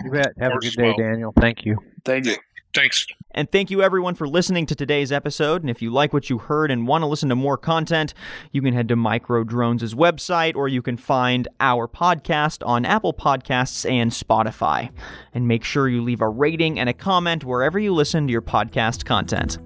You 0.04 0.10
bet. 0.10 0.32
Have 0.38 0.52
a 0.52 0.58
good 0.58 0.72
day, 0.72 0.88
well. 0.88 0.96
Daniel. 0.96 1.32
Thank 1.38 1.64
you. 1.64 1.78
Thank 2.04 2.26
you. 2.26 2.36
Thanks. 2.72 3.06
And 3.32 3.50
thank 3.50 3.70
you 3.70 3.82
everyone 3.82 4.14
for 4.14 4.28
listening 4.28 4.66
to 4.66 4.74
today's 4.74 5.10
episode. 5.10 5.62
And 5.62 5.70
if 5.70 5.82
you 5.82 5.90
like 5.90 6.12
what 6.12 6.30
you 6.30 6.38
heard 6.38 6.70
and 6.70 6.86
want 6.86 7.02
to 7.02 7.06
listen 7.06 7.28
to 7.28 7.34
more 7.36 7.56
content, 7.56 8.14
you 8.52 8.62
can 8.62 8.74
head 8.74 8.88
to 8.88 8.96
Microdrones' 8.96 9.94
website 9.94 10.54
or 10.54 10.68
you 10.68 10.82
can 10.82 10.96
find 10.96 11.48
our 11.58 11.88
podcast 11.88 12.66
on 12.66 12.84
Apple 12.84 13.12
Podcasts 13.12 13.88
and 13.90 14.10
Spotify. 14.10 14.90
And 15.34 15.48
make 15.48 15.64
sure 15.64 15.88
you 15.88 16.02
leave 16.02 16.20
a 16.20 16.28
rating 16.28 16.78
and 16.78 16.88
a 16.88 16.92
comment 16.92 17.44
wherever 17.44 17.78
you 17.78 17.92
listen 17.92 18.26
to 18.26 18.32
your 18.32 18.42
podcast 18.42 19.04
content. 19.04 19.58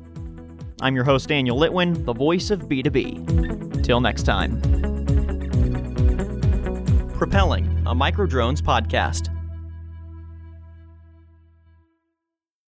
I'm 0.80 0.94
your 0.94 1.04
host, 1.04 1.28
Daniel 1.28 1.58
Litwin, 1.58 2.04
the 2.04 2.14
voice 2.14 2.50
of 2.50 2.62
B2B. 2.62 3.82
Till 3.82 4.00
next 4.00 4.24
time. 4.24 4.60
Propelling, 7.18 7.66
a 7.86 7.94
Microdrones 7.94 8.60
podcast. 8.60 9.33